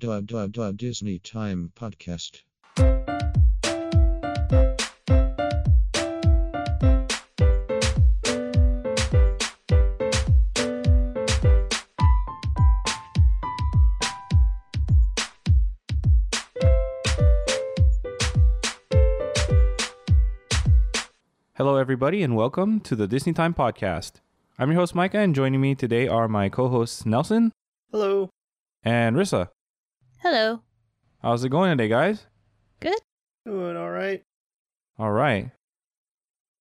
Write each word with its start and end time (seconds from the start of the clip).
Dub 0.00 0.28
Dub 0.28 0.52
Dub 0.52 0.78
Disney 0.78 1.18
Time 1.18 1.72
Podcast. 1.76 2.40
Hello, 21.56 21.76
everybody, 21.76 22.22
and 22.22 22.34
welcome 22.34 22.80
to 22.80 22.96
the 22.96 23.06
Disney 23.06 23.34
Time 23.34 23.52
Podcast. 23.52 24.12
I'm 24.58 24.70
your 24.70 24.80
host, 24.80 24.94
Micah, 24.94 25.18
and 25.18 25.34
joining 25.34 25.60
me 25.60 25.74
today 25.74 26.08
are 26.08 26.26
my 26.26 26.48
co 26.48 26.70
hosts, 26.70 27.04
Nelson 27.04 27.52
Hello. 27.92 28.30
and 28.82 29.14
Rissa. 29.14 29.48
Hello. 30.22 30.60
How's 31.22 31.44
it 31.44 31.48
going 31.48 31.70
today, 31.70 31.88
guys? 31.88 32.26
Good. 32.78 32.98
Doing 33.46 33.74
all 33.74 33.88
right. 33.88 34.22
All 34.98 35.12
right. 35.12 35.50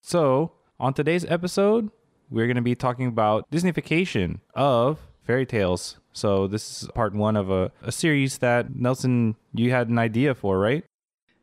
So, 0.02 0.54
on 0.80 0.94
today's 0.94 1.26
episode, 1.26 1.92
we're 2.30 2.46
going 2.46 2.56
to 2.56 2.62
be 2.62 2.74
talking 2.74 3.08
about 3.08 3.52
Disneyfication 3.52 4.40
of 4.56 5.00
fairy 5.28 5.46
tales. 5.46 5.98
So, 6.14 6.48
this 6.48 6.84
is 6.84 6.90
part 6.96 7.14
one 7.14 7.36
of 7.36 7.52
a, 7.52 7.74
a 7.82 7.92
series 7.92 8.38
that 8.38 8.74
Nelson, 8.74 9.36
you 9.54 9.72
had 9.72 9.90
an 9.90 10.00
idea 10.00 10.36
for, 10.36 10.58
right? 10.58 10.86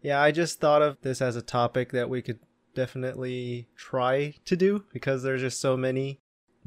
Yeah, 0.00 0.18
I 0.18 0.30
just 0.30 0.58
thought 0.58 0.80
of 0.80 0.96
this 1.02 1.20
as 1.20 1.36
a 1.36 1.42
topic 1.42 1.92
that 1.92 2.08
we 2.08 2.22
could 2.22 2.38
definitely 2.74 3.68
try 3.76 4.32
to 4.46 4.56
do 4.56 4.84
because 4.90 5.22
there's 5.22 5.42
just 5.42 5.60
so 5.60 5.76
many. 5.76 6.20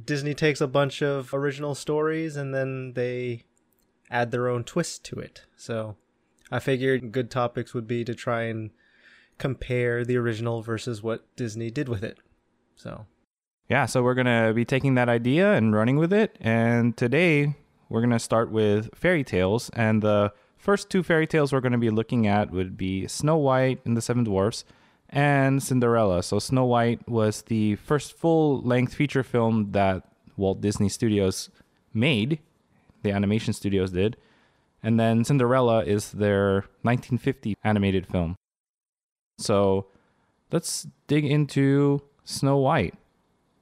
Disney 0.06 0.36
takes 0.36 0.62
a 0.62 0.68
bunch 0.68 1.02
of 1.02 1.34
original 1.34 1.74
stories 1.74 2.36
and 2.36 2.54
then 2.54 2.94
they 2.94 3.46
add 4.10 4.32
their 4.32 4.48
own 4.48 4.64
twist 4.64 5.04
to 5.06 5.20
it. 5.20 5.46
So 5.56 5.96
I 6.52 6.60
figured 6.60 7.12
good 7.12 7.30
topics 7.30 7.74
would 7.74 7.88
be 7.88 8.04
to 8.06 8.16
try 8.16 8.44
and 8.44 8.72
compare 9.38 10.04
the 10.04 10.18
original 10.18 10.62
versus 10.62 11.02
what 11.02 11.26
Disney 11.36 11.72
did 11.72 11.88
with 11.88 12.04
it. 12.04 12.20
So 12.76 13.06
Yeah, 13.70 13.86
so 13.86 14.02
we're 14.02 14.16
going 14.16 14.26
to 14.48 14.54
be 14.54 14.66
taking 14.66 14.96
that 14.96 15.10
idea 15.10 15.54
and 15.54 15.74
running 15.76 15.98
with 15.98 16.12
it. 16.12 16.38
And 16.42 16.98
today 16.98 17.56
we're 17.88 18.02
going 18.02 18.10
to 18.12 18.20
start 18.20 18.52
with 18.52 18.90
fairy 18.96 19.24
tales. 19.24 19.70
And 19.74 20.02
the 20.02 20.34
first 20.58 20.90
two 20.90 21.04
fairy 21.04 21.28
tales 21.28 21.54
we're 21.54 21.62
going 21.62 21.72
to 21.74 21.78
be 21.78 21.90
looking 21.90 22.28
at 22.28 22.52
would 22.52 22.78
be 22.78 23.08
Snow 23.08 23.38
White 23.38 23.80
and 23.86 23.96
the 23.96 24.02
Seven 24.02 24.24
Dwarfs 24.24 24.66
and 25.10 25.62
Cinderella. 25.62 26.22
So 26.24 26.40
Snow 26.40 26.66
White 26.66 27.08
was 27.08 27.44
the 27.44 27.76
first 27.76 28.18
full 28.18 28.62
length 28.62 28.94
feature 28.94 29.24
film 29.24 29.72
that 29.72 30.04
Walt 30.36 30.62
Disney 30.62 30.90
Studios 30.90 31.50
made, 31.94 32.40
the 33.04 33.12
animation 33.12 33.54
studios 33.54 33.92
did. 33.92 34.18
And 34.82 35.00
then 35.00 35.24
Cinderella 35.24 35.84
is 35.84 36.12
their 36.12 36.66
1950 36.84 37.56
animated 37.64 38.08
film. 38.08 38.36
So 39.38 39.88
let's 40.52 40.88
dig 41.08 41.26
into 41.26 42.02
Snow 42.24 42.58
White. 42.58 42.96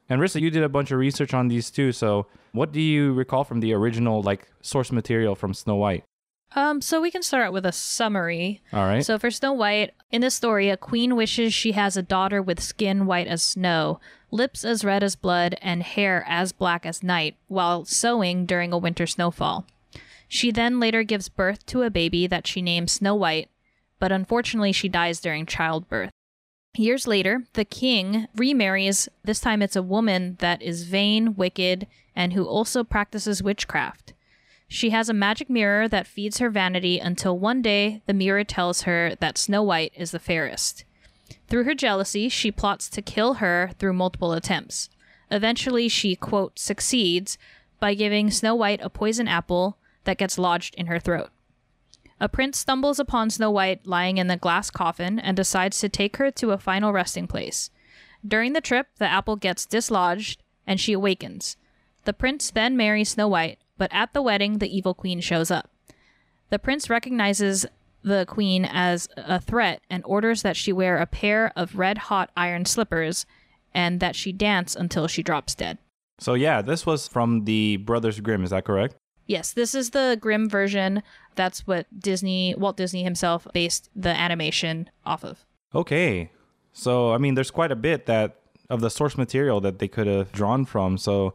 And 0.10 0.22
Rissa, 0.22 0.40
you 0.40 0.50
did 0.50 0.64
a 0.64 0.70
bunch 0.70 0.92
of 0.92 1.00
research 1.00 1.34
on 1.34 1.48
these 1.48 1.70
too. 1.70 1.92
So, 1.92 2.28
what 2.54 2.72
do 2.72 2.80
you 2.80 3.14
recall 3.14 3.44
from 3.44 3.60
the 3.60 3.74
original 3.74 4.22
like 4.22 4.48
source 4.62 4.92
material 4.92 5.36
from 5.36 5.54
Snow 5.54 5.76
White? 5.76 6.04
Um, 6.56 6.82
so 6.82 7.02
we 7.02 7.12
can 7.12 7.24
start 7.24 7.46
out 7.46 7.54
with 7.54 7.66
a 7.66 7.72
summary. 7.72 8.62
All 8.72 8.86
right. 8.86 9.06
So 9.06 9.20
for 9.20 9.30
Snow 9.30 9.54
White, 9.54 9.92
in 10.12 10.22
this 10.22 10.36
story, 10.36 10.70
a 10.70 10.78
queen 10.78 11.16
wishes 11.16 11.54
she 11.54 11.74
has 11.74 11.98
a 11.98 12.02
daughter 12.02 12.42
with 12.42 12.62
skin 12.62 13.06
white 13.06 13.28
as 13.28 13.44
snow, 13.44 14.00
lips 14.32 14.66
as 14.66 14.84
red 14.84 15.04
as 15.04 15.16
blood, 15.16 15.58
and 15.62 15.84
hair 15.84 16.24
as 16.28 16.52
black 16.52 16.86
as 16.86 17.04
night, 17.04 17.36
while 17.48 17.86
sewing 17.86 18.46
during 18.46 18.74
a 18.74 18.78
winter 18.78 19.08
snowfall. 19.08 19.66
She 20.28 20.52
then 20.52 20.80
later 20.80 21.04
gives 21.04 21.30
birth 21.30 21.66
to 21.68 21.84
a 21.84 21.90
baby 21.90 22.28
that 22.28 22.48
she 22.48 22.62
names 22.62 22.92
Snow 22.92 23.16
White, 23.16 23.50
but 24.00 24.12
unfortunately 24.12 24.72
she 24.72 24.90
dies 24.90 25.22
during 25.22 25.46
childbirth. 25.46 26.12
Years 26.76 27.08
later, 27.08 27.44
the 27.54 27.66
king 27.66 28.28
remarries. 28.36 29.10
This 29.24 29.40
time 29.40 29.62
it's 29.62 29.76
a 29.76 29.82
woman 29.82 30.38
that 30.40 30.62
is 30.62 30.84
vain, 30.84 31.36
wicked, 31.36 31.88
and 32.16 32.34
who 32.34 32.46
also 32.46 32.84
practices 32.84 33.42
witchcraft. 33.42 34.14
She 34.68 34.90
has 34.90 35.08
a 35.10 35.14
magic 35.14 35.50
mirror 35.50 35.88
that 35.88 36.06
feeds 36.06 36.40
her 36.40 36.50
vanity 36.50 37.00
until 37.00 37.40
one 37.40 37.62
day 37.62 38.02
the 38.06 38.14
mirror 38.14 38.44
tells 38.44 38.82
her 38.82 39.16
that 39.20 39.38
Snow 39.38 39.64
White 39.64 39.94
is 39.96 40.12
the 40.12 40.20
fairest. 40.20 40.84
Through 41.48 41.64
her 41.64 41.76
jealousy, 41.76 42.30
she 42.30 42.52
plots 42.52 42.90
to 42.90 43.02
kill 43.02 43.36
her 43.36 43.72
through 43.80 43.94
multiple 43.94 44.34
attempts. 44.34 44.90
Eventually, 45.30 45.88
she, 45.88 46.16
quote, 46.16 46.58
succeeds 46.60 47.38
by 47.80 47.94
giving 47.94 48.32
Snow 48.32 48.56
White 48.56 48.82
a 48.82 48.90
poison 48.90 49.28
apple 49.28 49.78
that 50.06 50.18
gets 50.18 50.38
lodged 50.38 50.76
in 50.76 50.88
her 50.88 51.00
throat. 51.00 51.30
A 52.20 52.28
prince 52.28 52.58
stumbles 52.58 53.00
upon 53.00 53.30
Snow 53.30 53.52
White 53.52 53.86
lying 53.86 54.18
in 54.18 54.28
the 54.28 54.38
glass 54.38 54.72
coffin 54.72 55.20
and 55.20 55.38
decides 55.38 55.80
to 55.80 55.90
take 55.90 56.18
her 56.18 56.32
to 56.32 56.52
a 56.52 56.58
final 56.58 56.92
resting 56.92 57.28
place. 57.28 57.70
During 58.28 58.54
the 58.54 58.62
trip, 58.62 58.88
the 58.98 59.06
apple 59.08 59.36
gets 59.36 59.66
dislodged 59.66 60.42
and 60.66 60.80
she 60.80 60.94
awakens. 60.94 61.58
The 62.06 62.14
prince 62.14 62.50
then 62.50 62.76
marries 62.76 63.10
Snow 63.10 63.28
White, 63.28 63.60
but 63.78 63.92
at 63.94 64.14
the 64.14 64.22
wedding, 64.22 64.58
the 64.58 64.76
evil 64.76 64.94
queen 64.94 65.22
shows 65.22 65.52
up. 65.52 65.70
The 66.50 66.60
prince 66.60 66.90
recognizes 66.90 67.66
the 68.08 68.26
queen 68.28 68.66
as 68.66 69.08
a 69.18 69.40
threat 69.40 69.82
and 69.90 70.04
orders 70.06 70.42
that 70.42 70.58
she 70.58 70.72
wear 70.72 70.98
a 70.98 71.06
pair 71.06 71.52
of 71.56 71.78
red 71.78 71.98
hot 71.98 72.32
iron 72.36 72.66
slippers 72.66 73.26
and 73.74 74.00
that 74.00 74.16
she 74.16 74.32
dance 74.32 74.76
until 74.76 75.08
she 75.08 75.22
drops 75.22 75.54
dead. 75.56 75.78
so 76.20 76.34
yeah, 76.34 76.62
this 76.62 76.86
was 76.86 77.08
from 77.08 77.46
the 77.46 77.78
Brothers 77.78 78.20
Grimm. 78.20 78.44
Is 78.44 78.50
that 78.50 78.66
correct? 78.66 78.96
Yes, 79.28 79.52
this 79.52 79.76
is 79.76 79.90
the 79.90 80.18
Grimm 80.20 80.50
version. 80.50 81.04
That's 81.36 81.68
what 81.68 81.86
Disney, 82.00 82.56
Walt 82.58 82.78
Disney 82.78 83.04
himself, 83.04 83.46
based 83.54 83.90
the 83.96 84.10
animation 84.10 84.90
off 85.06 85.24
of. 85.26 85.46
Okay. 85.76 86.32
So 86.72 87.12
I 87.14 87.18
mean, 87.18 87.36
there's 87.36 87.52
quite 87.52 87.72
a 87.72 87.76
bit 87.76 88.06
that 88.06 88.38
of 88.70 88.82
the 88.82 88.90
source 88.90 89.18
material 89.18 89.60
that 89.62 89.80
they 89.80 89.88
could 89.88 90.08
have 90.08 90.32
drawn 90.32 90.66
from. 90.66 90.98
So 90.98 91.34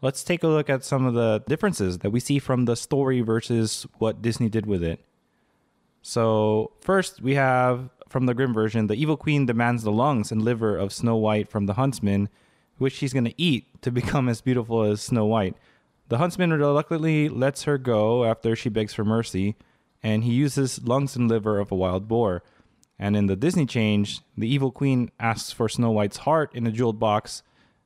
let's 0.00 0.24
take 0.24 0.42
a 0.42 0.48
look 0.48 0.68
at 0.70 0.84
some 0.84 1.04
of 1.06 1.14
the 1.14 1.42
differences 1.46 1.98
that 1.98 2.10
we 2.10 2.20
see 2.20 2.38
from 2.38 2.64
the 2.64 2.76
story 2.76 3.20
versus 3.20 3.86
what 3.98 4.22
Disney 4.22 4.48
did 4.48 4.66
with 4.66 4.82
it. 4.82 5.04
So 6.06 6.72
first, 6.82 7.22
we 7.22 7.34
have 7.36 7.88
from 8.10 8.26
the 8.26 8.34
Grimm 8.34 8.52
version, 8.52 8.88
the 8.88 8.94
evil 8.94 9.16
queen 9.16 9.46
demands 9.46 9.84
the 9.84 9.90
lungs 9.90 10.30
and 10.30 10.42
liver 10.42 10.76
of 10.76 10.92
Snow 10.92 11.16
White 11.16 11.48
from 11.48 11.64
the 11.64 11.72
huntsman, 11.72 12.28
which 12.76 12.92
she's 12.92 13.14
going 13.14 13.24
to 13.24 13.40
eat 13.40 13.80
to 13.80 13.90
become 14.00 14.28
as 14.28 14.42
beautiful 14.42 14.82
as 14.82 15.00
Snow 15.00 15.24
White. 15.24 15.56
The 16.08 16.18
huntsman 16.18 16.52
reluctantly 16.52 17.30
lets 17.30 17.62
her 17.62 17.78
go 17.78 18.26
after 18.26 18.54
she 18.54 18.68
begs 18.68 18.92
for 18.92 19.02
mercy, 19.02 19.56
and 20.02 20.24
he 20.24 20.34
uses 20.34 20.84
lungs 20.86 21.16
and 21.16 21.26
liver 21.26 21.58
of 21.58 21.72
a 21.72 21.74
wild 21.74 22.06
boar. 22.06 22.42
And 22.98 23.16
in 23.16 23.24
the 23.24 23.34
Disney 23.34 23.64
change, 23.64 24.20
the 24.36 24.46
evil 24.46 24.70
queen 24.70 25.10
asks 25.18 25.52
for 25.52 25.70
Snow 25.70 25.90
White's 25.90 26.18
heart 26.18 26.54
in 26.54 26.66
a 26.66 26.70
jeweled 26.70 27.00
box. 27.00 27.42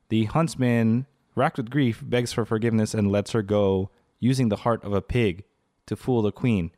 The 0.09 0.25
huntsman, 0.25 1.07
racked 1.37 1.57
with 1.57 1.71
grief, 1.71 2.03
begs 2.05 2.33
for 2.33 2.45
forgiveness 2.45 2.95
and 2.95 3.13
lets 3.13 3.31
her 3.31 3.43
go, 3.43 3.91
using 4.19 4.49
the 4.49 4.57
heart 4.57 4.83
of 4.83 4.93
a 4.93 5.01
pig 5.01 5.45
to 5.87 5.95
fool 5.95 6.21
the 6.23 6.33
queen. 6.33 6.73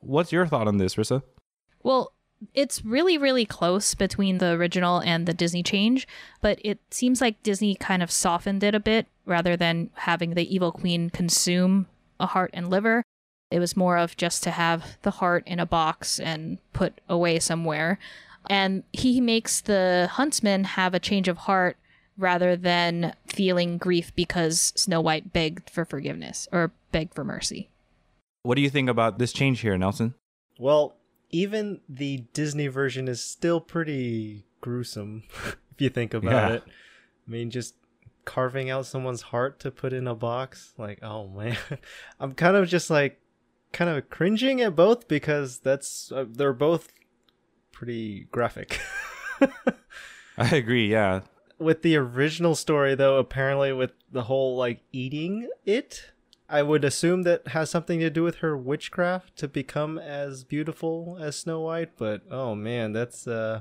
What's 0.00 0.32
your 0.32 0.46
thought 0.46 0.68
on 0.68 0.78
this, 0.78 0.94
Rissa? 0.94 1.22
Well, 1.82 2.12
it's 2.54 2.84
really, 2.84 3.18
really 3.18 3.44
close 3.44 3.94
between 3.94 4.38
the 4.38 4.52
original 4.52 5.00
and 5.00 5.26
the 5.26 5.34
Disney 5.34 5.62
change, 5.62 6.06
but 6.40 6.58
it 6.64 6.78
seems 6.90 7.20
like 7.20 7.42
Disney 7.42 7.74
kind 7.74 8.02
of 8.02 8.10
softened 8.10 8.62
it 8.62 8.74
a 8.74 8.80
bit 8.80 9.06
rather 9.26 9.56
than 9.56 9.90
having 9.94 10.34
the 10.34 10.54
evil 10.54 10.72
queen 10.72 11.10
consume 11.10 11.86
a 12.20 12.26
heart 12.26 12.50
and 12.54 12.70
liver. 12.70 13.02
It 13.50 13.58
was 13.58 13.76
more 13.76 13.96
of 13.96 14.16
just 14.16 14.42
to 14.44 14.50
have 14.50 14.98
the 15.02 15.12
heart 15.12 15.42
in 15.46 15.58
a 15.58 15.66
box 15.66 16.20
and 16.20 16.58
put 16.72 17.00
away 17.08 17.38
somewhere. 17.38 17.98
And 18.48 18.84
he 18.92 19.20
makes 19.20 19.60
the 19.60 20.08
huntsman 20.12 20.64
have 20.64 20.94
a 20.94 21.00
change 21.00 21.28
of 21.28 21.38
heart 21.38 21.76
rather 22.16 22.56
than 22.56 23.14
feeling 23.26 23.78
grief 23.78 24.14
because 24.14 24.72
Snow 24.76 25.00
White 25.00 25.32
begged 25.32 25.70
for 25.70 25.84
forgiveness 25.84 26.48
or 26.52 26.72
begged 26.92 27.14
for 27.14 27.24
mercy. 27.24 27.68
What 28.48 28.54
do 28.54 28.62
you 28.62 28.70
think 28.70 28.88
about 28.88 29.18
this 29.18 29.34
change 29.34 29.60
here, 29.60 29.76
Nelson? 29.76 30.14
Well, 30.58 30.96
even 31.28 31.82
the 31.86 32.24
Disney 32.32 32.68
version 32.68 33.06
is 33.06 33.22
still 33.22 33.60
pretty 33.60 34.46
gruesome 34.62 35.24
if 35.44 35.56
you 35.76 35.90
think 35.90 36.14
about 36.14 36.32
Yeah. 36.32 36.56
it. 36.56 36.62
I 36.66 37.30
mean, 37.30 37.50
just 37.50 37.74
carving 38.24 38.70
out 38.70 38.86
someone's 38.86 39.20
heart 39.20 39.60
to 39.60 39.70
put 39.70 39.92
in 39.92 40.06
a 40.08 40.14
box, 40.14 40.72
like, 40.78 41.02
oh 41.02 41.28
man. 41.28 41.58
I'm 42.20 42.32
kind 42.32 42.56
of 42.56 42.66
just 42.68 42.88
like 42.88 43.20
kind 43.74 43.90
of 43.90 44.08
cringing 44.08 44.62
at 44.62 44.74
both 44.74 45.08
because 45.08 45.58
that's 45.58 46.10
uh, 46.10 46.24
they're 46.26 46.54
both 46.54 46.88
pretty 47.70 48.28
graphic. 48.32 48.80
I 50.38 50.56
agree, 50.56 50.90
yeah. 50.90 51.20
with 51.58 51.82
the 51.82 51.96
original 51.96 52.54
story 52.54 52.94
though, 52.94 53.18
apparently 53.18 53.74
with 53.74 53.92
the 54.10 54.22
whole 54.22 54.56
like 54.56 54.80
eating 54.90 55.50
it, 55.66 56.12
I 56.48 56.62
would 56.62 56.84
assume 56.84 57.22
that 57.24 57.48
has 57.48 57.68
something 57.70 58.00
to 58.00 58.08
do 58.08 58.22
with 58.22 58.36
her 58.36 58.56
witchcraft 58.56 59.36
to 59.36 59.48
become 59.48 59.98
as 59.98 60.44
beautiful 60.44 61.18
as 61.20 61.36
Snow 61.36 61.60
White, 61.60 61.90
but 61.98 62.22
oh 62.30 62.54
man, 62.54 62.92
that's 62.92 63.26
uh 63.26 63.60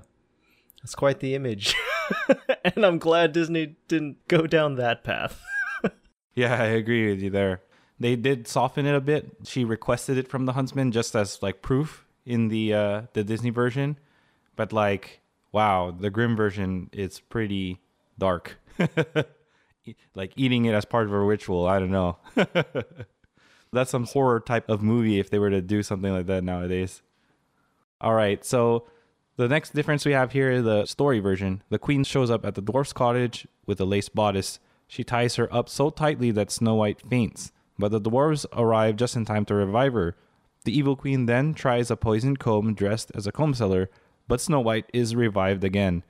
that's 0.81 0.95
quite 0.95 1.19
the 1.19 1.35
image. 1.35 1.75
and 2.63 2.85
I'm 2.85 2.97
glad 2.97 3.33
Disney 3.33 3.75
didn't 3.87 4.25
go 4.27 4.47
down 4.47 4.75
that 4.75 5.03
path. 5.03 5.43
Yeah, 6.35 6.53
I 6.53 6.65
agree 6.65 7.09
with 7.09 7.19
you 7.19 7.31
there. 7.31 7.63
They 7.99 8.15
did 8.15 8.47
soften 8.47 8.85
it 8.85 8.93
a 8.93 9.01
bit. 9.01 9.37
She 9.43 9.65
requested 9.65 10.19
it 10.19 10.27
from 10.27 10.45
the 10.45 10.53
huntsman 10.53 10.91
just 10.91 11.15
as 11.15 11.41
like 11.41 11.63
proof 11.63 12.05
in 12.27 12.49
the 12.49 12.75
uh 12.75 13.01
the 13.13 13.23
Disney 13.23 13.49
version. 13.49 13.97
But 14.55 14.71
like 14.71 15.21
wow, 15.51 15.89
the 15.89 16.11
Grimm 16.11 16.35
version 16.35 16.91
is 16.93 17.19
pretty 17.19 17.81
dark. 18.19 18.59
like 20.15 20.33
eating 20.35 20.65
it 20.65 20.73
as 20.73 20.85
part 20.85 21.05
of 21.05 21.13
a 21.13 21.19
ritual, 21.19 21.67
I 21.67 21.79
don't 21.79 21.91
know. 21.91 22.17
That's 23.73 23.91
some 23.91 24.05
horror 24.05 24.39
type 24.39 24.69
of 24.69 24.81
movie 24.81 25.19
if 25.19 25.29
they 25.29 25.39
were 25.39 25.49
to 25.49 25.61
do 25.61 25.83
something 25.83 26.11
like 26.11 26.25
that 26.27 26.43
nowadays. 26.43 27.01
All 27.99 28.13
right, 28.13 28.43
so 28.45 28.87
the 29.37 29.47
next 29.47 29.73
difference 29.73 30.05
we 30.05 30.13
have 30.13 30.31
here 30.31 30.51
is 30.51 30.63
the 30.63 30.85
story 30.85 31.19
version. 31.19 31.61
The 31.69 31.79
queen 31.79 32.03
shows 32.03 32.31
up 32.31 32.45
at 32.45 32.55
the 32.55 32.61
dwarf's 32.61 32.93
cottage 32.93 33.47
with 33.65 33.79
a 33.79 33.85
lace 33.85 34.09
bodice. 34.09 34.59
She 34.87 35.03
ties 35.03 35.35
her 35.35 35.53
up 35.53 35.69
so 35.69 35.89
tightly 35.89 36.31
that 36.31 36.51
Snow 36.51 36.75
White 36.75 37.01
faints, 37.01 37.51
but 37.77 37.91
the 37.91 38.01
dwarves 38.01 38.45
arrive 38.53 38.95
just 38.95 39.15
in 39.15 39.25
time 39.25 39.45
to 39.45 39.55
revive 39.55 39.93
her. 39.93 40.15
The 40.65 40.77
evil 40.77 40.95
queen 40.95 41.27
then 41.27 41.53
tries 41.53 41.91
a 41.91 41.95
poisoned 41.95 42.39
comb 42.39 42.73
dressed 42.73 43.11
as 43.15 43.27
a 43.27 43.31
comb 43.31 43.53
seller, 43.53 43.89
but 44.27 44.41
Snow 44.41 44.59
White 44.59 44.89
is 44.93 45.15
revived 45.15 45.63
again. 45.63 46.03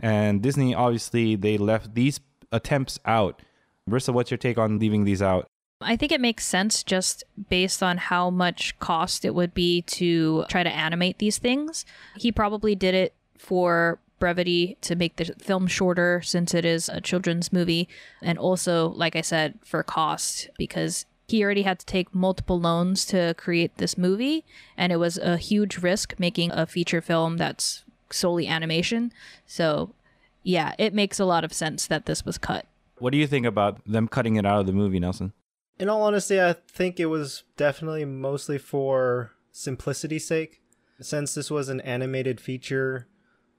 And 0.00 0.42
Disney, 0.42 0.74
obviously, 0.74 1.36
they 1.36 1.58
left 1.58 1.94
these 1.94 2.20
attempts 2.52 2.98
out. 3.04 3.42
Marissa, 3.90 4.12
what's 4.12 4.30
your 4.30 4.38
take 4.38 4.58
on 4.58 4.78
leaving 4.78 5.04
these 5.04 5.22
out? 5.22 5.46
I 5.80 5.96
think 5.96 6.12
it 6.12 6.20
makes 6.20 6.46
sense 6.46 6.82
just 6.82 7.24
based 7.48 7.82
on 7.82 7.98
how 7.98 8.30
much 8.30 8.78
cost 8.78 9.24
it 9.24 9.34
would 9.34 9.52
be 9.52 9.82
to 9.82 10.44
try 10.48 10.62
to 10.62 10.70
animate 10.70 11.18
these 11.18 11.38
things. 11.38 11.84
He 12.16 12.30
probably 12.30 12.74
did 12.74 12.94
it 12.94 13.14
for 13.36 13.98
brevity 14.20 14.76
to 14.82 14.94
make 14.94 15.16
the 15.16 15.24
film 15.40 15.66
shorter 15.66 16.22
since 16.22 16.54
it 16.54 16.64
is 16.64 16.88
a 16.88 17.00
children's 17.00 17.52
movie 17.52 17.88
and 18.22 18.38
also 18.38 18.90
like 18.90 19.16
I 19.16 19.20
said 19.20 19.58
for 19.64 19.82
cost 19.82 20.48
because 20.56 21.06
he 21.26 21.42
already 21.42 21.62
had 21.62 21.80
to 21.80 21.86
take 21.86 22.14
multiple 22.14 22.60
loans 22.60 23.04
to 23.06 23.34
create 23.36 23.78
this 23.78 23.98
movie 23.98 24.44
and 24.76 24.92
it 24.92 24.96
was 24.96 25.18
a 25.18 25.38
huge 25.38 25.78
risk 25.78 26.14
making 26.18 26.52
a 26.52 26.66
feature 26.66 27.00
film 27.00 27.36
that's 27.36 27.82
solely 28.10 28.46
animation. 28.46 29.12
So 29.44 29.92
yeah, 30.42 30.74
it 30.78 30.94
makes 30.94 31.18
a 31.18 31.24
lot 31.24 31.44
of 31.44 31.52
sense 31.52 31.86
that 31.86 32.06
this 32.06 32.24
was 32.24 32.38
cut. 32.38 32.66
What 32.98 33.10
do 33.10 33.18
you 33.18 33.26
think 33.26 33.46
about 33.46 33.84
them 33.84 34.08
cutting 34.08 34.36
it 34.36 34.46
out 34.46 34.60
of 34.60 34.66
the 34.66 34.72
movie, 34.72 35.00
Nelson? 35.00 35.32
In 35.78 35.88
all 35.88 36.02
honesty, 36.02 36.40
I 36.40 36.52
think 36.52 37.00
it 37.00 37.06
was 37.06 37.44
definitely 37.56 38.04
mostly 38.04 38.58
for 38.58 39.32
simplicity's 39.50 40.26
sake. 40.26 40.60
Since 41.00 41.34
this 41.34 41.50
was 41.50 41.68
an 41.68 41.80
animated 41.80 42.40
feature, 42.40 43.08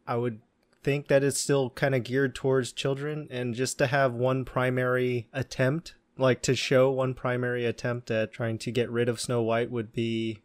I 0.08 0.16
would 0.16 0.40
think 0.84 1.08
that 1.08 1.24
it's 1.24 1.40
still 1.40 1.70
kind 1.72 1.96
of 1.96 2.04
geared 2.04 2.36
towards 2.36 2.72
children 2.72 3.28
and 3.32 3.54
just 3.54 3.78
to 3.80 3.88
have 3.88 4.14
one 4.14 4.46
primary 4.46 5.28
attempt, 5.34 5.96
like 6.18 6.42
to 6.44 6.56
show 6.56 6.92
one 6.92 7.14
primary 7.14 7.66
attempt 7.66 8.12
at 8.12 8.32
trying 8.32 8.58
to 8.60 8.72
get 8.72 8.90
rid 8.90 9.10
of 9.10 9.20
Snow 9.20 9.42
White 9.42 9.72
would 9.72 9.92
be 9.92 10.40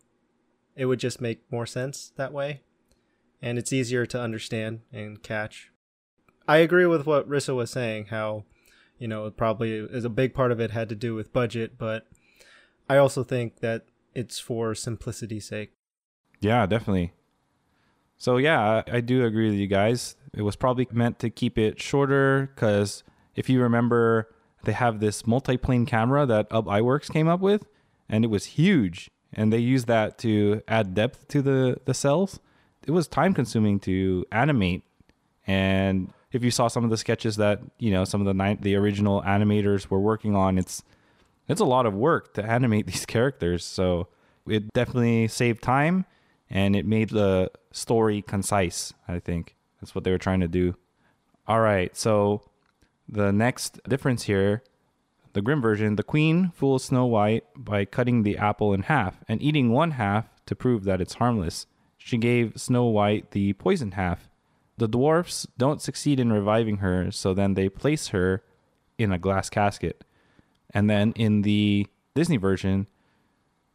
it 0.75 0.87
would 0.87 1.01
just 1.01 1.21
make 1.21 1.43
more 1.51 1.67
sense 1.67 2.13
that 2.17 2.33
way. 2.33 2.63
And 3.43 3.59
it's 3.59 3.73
easier 3.73 4.07
to 4.07 4.21
understand 4.21 4.81
and 4.93 5.23
catch. 5.23 5.71
I 6.49 6.59
agree 6.59 6.87
with 6.87 7.07
what 7.07 7.29
Rissa 7.29 7.55
was 7.55 7.71
saying, 7.71 8.07
how 8.07 8.45
you 8.99 9.09
know, 9.09 9.31
probably 9.31 9.73
is 9.73 10.05
a 10.05 10.11
big 10.11 10.35
part 10.35 10.53
of 10.53 10.61
it 10.61 10.73
had 10.73 10.89
to 10.89 10.95
do 10.95 11.15
with 11.15 11.33
budget, 11.33 11.79
but 11.79 12.07
I 12.89 12.97
also 12.97 13.23
think 13.23 13.61
that 13.61 13.85
it's 14.15 14.41
for 14.41 14.75
simplicity's 14.75 15.47
sake. 15.47 15.71
Yeah, 16.41 16.67
definitely. 16.67 17.13
So 18.17 18.37
yeah, 18.37 18.83
I, 18.89 18.97
I 18.97 19.01
do 19.01 19.25
agree 19.25 19.51
with 19.51 19.59
you 19.59 19.69
guys. 19.69 20.17
It 20.35 20.43
was 20.43 20.57
probably 20.57 20.89
meant 20.91 21.19
to 21.21 21.31
keep 21.31 21.57
it 21.57 21.81
shorter 21.81 22.51
because 22.55 23.05
if 23.37 23.49
you 23.49 23.63
remember, 23.63 24.29
they 24.65 24.73
have 24.73 24.99
this 24.99 25.27
multi-plane 25.27 25.87
camera 25.87 26.27
that 26.27 26.49
Ub 26.51 26.67
Iwerks 26.67 27.13
came 27.13 27.29
up 27.29 27.41
with, 27.41 27.67
and 28.09 28.25
it 28.25 28.29
was 28.29 28.45
huge, 28.47 29.09
and 29.33 29.53
they 29.53 29.59
used 29.59 29.87
that 29.87 30.19
to 30.19 30.63
add 30.67 30.95
depth 30.95 31.29
to 31.29 31.41
the 31.41 31.79
the 31.85 31.95
cels. 31.95 32.41
It 32.87 32.91
was 32.91 33.07
time 33.07 33.35
consuming 33.35 33.79
to 33.81 34.25
animate, 34.33 34.83
and 35.47 36.13
if 36.33 36.45
you 36.45 36.51
saw 36.51 36.69
some 36.69 36.85
of 36.85 36.91
the 36.91 36.97
sketches 36.97 37.37
that 37.37 37.61
you 37.79 37.91
know 37.91 38.05
some 38.05 38.21
of 38.21 38.27
the 38.27 38.35
ni- 38.35 38.59
the 38.61 38.75
original 38.77 39.23
animators 39.23 39.89
were 39.89 40.01
working 40.01 40.35
on, 40.35 40.59
it's 40.59 40.83
it's 41.49 41.61
a 41.61 41.65
lot 41.65 41.87
of 41.87 41.95
work 41.95 42.35
to 42.35 42.45
animate 42.45 42.87
these 42.93 43.07
characters. 43.07 43.65
So 43.65 44.09
it 44.47 44.73
definitely 44.73 45.29
saved 45.29 45.63
time 45.63 46.05
and 46.51 46.75
it 46.75 46.87
made 46.87 47.11
the 47.11 47.51
story 47.73 48.23
concise. 48.23 48.93
I 49.07 49.19
think 49.19 49.57
that's 49.81 49.95
what 49.95 50.05
they 50.05 50.11
were 50.11 50.19
trying 50.19 50.41
to 50.41 50.49
do. 50.49 50.77
All 51.47 51.61
right, 51.61 51.97
so 51.97 52.43
the 53.09 53.33
next 53.33 53.81
difference 53.89 54.25
here, 54.25 54.63
the 55.33 55.41
Grimm 55.41 55.63
version, 55.63 55.97
the 55.97 56.03
queen 56.03 56.51
fools 56.55 56.85
Snow 56.85 57.07
White 57.07 57.45
by 57.57 57.85
cutting 57.85 58.23
the 58.23 58.37
apple 58.37 58.75
in 58.75 58.83
half 58.83 59.17
and 59.29 59.41
eating 59.41 59.71
one 59.71 59.93
half 59.93 60.27
to 60.47 60.55
prove 60.55 60.85
that 60.85 61.01
it's 61.01 61.15
harmless. 61.15 61.67
She 61.97 62.19
gave 62.19 62.53
Snow 62.57 62.85
White 62.85 63.31
the 63.31 63.55
poisoned 63.55 63.95
half. 63.95 64.28
The 64.79 64.89
dwarfs 64.89 65.47
don't 65.59 65.83
succeed 65.83 66.21
in 66.21 66.33
reviving 66.33 66.79
her, 66.79 67.11
so 67.11 67.35
then 67.35 67.55
they 67.55 67.69
place 67.69 68.09
her 68.09 68.45
in 68.97 69.13
a 69.13 69.19
glass 69.19 69.51
casket. 69.51 70.05
And 70.71 70.89
then 70.89 71.13
in 71.17 71.43
the 71.43 71.89
Disney 72.15 72.37
version, 72.37 72.87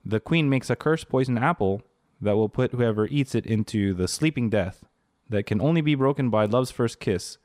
the 0.06 0.22
queen 0.22 0.50
makes 0.50 0.70
a 0.70 0.78
cursed 0.78 1.10
poison 1.10 1.38
apple 1.38 1.82
that 2.22 2.38
will 2.38 2.48
put 2.48 2.72
whoever 2.72 3.06
eats 3.08 3.36
it 3.36 3.46
into 3.46 3.94
the 3.94 4.08
sleeping 4.08 4.50
death 4.50 4.86
that 5.30 5.46
can 5.46 5.60
only 5.60 5.82
be 5.82 5.96
broken 5.96 6.30
by 6.30 6.46
love's 6.46 6.72
first 6.72 7.02
kiss. 7.02 7.38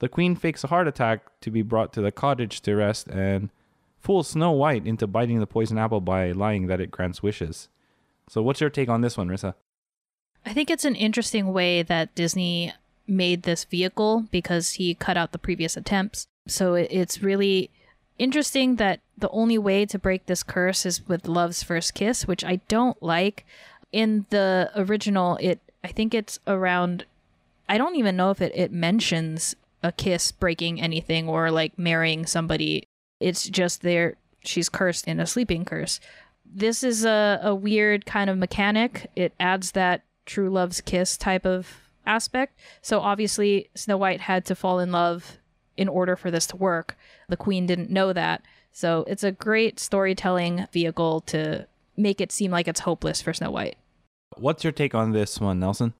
The 0.00 0.08
queen 0.08 0.34
fakes 0.34 0.64
a 0.64 0.66
heart 0.66 0.88
attack 0.88 1.40
to 1.42 1.50
be 1.50 1.62
brought 1.62 1.92
to 1.92 2.00
the 2.00 2.12
cottage 2.12 2.60
to 2.62 2.74
rest 2.74 3.06
and 3.06 3.50
fools 4.00 4.30
Snow 4.30 4.50
White 4.50 4.84
into 4.86 5.06
biting 5.06 5.38
the 5.38 5.46
poison 5.46 5.78
apple 5.78 6.00
by 6.00 6.32
lying 6.32 6.66
that 6.66 6.80
it 6.80 6.90
grants 6.90 7.22
wishes. 7.22 7.68
So, 8.28 8.42
what's 8.42 8.60
your 8.60 8.70
take 8.70 8.88
on 8.88 9.00
this 9.00 9.16
one, 9.16 9.28
Rissa? 9.28 9.54
I 10.44 10.52
think 10.52 10.70
it's 10.70 10.84
an 10.84 10.96
interesting 10.96 11.52
way 11.52 11.82
that 11.82 12.14
Disney 12.14 12.72
made 13.06 13.42
this 13.42 13.64
vehicle 13.64 14.26
because 14.30 14.74
he 14.74 14.94
cut 14.94 15.16
out 15.16 15.32
the 15.32 15.38
previous 15.38 15.76
attempts. 15.76 16.26
So 16.46 16.74
it's 16.74 17.22
really 17.22 17.70
interesting 18.18 18.76
that 18.76 19.00
the 19.18 19.28
only 19.30 19.58
way 19.58 19.86
to 19.86 19.98
break 19.98 20.26
this 20.26 20.42
curse 20.42 20.86
is 20.86 21.06
with 21.08 21.28
love's 21.28 21.62
first 21.62 21.94
kiss, 21.94 22.26
which 22.26 22.44
I 22.44 22.56
don't 22.68 23.00
like. 23.02 23.44
In 23.92 24.26
the 24.30 24.70
original, 24.76 25.38
it 25.40 25.60
I 25.82 25.88
think 25.88 26.14
it's 26.14 26.38
around 26.46 27.04
I 27.68 27.78
don't 27.78 27.96
even 27.96 28.16
know 28.16 28.30
if 28.30 28.40
it, 28.40 28.52
it 28.54 28.72
mentions 28.72 29.56
a 29.82 29.92
kiss 29.92 30.32
breaking 30.32 30.80
anything 30.80 31.28
or 31.28 31.50
like 31.50 31.78
marrying 31.78 32.26
somebody. 32.26 32.84
It's 33.20 33.48
just 33.48 33.82
there 33.82 34.16
she's 34.44 34.68
cursed 34.68 35.06
in 35.08 35.20
a 35.20 35.26
sleeping 35.26 35.64
curse. 35.64 36.00
This 36.44 36.82
is 36.82 37.04
a, 37.04 37.40
a 37.42 37.54
weird 37.54 38.06
kind 38.06 38.30
of 38.30 38.38
mechanic. 38.38 39.10
It 39.16 39.32
adds 39.40 39.72
that 39.72 40.02
true 40.24 40.50
love's 40.50 40.80
kiss 40.80 41.16
type 41.16 41.44
of 41.44 41.85
aspect. 42.06 42.58
So 42.82 43.00
obviously 43.00 43.70
Snow 43.74 43.96
White 43.96 44.22
had 44.22 44.44
to 44.46 44.54
fall 44.54 44.78
in 44.78 44.92
love 44.92 45.38
in 45.76 45.88
order 45.88 46.16
for 46.16 46.30
this 46.30 46.46
to 46.48 46.56
work. 46.56 46.96
The 47.28 47.36
queen 47.36 47.66
didn't 47.66 47.90
know 47.90 48.12
that. 48.12 48.42
So 48.72 49.04
it's 49.06 49.24
a 49.24 49.32
great 49.32 49.80
storytelling 49.80 50.66
vehicle 50.72 51.22
to 51.22 51.66
make 51.96 52.20
it 52.20 52.32
seem 52.32 52.50
like 52.50 52.68
it's 52.68 52.80
hopeless 52.80 53.22
for 53.22 53.32
Snow 53.32 53.50
White. 53.50 53.76
What's 54.36 54.64
your 54.64 54.72
take 54.72 54.94
on 54.94 55.12
this 55.12 55.40
one, 55.40 55.60
Nelson? 55.60 55.94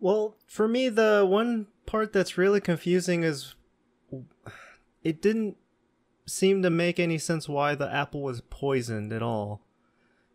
Well, 0.00 0.36
for 0.46 0.68
me, 0.68 0.88
the 0.88 1.26
one 1.28 1.66
part 1.86 2.12
that's 2.12 2.38
really 2.38 2.60
confusing 2.60 3.22
is 3.22 3.54
it 5.02 5.22
didn't 5.22 5.56
seem 6.26 6.62
to 6.62 6.70
make 6.70 7.00
any 7.00 7.18
sense 7.18 7.48
why 7.48 7.74
the 7.74 7.92
apple 7.92 8.22
was 8.22 8.42
poisoned 8.42 9.12
at 9.12 9.22
all. 9.22 9.62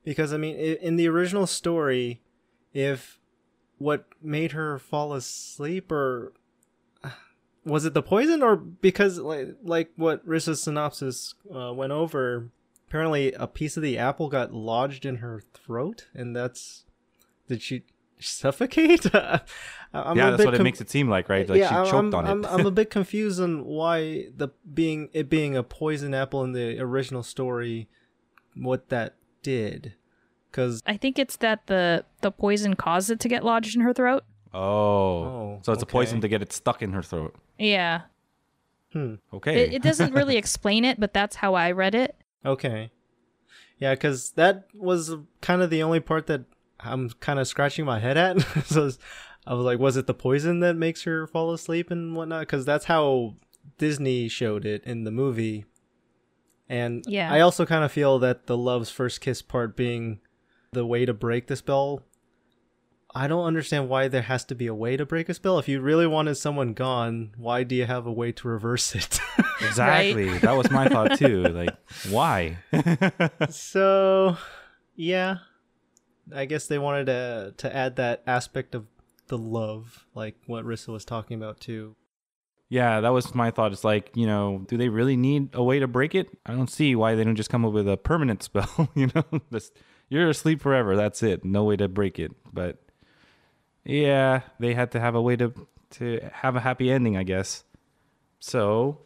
Because, 0.04 0.34
I 0.34 0.38
mean, 0.38 0.56
in 0.56 0.98
the 0.98 1.08
original 1.08 1.48
story, 1.48 2.22
if 2.74 3.20
what 3.78 4.06
made 4.22 4.54
her 4.54 4.80
fall 4.80 5.14
asleep 5.14 5.92
or 5.92 6.34
was 7.66 7.86
it 7.86 7.94
the 7.94 8.02
poison 8.02 8.42
or 8.42 8.56
because 8.56 9.20
like 9.20 9.56
like 9.64 9.92
what 9.96 10.26
Rissa's 10.28 10.62
synopsis 10.62 11.34
uh, 11.54 11.74
went 11.74 11.92
over 11.92 12.50
apparently 12.88 13.34
a 13.34 13.48
piece 13.48 13.78
of 13.78 13.84
the 13.84 13.98
apple 13.98 14.30
got 14.30 14.54
lodged 14.54 15.06
in 15.06 15.18
her 15.18 15.44
throat 15.54 16.08
and 16.14 16.36
that's 16.36 16.86
did 17.48 17.62
she 17.62 17.84
suffocate? 18.20 19.06
I'm 19.94 20.18
yeah 20.18 20.32
that's 20.32 20.44
what 20.44 20.54
com- 20.54 20.62
it 20.62 20.64
makes 20.64 20.82
it 20.82 20.90
seem 20.90 21.10
like 21.10 21.30
right? 21.30 21.48
Like 21.48 21.60
yeah, 21.60 21.84
she 21.84 21.92
choked 21.92 22.14
I'm, 22.14 22.16
on 22.16 22.28
I'm, 22.28 22.44
it. 22.44 22.52
I'm 22.52 22.66
a 22.66 22.72
bit 22.80 22.90
confused 22.90 23.40
on 23.40 23.66
why 23.66 24.28
the 24.36 24.50
being 24.74 25.10
it 25.14 25.30
being 25.30 25.56
a 25.56 25.64
poison 25.64 26.14
apple 26.14 26.44
in 26.44 26.52
the 26.52 26.80
original 26.80 27.24
story 27.24 27.88
what 28.56 28.90
that 28.90 29.16
did 29.42 29.94
because 30.56 30.82
I 30.86 30.96
think 30.96 31.20
it's 31.20 31.36
that 31.38 31.68
the 31.68 32.06
the 32.22 32.32
poison 32.32 32.76
caused 32.76 33.10
it 33.12 33.20
to 33.20 33.28
get 33.28 33.44
lodged 33.44 33.76
in 33.76 33.82
her 33.82 33.94
throat. 33.94 34.24
Oh, 34.54 34.60
Oh, 35.26 35.60
so 35.64 35.74
it's 35.74 35.84
a 35.84 35.86
poison 35.86 36.22
to 36.22 36.30
get 36.30 36.42
it 36.42 36.54
stuck 36.54 36.82
in 36.82 36.94
her 36.94 37.04
throat. 37.04 37.36
Yeah, 37.60 38.02
hmm. 38.94 39.16
Okay. 39.34 39.64
it, 39.64 39.74
it 39.76 39.82
doesn't 39.84 40.14
really 40.14 40.38
explain 40.44 40.86
it, 40.86 41.00
but 41.00 41.14
that's 41.14 41.36
how 41.36 41.56
I 41.56 41.72
read 41.72 41.94
it. 41.94 42.16
Okay. 42.46 42.92
Yeah, 43.80 43.94
because 43.94 44.32
that 44.32 44.68
was 44.74 45.14
kind 45.42 45.62
of 45.62 45.70
the 45.70 45.84
only 45.84 46.00
part 46.00 46.28
that 46.28 46.46
I'm 46.80 47.10
kind 47.20 47.40
of 47.40 47.48
scratching 47.48 47.84
my 47.84 48.00
head 48.00 48.16
at. 48.16 48.40
so 48.66 48.90
I 49.46 49.54
was 49.54 49.66
like, 49.66 49.80
was 49.80 49.98
it 49.98 50.08
the 50.08 50.14
poison 50.14 50.62
that 50.62 50.78
makes 50.78 51.04
her 51.04 51.28
fall 51.28 51.52
asleep 51.54 51.92
and 51.92 52.16
whatnot? 52.16 52.42
Because 52.42 52.64
that's 52.64 52.86
how 52.86 53.36
Disney 53.78 54.30
showed 54.30 54.66
it 54.66 54.84
in 54.86 55.04
the 55.04 55.12
movie. 55.12 55.66
And 56.70 57.04
Yeah. 57.08 57.32
I 57.32 57.42
also 57.42 57.66
kind 57.66 57.84
of 57.84 57.92
feel 57.92 58.18
that 58.20 58.48
the 58.48 58.58
love's 58.58 58.90
first 58.90 59.20
kiss 59.20 59.42
part 59.42 59.76
being 59.76 60.20
the 60.76 60.86
way 60.86 61.06
to 61.06 61.14
break 61.14 61.48
the 61.48 61.56
spell. 61.56 62.04
I 63.18 63.28
don't 63.28 63.46
understand 63.46 63.88
why 63.88 64.10
there 64.10 64.24
has 64.24 64.44
to 64.46 64.56
be 64.56 64.68
a 64.68 64.76
way 64.76 64.98
to 64.98 65.06
break 65.06 65.30
a 65.30 65.34
spell. 65.34 65.58
If 65.58 65.70
you 65.70 65.80
really 65.80 66.06
wanted 66.06 66.36
someone 66.36 66.74
gone, 66.74 67.32
why 67.38 67.64
do 67.64 67.74
you 67.74 67.86
have 67.86 68.06
a 68.06 68.12
way 68.12 68.34
to 68.34 68.48
reverse 68.48 68.94
it? 68.94 69.20
Exactly. 69.62 70.38
That 70.40 70.58
was 70.58 70.70
my 70.70 70.90
thought 70.90 71.18
too. 71.18 71.44
Like, 71.50 71.74
why? 72.10 72.58
so, 73.50 74.36
yeah, 74.98 75.38
I 76.36 76.44
guess 76.44 76.68
they 76.68 76.78
wanted 76.78 77.06
to 77.06 77.54
to 77.58 77.74
add 77.74 77.96
that 77.96 78.22
aspect 78.28 78.76
of 78.76 78.86
the 79.28 79.38
love, 79.38 80.06
like 80.14 80.36
what 80.46 80.66
Rissa 80.66 80.90
was 80.90 81.06
talking 81.06 81.38
about 81.42 81.62
too. 81.62 81.96
yeah, 82.68 83.00
that 83.00 83.14
was 83.14 83.34
my 83.34 83.50
thought. 83.50 83.72
It's 83.72 83.86
like, 83.86 84.12
you 84.14 84.28
know, 84.28 84.66
do 84.68 84.76
they 84.76 84.90
really 84.90 85.16
need 85.16 85.50
a 85.54 85.64
way 85.64 85.80
to 85.80 85.88
break 85.88 86.14
it? 86.16 86.28
I 86.46 86.52
don't 86.52 86.70
see 86.70 86.94
why 86.94 87.16
they 87.16 87.24
don't 87.24 87.38
just 87.38 87.50
come 87.50 87.64
up 87.64 87.72
with 87.72 87.88
a 87.88 87.96
permanent 87.96 88.44
spell. 88.44 88.90
you 88.94 89.10
know, 89.16 89.24
just 89.54 89.72
you're 90.10 90.30
asleep 90.30 90.62
forever. 90.62 90.96
That's 90.96 91.22
it. 91.24 91.44
No 91.46 91.64
way 91.64 91.76
to 91.78 91.88
break 91.88 92.20
it. 92.20 92.32
But 92.54 92.78
yeah, 93.84 94.42
they 94.60 94.74
had 94.74 94.92
to 94.92 95.00
have 95.00 95.16
a 95.16 95.22
way 95.22 95.36
to 95.38 95.54
to 95.92 96.20
have 96.34 96.56
a 96.56 96.60
happy 96.60 96.92
ending, 96.92 97.16
I 97.18 97.24
guess. 97.24 97.64
So 98.40 99.00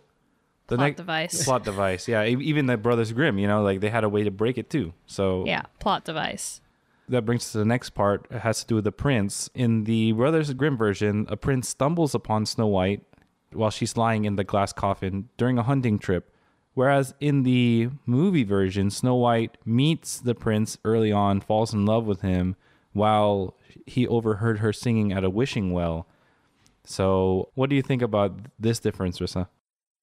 the 0.68 0.76
Plot 0.76 0.88
next 0.88 0.98
device. 0.98 1.44
plot 1.46 1.64
device. 1.64 2.08
Yeah, 2.08 2.24
even 2.26 2.66
the 2.68 2.78
Brothers 2.78 3.12
Grimm, 3.12 3.38
you 3.40 3.48
know, 3.48 3.62
like 3.64 3.80
they 3.80 3.90
had 3.90 4.04
a 4.04 4.10
way 4.10 4.24
to 4.24 4.32
break 4.32 4.58
it 4.58 4.70
too. 4.70 4.94
So 5.06 5.44
Yeah, 5.46 5.64
plot 5.80 6.06
device. 6.06 6.62
that 7.10 7.26
brings 7.26 7.44
us 7.44 7.52
to 7.54 7.58
the 7.60 7.66
next 7.66 7.92
part. 7.92 8.28
It 8.30 8.40
has 8.40 8.62
to 8.62 8.68
do 8.68 8.76
with 8.76 8.84
the 8.84 8.92
prince. 8.92 9.50
In 9.54 9.84
the 9.86 10.12
Brothers 10.14 10.54
Grimm 10.54 10.78
version, 10.78 11.26
a 11.30 11.38
prince 11.38 11.68
stumbles 11.70 12.14
upon 12.16 12.46
Snow 12.46 12.68
White 12.68 13.04
while 13.52 13.72
she's 13.72 13.98
lying 13.98 14.26
in 14.26 14.36
the 14.36 14.44
glass 14.44 14.72
coffin 14.74 15.30
during 15.38 15.58
a 15.58 15.64
hunting 15.64 15.98
trip. 16.00 16.32
Whereas 16.74 17.14
in 17.20 17.44
the 17.44 17.90
movie 18.06 18.44
version, 18.44 18.90
Snow 18.90 19.16
White 19.16 19.58
meets 19.66 20.20
the 20.20 20.36
prince 20.36 20.78
early 20.86 21.12
on, 21.12 21.42
falls 21.42 21.74
in 21.74 21.86
love 21.86 22.06
with 22.06 22.22
him, 22.22 22.56
while 22.94 23.56
he 23.86 24.08
overheard 24.08 24.60
her 24.60 24.72
singing 24.72 25.12
at 25.12 25.24
a 25.24 25.30
wishing 25.30 25.72
well. 25.72 26.08
So, 26.86 27.50
what 27.54 27.70
do 27.70 27.76
you 27.76 27.82
think 27.82 28.02
about 28.02 28.40
this 28.58 28.80
difference, 28.80 29.20
Rissa? 29.20 29.48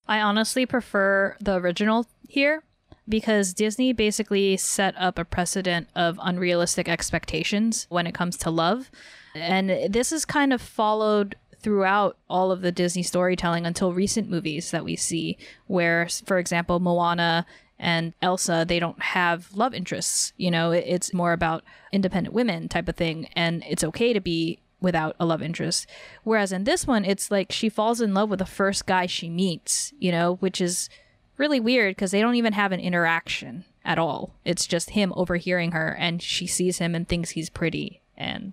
I 0.06 0.20
honestly 0.20 0.66
prefer 0.66 1.36
the 1.40 1.54
original 1.54 2.06
here 2.28 2.62
because 3.08 3.54
Disney 3.54 3.92
basically 3.92 4.56
set 4.56 4.94
up 4.96 5.18
a 5.18 5.24
precedent 5.24 5.88
of 5.94 6.18
unrealistic 6.22 6.88
expectations 6.88 7.86
when 7.88 8.06
it 8.06 8.14
comes 8.14 8.36
to 8.38 8.50
love. 8.50 8.90
And 9.34 9.92
this 9.92 10.12
is 10.12 10.24
kind 10.24 10.52
of 10.52 10.60
followed 10.60 11.36
throughout 11.66 12.16
all 12.30 12.52
of 12.52 12.60
the 12.60 12.70
Disney 12.70 13.02
storytelling 13.02 13.66
until 13.66 13.92
recent 13.92 14.30
movies 14.30 14.70
that 14.70 14.84
we 14.84 14.94
see, 14.94 15.36
where, 15.66 16.06
for 16.24 16.38
example, 16.38 16.78
Moana 16.78 17.44
and 17.76 18.14
Elsa, 18.22 18.64
they 18.68 18.78
don't 18.78 19.02
have 19.02 19.52
love 19.52 19.74
interests. 19.74 20.32
You 20.36 20.52
know, 20.52 20.70
it's 20.70 21.12
more 21.12 21.32
about 21.32 21.64
independent 21.90 22.32
women 22.32 22.68
type 22.68 22.88
of 22.88 22.94
thing. 22.94 23.28
And 23.34 23.64
it's 23.68 23.82
okay 23.82 24.12
to 24.12 24.20
be 24.20 24.60
without 24.80 25.16
a 25.18 25.26
love 25.26 25.42
interest. 25.42 25.88
Whereas 26.22 26.52
in 26.52 26.62
this 26.62 26.86
one, 26.86 27.04
it's 27.04 27.32
like 27.32 27.50
she 27.50 27.68
falls 27.68 28.00
in 28.00 28.14
love 28.14 28.30
with 28.30 28.38
the 28.38 28.46
first 28.46 28.86
guy 28.86 29.06
she 29.06 29.28
meets, 29.28 29.92
you 29.98 30.12
know, 30.12 30.36
which 30.36 30.60
is 30.60 30.88
really 31.36 31.58
weird 31.58 31.96
because 31.96 32.12
they 32.12 32.20
don't 32.20 32.36
even 32.36 32.52
have 32.52 32.70
an 32.70 32.78
interaction 32.78 33.64
at 33.84 33.98
all. 33.98 34.36
It's 34.44 34.68
just 34.68 34.90
him 34.90 35.12
overhearing 35.16 35.72
her 35.72 35.96
and 35.98 36.22
she 36.22 36.46
sees 36.46 36.78
him 36.78 36.94
and 36.94 37.08
thinks 37.08 37.30
he's 37.30 37.50
pretty 37.50 38.02
and 38.16 38.52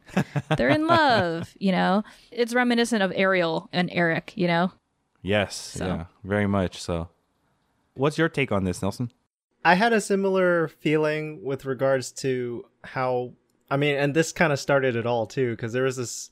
they're 0.58 0.70
in 0.70 0.88
love, 0.88 1.54
you 1.60 1.72
know? 1.72 2.04
It's 2.32 2.54
reminiscent 2.54 3.02
of 3.04 3.12
Ariel 3.16 3.70
and 3.72 3.90
Eric, 3.92 4.34
you 4.36 4.48
know? 4.48 4.72
Yes, 5.22 5.56
So- 5.56 5.86
yeah, 5.86 6.06
very 6.24 6.48
much 6.48 6.82
so. 6.82 7.10
What's 7.96 8.18
your 8.18 8.30
take 8.30 8.52
on 8.52 8.64
this, 8.64 8.82
Nelson? 8.82 9.12
I 9.64 9.76
had 9.76 9.94
a 9.94 10.02
similar 10.02 10.68
feeling 10.68 11.44
with 11.44 11.64
regards 11.66 12.12
to 12.14 12.66
how 12.84 13.34
I 13.72 13.78
mean, 13.78 13.96
and 13.96 14.14
this 14.14 14.32
kind 14.32 14.54
of 14.54 14.60
started 14.60 14.96
it 14.96 15.06
all 15.08 15.26
too, 15.26 15.52
because 15.52 15.74
there 15.74 15.84
was 15.84 15.96
this 15.98 16.30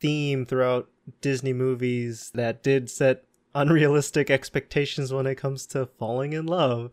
theme 0.00 0.44
throughout 0.44 0.90
Disney 1.20 1.52
movies 1.54 2.30
that 2.34 2.62
did 2.62 2.90
set 2.90 3.24
unrealistic 3.54 4.28
expectations 4.30 5.12
when 5.12 5.26
it 5.26 5.36
comes 5.36 5.64
to 5.66 5.86
falling 5.86 6.32
in 6.34 6.44
love. 6.46 6.90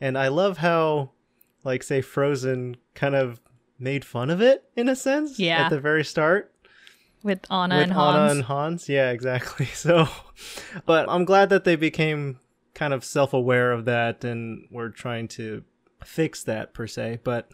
And 0.00 0.18
I 0.18 0.28
love 0.28 0.58
how, 0.58 1.12
like, 1.64 1.82
say, 1.82 2.02
Frozen 2.02 2.76
kind 2.94 3.14
of 3.14 3.40
made 3.80 4.04
fun 4.04 4.30
of 4.30 4.40
it 4.40 4.64
in 4.76 4.88
a 4.88 4.96
sense 4.96 5.38
Yeah. 5.38 5.64
at 5.64 5.70
the 5.70 5.80
very 5.80 6.04
start 6.04 6.52
With 7.22 7.40
Anna 7.50 7.76
with 7.76 7.82
and 7.84 7.92
Hans. 7.92 8.16
Anna 8.16 8.30
and 8.32 8.42
Hans. 8.44 8.88
Yeah, 8.88 9.10
exactly. 9.10 9.66
So, 9.74 10.08
but 10.86 11.08
I'm 11.08 11.24
glad 11.24 11.48
that 11.50 11.64
they 11.64 11.76
became 11.76 12.38
kind 12.74 12.94
of 12.94 13.04
self-aware 13.04 13.72
of 13.72 13.84
that 13.86 14.24
and 14.24 14.66
were 14.70 14.90
trying 14.90 15.28
to 15.28 15.64
fix 16.04 16.42
that 16.44 16.72
per 16.72 16.86
se. 16.86 17.20
But 17.24 17.50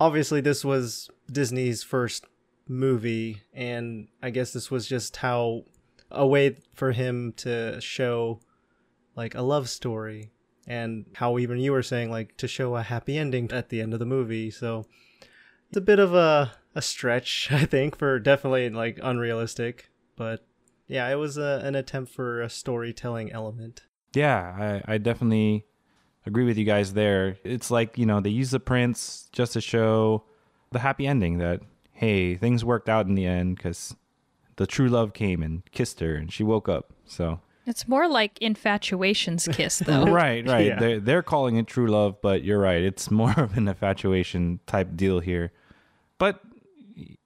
obviously, 0.00 0.40
this 0.40 0.64
was 0.64 1.08
Disney's 1.30 1.82
first 1.82 2.26
movie, 2.68 3.42
and 3.54 4.08
I 4.22 4.30
guess 4.30 4.52
this 4.52 4.70
was 4.70 4.86
just 4.86 5.16
how 5.16 5.64
a 6.10 6.26
way 6.26 6.56
for 6.74 6.92
him 6.92 7.32
to 7.38 7.80
show 7.80 8.40
like 9.16 9.34
a 9.34 9.42
love 9.42 9.68
story 9.68 10.30
and 10.66 11.06
how 11.14 11.38
even 11.38 11.58
you 11.58 11.72
were 11.72 11.82
saying 11.82 12.10
like 12.10 12.36
to 12.36 12.46
show 12.46 12.76
a 12.76 12.82
happy 12.82 13.16
ending 13.18 13.50
at 13.52 13.70
the 13.70 13.80
end 13.80 13.92
of 13.92 13.98
the 13.98 14.06
movie 14.06 14.50
so 14.50 14.84
it's 15.68 15.76
a 15.76 15.80
bit 15.80 15.98
of 15.98 16.14
a 16.14 16.52
a 16.74 16.82
stretch 16.82 17.48
i 17.52 17.64
think 17.64 17.96
for 17.96 18.18
definitely 18.18 18.68
like 18.70 18.98
unrealistic 19.02 19.90
but 20.16 20.46
yeah 20.86 21.08
it 21.08 21.16
was 21.16 21.36
a, 21.36 21.60
an 21.64 21.74
attempt 21.74 22.12
for 22.12 22.40
a 22.42 22.50
storytelling 22.50 23.30
element 23.32 23.82
Yeah, 24.14 24.80
I, 24.86 24.94
I 24.94 24.98
definitely 24.98 25.66
agree 26.24 26.44
with 26.44 26.56
you 26.56 26.64
guys 26.64 26.94
there. 26.94 27.36
It's 27.44 27.70
like, 27.70 27.98
you 27.98 28.06
know, 28.06 28.20
they 28.20 28.30
use 28.30 28.50
the 28.50 28.60
prince 28.60 29.28
just 29.32 29.52
to 29.52 29.60
show 29.60 30.24
the 30.72 30.78
happy 30.78 31.06
ending 31.06 31.36
that, 31.38 31.60
hey, 31.92 32.34
things 32.36 32.64
worked 32.64 32.88
out 32.88 33.06
in 33.06 33.14
the 33.14 33.26
end 33.26 33.56
because 33.56 33.94
the 34.56 34.66
true 34.66 34.88
love 34.88 35.12
came 35.12 35.42
and 35.42 35.62
kissed 35.70 36.00
her 36.00 36.14
and 36.14 36.32
she 36.32 36.42
woke 36.42 36.66
up. 36.68 36.92
So, 37.04 37.40
It's 37.66 37.88
more 37.88 38.08
like 38.08 38.38
infatuation's 38.40 39.48
kiss, 39.52 39.80
though. 39.80 40.04
right, 40.06 40.46
right. 40.46 40.66
Yeah. 40.66 40.78
They're, 40.78 41.00
they're 41.00 41.22
calling 41.22 41.56
it 41.56 41.66
true 41.66 41.88
love, 41.88 42.20
but 42.22 42.44
you're 42.44 42.60
right. 42.60 42.82
It's 42.82 43.10
more 43.22 43.34
of 43.36 43.56
an 43.56 43.66
infatuation 43.68 44.60
type 44.66 44.96
deal 44.96 45.18
here. 45.20 45.52
But 46.18 46.40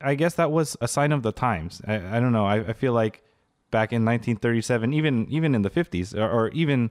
I 0.00 0.14
guess 0.14 0.34
that 0.34 0.50
was 0.50 0.76
a 0.80 0.88
sign 0.88 1.12
of 1.12 1.22
the 1.22 1.32
times. 1.32 1.82
I, 1.86 2.16
I 2.16 2.20
don't 2.20 2.32
know. 2.32 2.46
I, 2.46 2.56
I 2.56 2.72
feel 2.72 2.92
like 2.94 3.22
back 3.70 3.92
in 3.92 4.04
1937, 4.04 4.92
even 4.94 5.26
even 5.30 5.54
in 5.54 5.62
the 5.62 5.70
50s, 5.70 6.16
or, 6.16 6.28
or 6.28 6.48
even 6.48 6.90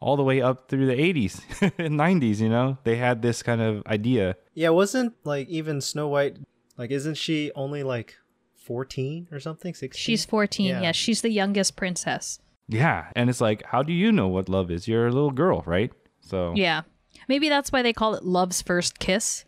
all 0.00 0.16
the 0.16 0.22
way 0.24 0.40
up 0.42 0.68
through 0.68 0.86
the 0.86 0.94
80s 0.94 1.40
and 1.78 1.98
90s, 1.98 2.38
you 2.40 2.48
know, 2.48 2.78
they 2.84 2.96
had 2.96 3.22
this 3.22 3.42
kind 3.42 3.60
of 3.60 3.86
idea. 3.86 4.36
yeah 4.54 4.68
wasn't 4.70 5.14
like 5.24 5.48
even 5.48 5.80
snow 5.80 6.08
white 6.08 6.36
like 6.76 6.90
isn't 6.90 7.14
she 7.16 7.50
only 7.54 7.82
like 7.82 8.16
14 8.56 9.28
or 9.32 9.40
something 9.40 9.72
16 9.72 9.98
She's 9.98 10.24
14. 10.24 10.66
Yeah. 10.66 10.80
Yeah. 10.82 10.92
she's 10.92 11.22
the 11.22 11.30
youngest 11.30 11.76
princess. 11.76 12.40
Yeah, 12.68 13.06
and 13.14 13.30
it's 13.30 13.40
like, 13.40 13.64
how 13.66 13.82
do 13.82 13.92
you 13.92 14.10
know 14.10 14.28
what 14.28 14.48
love 14.48 14.70
is? 14.70 14.88
You're 14.88 15.06
a 15.06 15.12
little 15.12 15.30
girl, 15.30 15.62
right? 15.66 15.92
So 16.20 16.52
Yeah. 16.56 16.82
Maybe 17.28 17.48
that's 17.48 17.70
why 17.72 17.82
they 17.82 17.92
call 17.92 18.14
it 18.14 18.24
love's 18.24 18.60
first 18.62 18.98
kiss, 18.98 19.44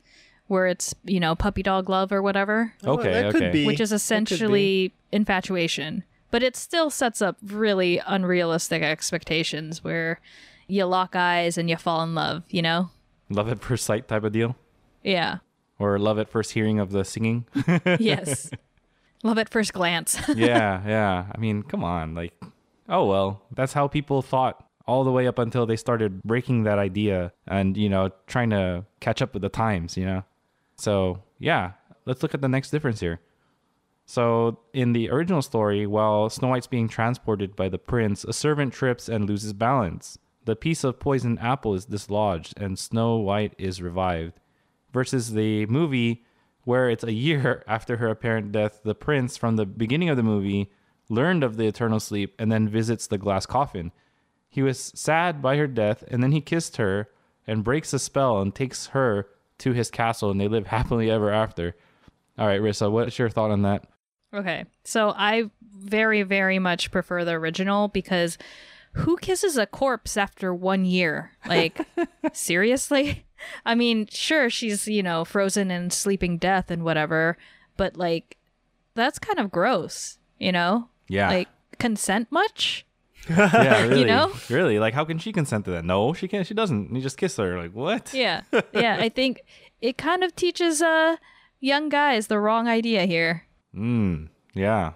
where 0.47 0.67
it's, 0.67 0.95
you 1.05 1.21
know, 1.21 1.35
puppy 1.35 1.63
dog 1.63 1.89
love 1.89 2.13
or 2.13 2.23
whatever, 2.23 2.73
Oh, 2.85 2.95
Okay, 2.95 3.13
that 3.13 3.27
okay. 3.27 3.39
could 3.39 3.53
be 3.53 3.67
which 3.67 3.81
is 3.81 3.91
That 3.91 3.97
could 3.97 4.01
be. 4.01 4.05
essentially 4.35 4.95
infatuation. 5.13 6.05
But 6.31 6.43
it 6.43 6.57
still 6.57 6.91
sets 6.91 7.21
up 7.23 7.37
really 7.45 8.01
unrealistic 8.07 8.83
expectations 8.83 9.83
where 9.85 10.21
you 10.67 10.85
lock 10.85 11.17
eyes 11.17 11.57
and 11.59 11.69
you 11.71 11.77
fall 11.77 12.03
in 12.03 12.15
love, 12.15 12.43
you 12.51 12.63
know? 12.63 12.91
love 13.31 13.49
at 13.49 13.61
first 13.63 13.85
sight 13.85 14.09
type 14.09 14.25
of 14.25 14.33
deal, 14.33 14.57
Yeah. 15.03 15.39
or 15.79 15.99
love 15.99 16.19
at 16.19 16.29
first 16.31 16.53
hearing 16.53 16.79
of 16.81 16.91
the 16.93 17.05
singing. 17.05 17.47
Yes. 17.99 18.51
love 19.23 19.39
at 19.39 19.49
first 19.51 19.73
glance. 19.73 20.19
yeah, 20.35 20.83
yeah. 20.87 21.27
I 21.35 21.39
mean, 21.39 21.63
come 21.63 21.83
on. 21.85 22.15
Like, 22.15 22.33
oh 22.89 23.05
well, 23.07 23.43
that's 23.55 23.73
how 23.73 23.89
people 23.89 24.23
thought 24.23 24.65
all 24.89 25.05
the 25.05 25.13
way 25.13 25.27
up 25.27 25.39
until 25.39 25.67
they 25.67 25.77
started 25.77 26.23
breaking 26.23 26.63
that 26.65 26.79
idea 26.79 27.31
and, 27.47 27.77
you 27.77 27.91
know, 27.91 28.11
trying 28.27 28.49
to 28.49 28.85
catch 29.01 29.21
up 29.21 29.35
with 29.35 29.43
the 29.43 29.49
times, 29.51 29.99
you 29.99 30.05
know? 30.07 30.25
So, 30.77 31.23
yeah, 31.39 31.73
let's 32.07 32.23
look 32.23 32.33
at 32.33 32.41
the 32.41 32.49
next 32.49 32.71
difference 32.71 33.01
here. 33.01 33.21
So, 34.07 34.61
in 34.73 34.95
the 34.95 35.11
original 35.11 35.43
story, 35.43 35.87
while 35.87 36.31
Snow 36.31 36.49
White's 36.49 36.67
being 36.67 36.89
transported 36.89 37.55
by 37.55 37.69
the 37.69 37.77
prince, 37.77 38.25
a 38.25 38.33
servant 38.33 38.73
trips 38.73 39.11
and 39.11 39.29
loses 39.29 39.53
balance. 39.53 40.19
The 40.47 40.57
piece 40.57 40.83
of 40.83 40.99
poisoned 40.99 41.39
apple 41.41 41.75
is 41.75 41.85
dislodged 41.85 42.55
and 42.57 42.79
Snow 42.79 43.17
White 43.17 43.53
is 43.59 43.83
revived. 43.83 44.41
Versus 44.95 45.35
the 45.35 45.67
movie, 45.67 46.25
where 46.65 46.89
it's 46.89 47.05
a 47.05 47.13
year 47.13 47.63
after 47.69 47.99
her 47.99 48.09
apparent 48.09 48.53
death, 48.53 48.81
the 48.83 48.95
prince 48.95 49.37
from 49.37 49.57
the 49.57 49.67
beginning 49.67 50.09
of 50.09 50.17
the 50.17 50.23
movie 50.23 50.71
learned 51.09 51.43
of 51.43 51.57
the 51.57 51.67
eternal 51.67 52.01
sleep 52.01 52.35
and 52.39 52.51
then 52.51 52.69
visits 52.69 53.07
the 53.07 53.19
glass 53.19 53.47
coffin. 53.47 53.93
He 54.49 54.63
was 54.63 54.93
sad 54.95 55.43
by 55.43 55.57
her 55.57 55.67
death 55.67 56.05
and 56.09 56.23
then 56.23 56.33
he 56.33 56.41
kissed 56.41 56.77
her 56.77 57.09
and 57.47 57.65
breaks 57.65 57.91
the 57.91 57.99
spell 57.99 58.41
and 58.41 58.55
takes 58.55 58.89
her 58.89 59.29
to 59.59 59.73
his 59.73 59.91
castle 59.91 60.31
and 60.31 60.41
they 60.41 60.49
live 60.49 60.67
happily 60.69 61.11
ever 61.11 61.31
after. 61.33 61.77
All 62.39 62.47
right, 62.47 62.61
Rissa, 62.61 62.91
what's 62.91 63.19
your 63.19 63.31
thought 63.31 63.51
on 63.51 63.63
that? 63.63 63.85
Okay. 64.33 64.67
So 64.85 65.13
I 65.17 65.51
very, 65.63 66.23
very 66.23 66.59
much 66.59 66.91
prefer 66.91 67.25
the 67.25 67.33
original 67.33 67.89
because 67.89 68.39
who 68.93 69.17
kisses 69.17 69.57
a 69.57 69.67
corpse 69.67 70.17
after 70.17 70.55
one 70.55 70.85
year? 70.85 71.33
Like, 71.47 71.87
seriously? 72.33 73.27
I 73.65 73.75
mean, 73.75 74.07
sure, 74.11 74.51
she's, 74.51 74.89
you 74.89 75.03
know, 75.03 75.25
frozen 75.25 75.71
in 75.71 75.91
sleeping 75.91 76.39
death 76.39 76.71
and 76.71 76.83
whatever, 76.83 77.37
but 77.77 77.97
like, 77.97 78.37
that's 78.95 79.19
kind 79.19 79.39
of 79.39 79.51
gross, 79.51 80.19
you 80.39 80.51
know? 80.53 80.89
Yeah. 81.09 81.29
Like, 81.29 81.49
consent 81.79 82.31
much? 82.31 82.87
yeah, 83.29 83.83
really. 83.87 84.05
know? 84.05 84.33
Really? 84.49 84.79
Like 84.79 84.95
how 84.95 85.05
can 85.05 85.19
she 85.19 85.33
consent 85.33 85.65
to 85.67 85.71
that? 85.73 85.85
No, 85.85 86.13
she 86.15 86.29
can't. 86.29 86.47
She 86.47 86.55
doesn't. 86.55 86.95
You 86.95 87.01
just 87.01 87.19
kiss 87.19 87.37
her. 87.37 87.59
Like 87.59 87.73
what? 87.73 88.13
Yeah. 88.15 88.43
Yeah. 88.73 88.97
I 89.01 89.09
think 89.09 89.43
it 89.81 89.99
kind 89.99 90.25
of 90.25 90.35
teaches 90.35 90.81
uh, 90.81 91.17
young 91.61 91.89
guys 91.89 92.29
the 92.29 92.39
wrong 92.39 92.69
idea 92.69 93.05
here. 93.07 93.47
Mm. 93.75 94.29
Yeah. 94.55 94.93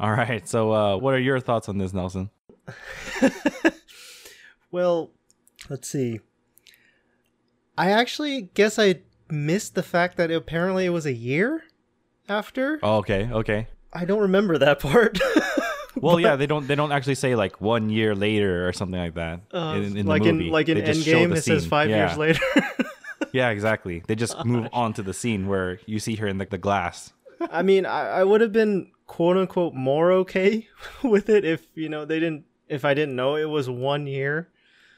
All 0.00 0.10
right. 0.12 0.48
So 0.48 0.72
uh 0.72 0.96
what 0.96 1.14
are 1.14 1.20
your 1.20 1.40
thoughts 1.40 1.68
on 1.68 1.78
this, 1.78 1.92
Nelson? 1.92 2.30
Well, 4.70 5.10
let's 5.70 5.88
see. 5.88 6.20
I 7.78 7.90
actually 7.92 8.50
guess 8.54 8.78
I 8.78 8.96
missed 9.30 9.74
the 9.74 9.82
fact 9.82 10.16
that 10.16 10.30
apparently 10.30 10.84
it 10.86 10.90
was 10.90 11.06
a 11.06 11.12
year 11.12 11.64
after. 12.28 12.78
Oh, 12.82 12.96
okay. 12.98 13.28
Okay. 13.32 13.68
I 13.96 14.04
don't 14.04 14.20
remember 14.20 14.58
that 14.58 14.78
part. 14.86 15.18
Well, 15.96 16.20
yeah, 16.20 16.36
they 16.36 16.46
don't 16.46 16.66
they 16.68 16.74
don't 16.74 16.92
actually 16.92 17.14
say 17.14 17.34
like 17.34 17.60
one 17.60 17.88
year 17.88 18.14
later 18.14 18.68
or 18.68 18.72
something 18.74 19.00
like 19.00 19.14
that 19.14 19.40
Uh, 19.52 19.80
in, 19.82 19.96
in 19.96 20.06
like 20.06 20.22
the 20.22 20.32
movie. 20.32 20.46
in 20.48 20.52
like 20.52 20.68
in 20.68 20.76
They 20.78 20.84
Endgame, 20.84 21.34
it 21.34 21.42
says 21.42 21.64
five 21.66 21.88
yeah. 21.88 22.06
years 22.06 22.18
later. 22.18 22.40
Yeah, 23.32 23.50
exactly. 23.50 24.02
They 24.06 24.14
just 24.14 24.44
move 24.46 24.68
on 24.72 24.92
to 24.94 25.02
the 25.02 25.12
scene 25.12 25.46
where 25.46 25.78
you 25.84 25.98
see 25.98 26.14
her 26.16 26.26
in 26.26 26.38
the, 26.38 26.46
the 26.46 26.58
glass. 26.58 27.12
I 27.50 27.62
mean, 27.62 27.84
I, 27.84 28.20
I 28.20 28.24
would 28.24 28.40
have 28.40 28.52
been 28.52 28.92
quote 29.06 29.36
unquote 29.36 29.74
more 29.74 30.10
okay 30.12 30.68
with 31.02 31.28
it 31.28 31.44
if 31.44 31.66
you 31.74 31.88
know 31.88 32.04
they 32.04 32.18
didn't 32.20 32.44
if 32.68 32.84
I 32.84 32.94
didn't 32.94 33.16
know 33.16 33.36
it 33.36 33.46
was 33.50 33.68
one 33.68 34.06
year. 34.06 34.48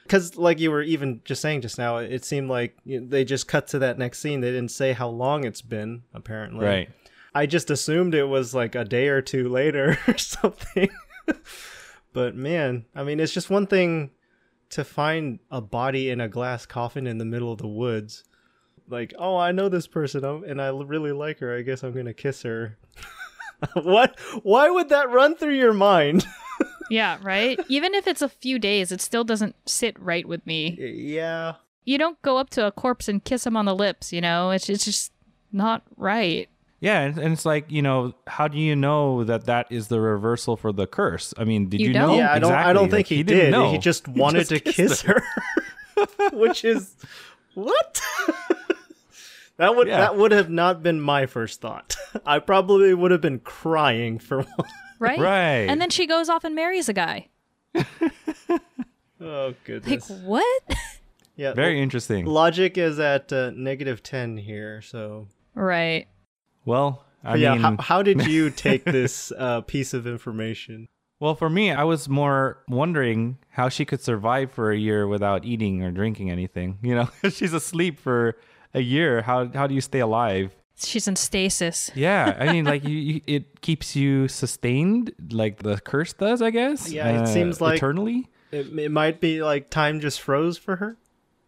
Because 0.03 0.37
like 0.37 0.59
you 0.59 0.71
were 0.71 0.81
even 0.81 1.21
just 1.25 1.41
saying 1.41 1.61
just 1.61 1.77
now, 1.77 1.97
it 1.97 2.23
seemed 2.25 2.49
like 2.49 2.77
they 2.85 3.23
just 3.25 3.47
cut 3.47 3.67
to 3.67 3.79
that 3.79 3.97
next 3.97 4.19
scene. 4.19 4.41
They 4.41 4.51
didn't 4.51 4.71
say 4.71 4.93
how 4.93 5.07
long 5.09 5.43
it's 5.43 5.61
been. 5.61 6.03
Apparently, 6.13 6.65
Right. 6.65 6.89
I 7.33 7.45
just 7.45 7.69
assumed 7.69 8.15
it 8.15 8.25
was 8.25 8.53
like 8.53 8.75
a 8.75 8.83
day 8.85 9.07
or 9.07 9.21
two 9.21 9.49
later 9.49 9.97
or 10.07 10.17
something. 10.17 10.89
but 12.13 12.35
man, 12.35 12.85
I 12.95 13.03
mean, 13.03 13.19
it's 13.19 13.33
just 13.33 13.49
one 13.49 13.67
thing 13.67 14.11
to 14.71 14.83
find 14.83 15.39
a 15.49 15.61
body 15.61 16.09
in 16.09 16.21
a 16.21 16.27
glass 16.27 16.65
coffin 16.65 17.07
in 17.07 17.17
the 17.17 17.25
middle 17.25 17.51
of 17.51 17.59
the 17.59 17.67
woods. 17.67 18.23
Like, 18.87 19.13
oh, 19.19 19.37
I 19.37 19.51
know 19.51 19.69
this 19.69 19.87
person 19.87 20.23
and 20.23 20.61
I 20.61 20.69
really 20.69 21.11
like 21.11 21.39
her. 21.39 21.55
I 21.55 21.61
guess 21.61 21.83
I'm 21.83 21.93
going 21.93 22.05
to 22.05 22.13
kiss 22.13 22.41
her. 22.43 22.77
what? 23.73 24.19
Why 24.43 24.69
would 24.69 24.89
that 24.89 25.11
run 25.11 25.35
through 25.35 25.55
your 25.55 25.73
mind? 25.73 26.25
Yeah, 26.89 27.19
right? 27.21 27.59
Even 27.67 27.93
if 27.93 28.07
it's 28.07 28.23
a 28.23 28.29
few 28.29 28.57
days, 28.57 28.91
it 28.91 28.99
still 28.99 29.23
doesn't 29.23 29.55
sit 29.67 29.97
right 29.99 30.27
with 30.27 30.43
me. 30.47 30.75
yeah. 30.79 31.53
You 31.85 31.99
don't 31.99 32.19
go 32.23 32.37
up 32.37 32.49
to 32.51 32.65
a 32.65 32.71
corpse 32.71 33.07
and 33.07 33.23
kiss 33.23 33.45
him 33.45 33.55
on 33.55 33.65
the 33.65 33.75
lips, 33.75 34.11
you 34.11 34.21
know? 34.21 34.49
It's, 34.49 34.69
it's 34.69 34.85
just 34.85 35.11
not 35.51 35.83
right. 35.97 36.49
Yeah, 36.81 37.01
and, 37.01 37.17
and 37.17 37.33
it's 37.33 37.45
like 37.45 37.71
you 37.71 37.81
know, 37.81 38.13
how 38.25 38.47
do 38.47 38.57
you 38.57 38.75
know 38.75 39.23
that 39.25 39.45
that 39.45 39.67
is 39.69 39.89
the 39.89 39.99
reversal 39.99 40.55
for 40.55 40.71
the 40.71 40.87
curse? 40.87 41.33
I 41.37 41.43
mean, 41.43 41.67
did 41.69 41.81
You 41.81 41.87
you, 41.87 41.93
don't. 41.93 42.07
know? 42.07 42.15
Yeah, 42.17 42.33
I 42.33 42.39
don't. 42.39 42.53
I 42.53 42.71
don't 42.73 42.83
Like, 42.83 42.91
think 42.91 43.07
he, 43.07 43.23
didn't 43.23 43.51
know. 43.51 43.71
He 43.73 43.77
just 43.77 44.07
wanted 44.07 44.47
just 44.47 44.49
to 44.51 44.59
kiss 44.71 45.01
her, 45.01 45.21
which 46.31 46.63
is 46.63 46.95
what. 47.53 48.01
that 49.57 49.75
would 49.75 49.87
Yeah. 49.89 49.97
that 49.99 50.15
would 50.17 50.31
have 50.31 50.49
not 50.49 50.81
been 50.81 51.01
my 51.01 51.25
first 51.25 51.59
thought. 51.59 51.95
I 52.25 52.39
probably 52.39 52.93
would 52.93 53.11
have 53.11 53.21
been 53.21 53.39
crying 53.39 54.17
for 54.19 54.43
one. 54.43 54.69
Right? 54.99 55.19
Right. 55.19 55.67
And 55.69 55.81
then 55.81 55.89
she 55.89 56.05
goes 56.07 56.29
off 56.29 56.43
and 56.45 56.55
marries 56.55 56.87
a 56.89 56.93
guy. 56.93 57.27
Oh 59.21 59.53
goodness. 59.65 60.09
Like, 60.09 60.19
what? 60.21 60.63
yeah. 61.35 61.53
Very 61.53 61.81
interesting. 61.81 62.25
Logic 62.25 62.77
is 62.77 62.99
at 62.99 63.33
uh, 63.33 63.51
negative 63.53 64.01
ten 64.01 64.37
here. 64.37 64.81
So 64.81 65.27
right. 65.55 66.07
Well, 66.69 67.03
I 67.23 67.35
yeah. 67.35 67.53
mean, 67.53 67.61
how, 67.61 67.75
how 67.79 68.01
did 68.03 68.25
you 68.27 68.49
take 68.67 68.83
this 68.85 69.31
uh, 69.37 69.61
piece 69.61 69.93
of 69.93 70.05
information? 70.07 70.87
well, 71.19 71.35
for 71.35 71.49
me, 71.49 71.71
I 71.71 71.83
was 71.83 72.07
more 72.07 72.63
wondering 72.69 73.37
how 73.49 73.67
she 73.67 73.83
could 73.83 73.99
survive 74.01 74.51
for 74.53 74.71
a 74.71 74.77
year 74.77 75.05
without 75.05 75.43
eating 75.43 75.83
or 75.83 75.91
drinking 75.91 76.31
anything. 76.31 76.77
You 76.81 76.95
know, 76.95 77.09
she's 77.29 77.51
asleep 77.53 77.99
for 77.99 78.37
a 78.73 78.79
year. 78.81 79.21
How 79.23 79.47
how 79.59 79.67
do 79.67 79.73
you 79.75 79.81
stay 79.81 79.99
alive? 79.99 80.55
She's 80.81 81.09
in 81.09 81.17
stasis. 81.17 81.91
Yeah, 81.93 82.37
I 82.39 82.53
mean, 82.53 82.63
like 82.63 82.83
you, 82.91 82.95
you, 82.97 83.21
it 83.27 83.59
keeps 83.59 83.97
you 83.97 84.29
sustained, 84.29 85.11
like 85.31 85.61
the 85.63 85.77
curse 85.81 86.13
does, 86.13 86.41
I 86.41 86.51
guess. 86.51 86.89
Yeah, 86.89 87.09
it 87.09 87.17
uh, 87.23 87.25
seems 87.25 87.59
like- 87.59 87.77
eternally. 87.77 88.27
It, 88.51 88.67
it 88.79 88.89
might 88.91 89.19
be 89.19 89.43
like 89.43 89.69
time 89.69 89.99
just 89.99 90.21
froze 90.21 90.57
for 90.57 90.77
her. 90.77 90.95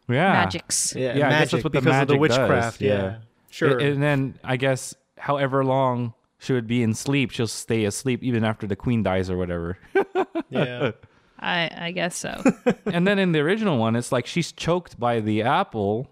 Yeah, 0.09 0.33
Magics. 0.33 0.93
Yeah, 0.95 1.01
Yeah, 1.01 1.09
I 1.09 1.13
guess 1.15 1.21
magic 1.29 1.51
that's 1.51 1.63
what 1.63 1.63
the 1.63 1.69
because 1.69 2.01
of 2.01 2.07
the 2.09 2.13
magic 2.13 2.29
does, 2.29 2.37
witchcraft. 2.39 2.81
yeah. 2.81 2.93
yeah. 2.93 3.17
Sure. 3.49 3.79
A- 3.79 3.83
And 3.83 4.03
then 4.03 4.35
I 4.43 4.57
guess 4.57 4.93
however 5.21 5.63
long 5.63 6.13
she 6.39 6.53
would 6.53 6.67
be 6.67 6.81
in 6.81 6.93
sleep, 6.93 7.31
she'll 7.31 7.47
stay 7.47 7.85
asleep 7.85 8.23
even 8.23 8.43
after 8.43 8.65
the 8.65 8.75
queen 8.75 9.03
dies 9.03 9.29
or 9.29 9.37
whatever. 9.37 9.77
yeah. 10.49 10.91
I, 11.39 11.69
I 11.75 11.91
guess 11.91 12.15
so. 12.15 12.41
and 12.85 13.05
then 13.05 13.19
in 13.19 13.31
the 13.31 13.39
original 13.39 13.77
one, 13.77 13.95
it's 13.95 14.11
like 14.11 14.25
she's 14.25 14.51
choked 14.51 14.99
by 14.99 15.19
the 15.19 15.43
apple, 15.43 16.07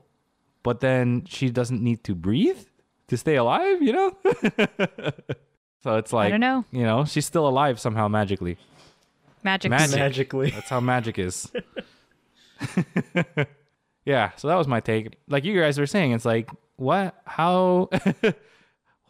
but 0.62 0.80
then 0.80 1.24
she 1.26 1.50
doesn't 1.50 1.82
need 1.82 2.04
to 2.04 2.14
breathe 2.14 2.60
to 3.08 3.18
stay 3.18 3.36
alive, 3.36 3.82
you 3.82 3.94
know? 3.94 4.16
so 5.84 5.98
it's 5.98 6.14
like, 6.14 6.28
I 6.28 6.30
don't 6.30 6.40
know. 6.40 6.66
you 6.72 6.84
know, 6.84 7.06
she's 7.06 7.26
still 7.26 7.48
alive 7.48 7.80
somehow 7.80 8.08
magically. 8.08 8.58
Magic. 9.44 9.72
Magic. 9.72 9.96
Magically. 9.98 10.52
That's 10.52 10.70
how 10.70 10.80
magic 10.80 11.18
is. 11.18 11.52
yeah, 14.06 14.32
so 14.36 14.48
that 14.48 14.56
was 14.56 14.68
my 14.68 14.80
take. 14.80 15.18
Like 15.28 15.46
you 15.46 15.60
guys 15.60 15.80
were 15.80 15.88
saying, 15.88 16.12
it's 16.12 16.26
like, 16.26 16.50
what? 16.76 17.20
How? 17.26 17.90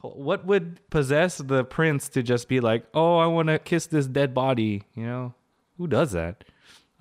What 0.01 0.45
would 0.45 0.79
possess 0.89 1.37
the 1.37 1.63
prince 1.63 2.09
to 2.09 2.23
just 2.23 2.47
be 2.47 2.59
like, 2.59 2.85
oh, 2.93 3.17
I 3.17 3.25
want 3.27 3.47
to 3.49 3.59
kiss 3.59 3.85
this 3.87 4.07
dead 4.07 4.33
body? 4.33 4.83
You 4.95 5.05
know, 5.05 5.33
who 5.77 5.87
does 5.87 6.11
that? 6.13 6.43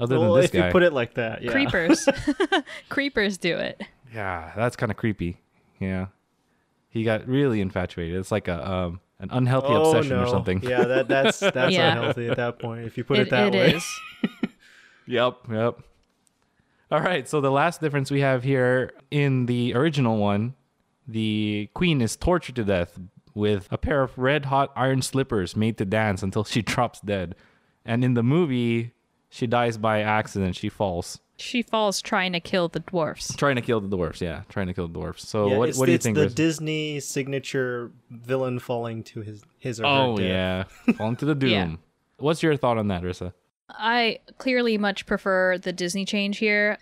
Other 0.01 0.19
Well, 0.19 0.35
than 0.35 0.43
this 0.43 0.51
if 0.51 0.53
guy. 0.61 0.67
you 0.67 0.73
put 0.73 0.83
it 0.83 0.93
like 0.93 1.15
that, 1.15 1.43
yeah. 1.43 1.51
Creepers. 1.53 2.09
Creepers 2.89 3.37
do 3.39 3.57
it. 3.57 3.83
yeah, 4.15 4.53
that's 4.57 4.77
kind 4.77 4.91
of 4.93 4.97
creepy. 4.97 5.39
Yeah, 5.81 6.07
he 6.89 7.05
got 7.05 7.27
really 7.29 7.61
infatuated. 7.61 8.17
It's 8.17 8.31
like 8.33 8.49
a 8.49 8.69
um, 8.71 9.01
an 9.21 9.29
unhealthy 9.33 9.69
oh, 9.71 9.91
obsession 9.91 10.17
no. 10.17 10.25
or 10.25 10.29
something. 10.29 10.63
Yeah, 10.63 10.85
that 10.85 11.09
that's 11.09 11.39
that's 11.41 11.73
Yeah. 11.75 11.93
unhealthy 11.97 12.29
at 12.29 12.37
that 12.37 12.59
point. 12.61 12.85
If 12.85 12.97
you 12.97 13.05
put 13.05 13.19
it, 13.19 13.23
It- 13.29 13.31
that 13.31 13.55
it 13.55 13.59
way. 13.59 13.75
is. 13.75 14.01
Yep, 15.07 15.35
yep. 15.51 15.79
All 16.91 17.01
right, 17.01 17.29
so 17.29 17.41
the 17.41 17.51
last 17.51 17.81
difference 17.81 18.11
we 18.11 18.21
have 18.21 18.43
here 18.43 18.93
in 19.11 19.47
the 19.47 19.75
original 19.75 20.17
one, 20.19 20.55
the 21.09 21.71
queen 21.75 22.01
is 22.01 22.17
tortured 22.17 22.55
to 22.57 22.65
death 22.65 22.99
with 23.35 23.67
a 23.71 23.79
pair 23.79 24.03
of 24.03 24.17
red 24.19 24.47
hot 24.47 24.71
iron 24.77 25.01
slippers 25.03 25.57
made 25.57 25.79
to 25.79 25.85
dance 25.85 26.23
until 26.23 26.45
she 26.45 26.63
drops 26.75 27.01
dead. 27.01 27.35
And 27.85 28.05
in 28.05 28.15
the 28.15 28.23
movie, 28.23 28.93
she 29.31 29.47
dies 29.47 29.79
by 29.79 30.01
accident. 30.03 30.57
She 30.57 30.69
falls. 30.69 31.21
She 31.41 31.63
falls 31.63 32.03
trying 32.03 32.33
to 32.33 32.41
kill 32.41 32.69
the 32.69 32.81
dwarfs. 32.81 33.35
Trying 33.37 33.55
to 33.57 33.63
kill 33.63 33.81
the 33.81 33.89
dwarfs, 33.89 34.21
yeah. 34.21 34.43
Trying 34.49 34.67
to 34.67 34.75
kill 34.75 34.89
the 34.89 34.95
dwarfs. 34.95 35.27
So 35.29 35.49
Yeah, 35.49 35.57
what, 35.57 35.75
what 35.77 35.87
do 35.87 35.93
you 35.93 35.97
think? 35.99 35.99
it's 35.99 36.05
think? 36.05 36.17
the 36.17 36.23
Riz? 36.25 36.35
Disney 36.35 37.01
signature 37.01 37.93
villain 38.11 38.59
falling 38.59 39.05
to 39.05 39.21
his 39.21 39.43
his 39.59 39.81
or 39.81 39.85
her 39.85 39.89
oh, 39.89 40.17
death. 40.17 40.27
yeah. 40.87 40.93
Falling 40.97 41.17
to 41.17 41.25
the 41.25 41.35
doom. 41.37 41.51
Yeah. 41.51 41.77
What's 42.19 42.43
your 42.43 42.57
thought 42.57 42.77
on 42.77 42.89
that, 42.89 43.03
Rissa? 43.03 43.33
I 43.71 44.19
clearly 44.39 44.77
much 44.79 45.07
prefer 45.07 45.59
the 45.59 45.73
Disney 45.73 46.05
change 46.05 46.39
here. 46.39 46.79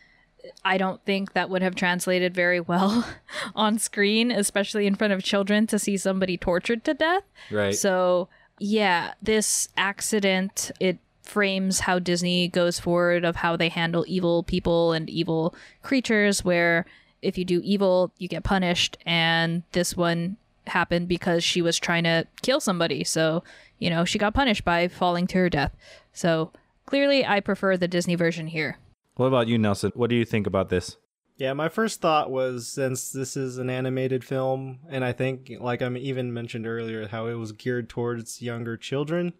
I 0.64 0.78
don't 0.78 1.04
think 1.04 1.32
that 1.32 1.50
would 1.50 1.62
have 1.62 1.74
translated 1.74 2.34
very 2.34 2.60
well 2.60 3.06
on 3.54 3.78
screen, 3.78 4.30
especially 4.30 4.86
in 4.86 4.94
front 4.94 5.12
of 5.12 5.22
children, 5.22 5.66
to 5.68 5.78
see 5.78 5.96
somebody 5.96 6.36
tortured 6.36 6.84
to 6.84 6.94
death. 6.94 7.22
Right. 7.50 7.74
So, 7.74 8.28
yeah, 8.58 9.14
this 9.22 9.68
accident, 9.76 10.70
it 10.80 10.98
frames 11.22 11.80
how 11.80 11.98
Disney 11.98 12.48
goes 12.48 12.78
forward 12.78 13.24
of 13.24 13.36
how 13.36 13.56
they 13.56 13.68
handle 13.68 14.04
evil 14.06 14.42
people 14.42 14.92
and 14.92 15.10
evil 15.10 15.54
creatures, 15.82 16.44
where 16.44 16.86
if 17.22 17.36
you 17.36 17.44
do 17.44 17.60
evil, 17.64 18.12
you 18.18 18.28
get 18.28 18.44
punished. 18.44 18.96
And 19.04 19.62
this 19.72 19.96
one 19.96 20.36
happened 20.66 21.08
because 21.08 21.44
she 21.44 21.62
was 21.62 21.78
trying 21.78 22.04
to 22.04 22.26
kill 22.42 22.60
somebody. 22.60 23.04
So, 23.04 23.42
you 23.78 23.90
know, 23.90 24.04
she 24.04 24.18
got 24.18 24.34
punished 24.34 24.64
by 24.64 24.88
falling 24.88 25.26
to 25.28 25.38
her 25.38 25.50
death. 25.50 25.74
So, 26.12 26.52
clearly, 26.86 27.24
I 27.26 27.40
prefer 27.40 27.76
the 27.76 27.88
Disney 27.88 28.14
version 28.14 28.46
here. 28.46 28.78
What 29.16 29.26
about 29.26 29.48
you, 29.48 29.58
Nelson? 29.58 29.92
What 29.94 30.10
do 30.10 30.16
you 30.16 30.24
think 30.24 30.46
about 30.46 30.68
this? 30.68 30.96
Yeah, 31.36 31.52
my 31.52 31.68
first 31.68 32.00
thought 32.00 32.30
was 32.30 32.66
since 32.66 33.10
this 33.10 33.36
is 33.36 33.58
an 33.58 33.68
animated 33.68 34.24
film, 34.24 34.78
and 34.88 35.04
I 35.04 35.12
think, 35.12 35.52
like 35.60 35.82
I 35.82 35.88
even 35.90 36.32
mentioned 36.32 36.66
earlier, 36.66 37.08
how 37.08 37.26
it 37.26 37.34
was 37.34 37.52
geared 37.52 37.90
towards 37.90 38.40
younger 38.40 38.76
children. 38.76 39.34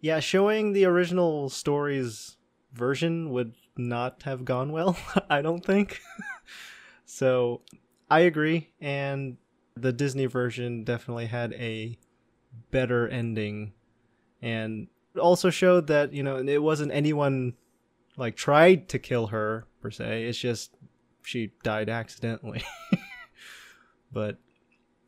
Yeah, 0.00 0.20
showing 0.20 0.72
the 0.72 0.86
original 0.86 1.50
story's 1.50 2.36
version 2.72 3.30
would 3.30 3.54
not 3.76 4.22
have 4.22 4.46
gone 4.46 4.72
well, 4.72 4.96
I 5.30 5.42
don't 5.42 5.64
think. 5.64 6.00
so 7.04 7.60
I 8.10 8.20
agree, 8.20 8.70
and 8.80 9.36
the 9.76 9.92
Disney 9.92 10.26
version 10.26 10.84
definitely 10.84 11.26
had 11.26 11.52
a 11.52 11.98
better 12.70 13.06
ending, 13.08 13.74
and 14.40 14.88
also 15.20 15.50
showed 15.50 15.86
that, 15.88 16.14
you 16.14 16.22
know, 16.22 16.38
it 16.38 16.62
wasn't 16.62 16.92
anyone 16.92 17.54
like 18.20 18.36
tried 18.36 18.88
to 18.90 18.98
kill 18.98 19.28
her 19.28 19.66
per 19.80 19.90
se. 19.90 20.24
It's 20.24 20.38
just 20.38 20.76
she 21.22 21.52
died 21.62 21.88
accidentally. 21.88 22.62
but 24.12 24.38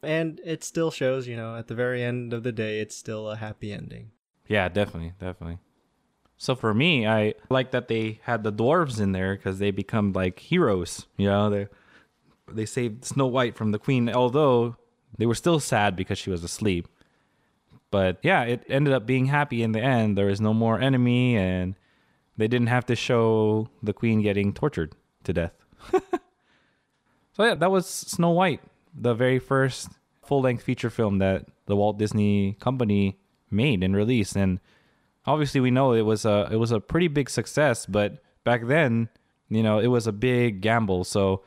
and 0.02 0.40
it 0.44 0.64
still 0.64 0.90
shows, 0.90 1.28
you 1.28 1.36
know, 1.36 1.54
at 1.54 1.68
the 1.68 1.74
very 1.74 2.02
end 2.02 2.32
of 2.32 2.42
the 2.42 2.50
day, 2.50 2.80
it's 2.80 2.96
still 2.96 3.30
a 3.30 3.36
happy 3.36 3.72
ending. 3.72 4.10
Yeah, 4.48 4.68
definitely, 4.68 5.12
definitely. 5.20 5.58
So 6.38 6.56
for 6.56 6.74
me, 6.74 7.06
I 7.06 7.34
like 7.50 7.70
that 7.70 7.86
they 7.86 8.18
had 8.24 8.42
the 8.42 8.52
dwarves 8.52 8.98
in 8.98 9.12
there 9.12 9.36
because 9.36 9.58
they 9.58 9.70
become 9.70 10.12
like 10.12 10.40
heroes. 10.40 11.06
You 11.16 11.28
know, 11.28 11.50
they 11.50 11.68
they 12.50 12.66
saved 12.66 13.04
Snow 13.04 13.26
White 13.26 13.56
from 13.56 13.72
the 13.72 13.78
queen, 13.78 14.08
although 14.08 14.76
they 15.18 15.26
were 15.26 15.34
still 15.34 15.60
sad 15.60 15.94
because 15.94 16.18
she 16.18 16.30
was 16.30 16.42
asleep. 16.42 16.88
But 17.90 18.18
yeah, 18.22 18.42
it 18.44 18.64
ended 18.70 18.94
up 18.94 19.04
being 19.04 19.26
happy 19.26 19.62
in 19.62 19.72
the 19.72 19.82
end. 19.82 20.16
There 20.16 20.26
was 20.26 20.40
no 20.40 20.54
more 20.54 20.80
enemy, 20.80 21.36
and 21.36 21.76
they 22.36 22.48
didn't 22.48 22.68
have 22.68 22.86
to 22.86 22.96
show 22.96 23.68
the 23.82 23.92
queen 23.92 24.22
getting 24.22 24.52
tortured 24.52 24.94
to 25.24 25.32
death. 25.32 25.52
so 27.32 27.44
yeah, 27.44 27.54
that 27.54 27.70
was 27.70 27.86
Snow 27.86 28.30
White, 28.30 28.60
the 28.94 29.14
very 29.14 29.38
first 29.38 29.88
full-length 30.22 30.62
feature 30.62 30.90
film 30.90 31.18
that 31.18 31.46
the 31.66 31.76
Walt 31.76 31.98
Disney 31.98 32.56
Company 32.60 33.18
made 33.50 33.82
and 33.82 33.94
released, 33.94 34.36
and 34.36 34.60
obviously 35.26 35.60
we 35.60 35.70
know 35.70 35.92
it 35.92 36.02
was 36.02 36.24
a 36.24 36.48
it 36.50 36.56
was 36.56 36.72
a 36.72 36.80
pretty 36.80 37.08
big 37.08 37.28
success. 37.28 37.86
But 37.86 38.22
back 38.44 38.66
then, 38.66 39.08
you 39.48 39.62
know, 39.62 39.78
it 39.78 39.88
was 39.88 40.06
a 40.06 40.12
big 40.12 40.60
gamble. 40.60 41.04
So, 41.04 41.42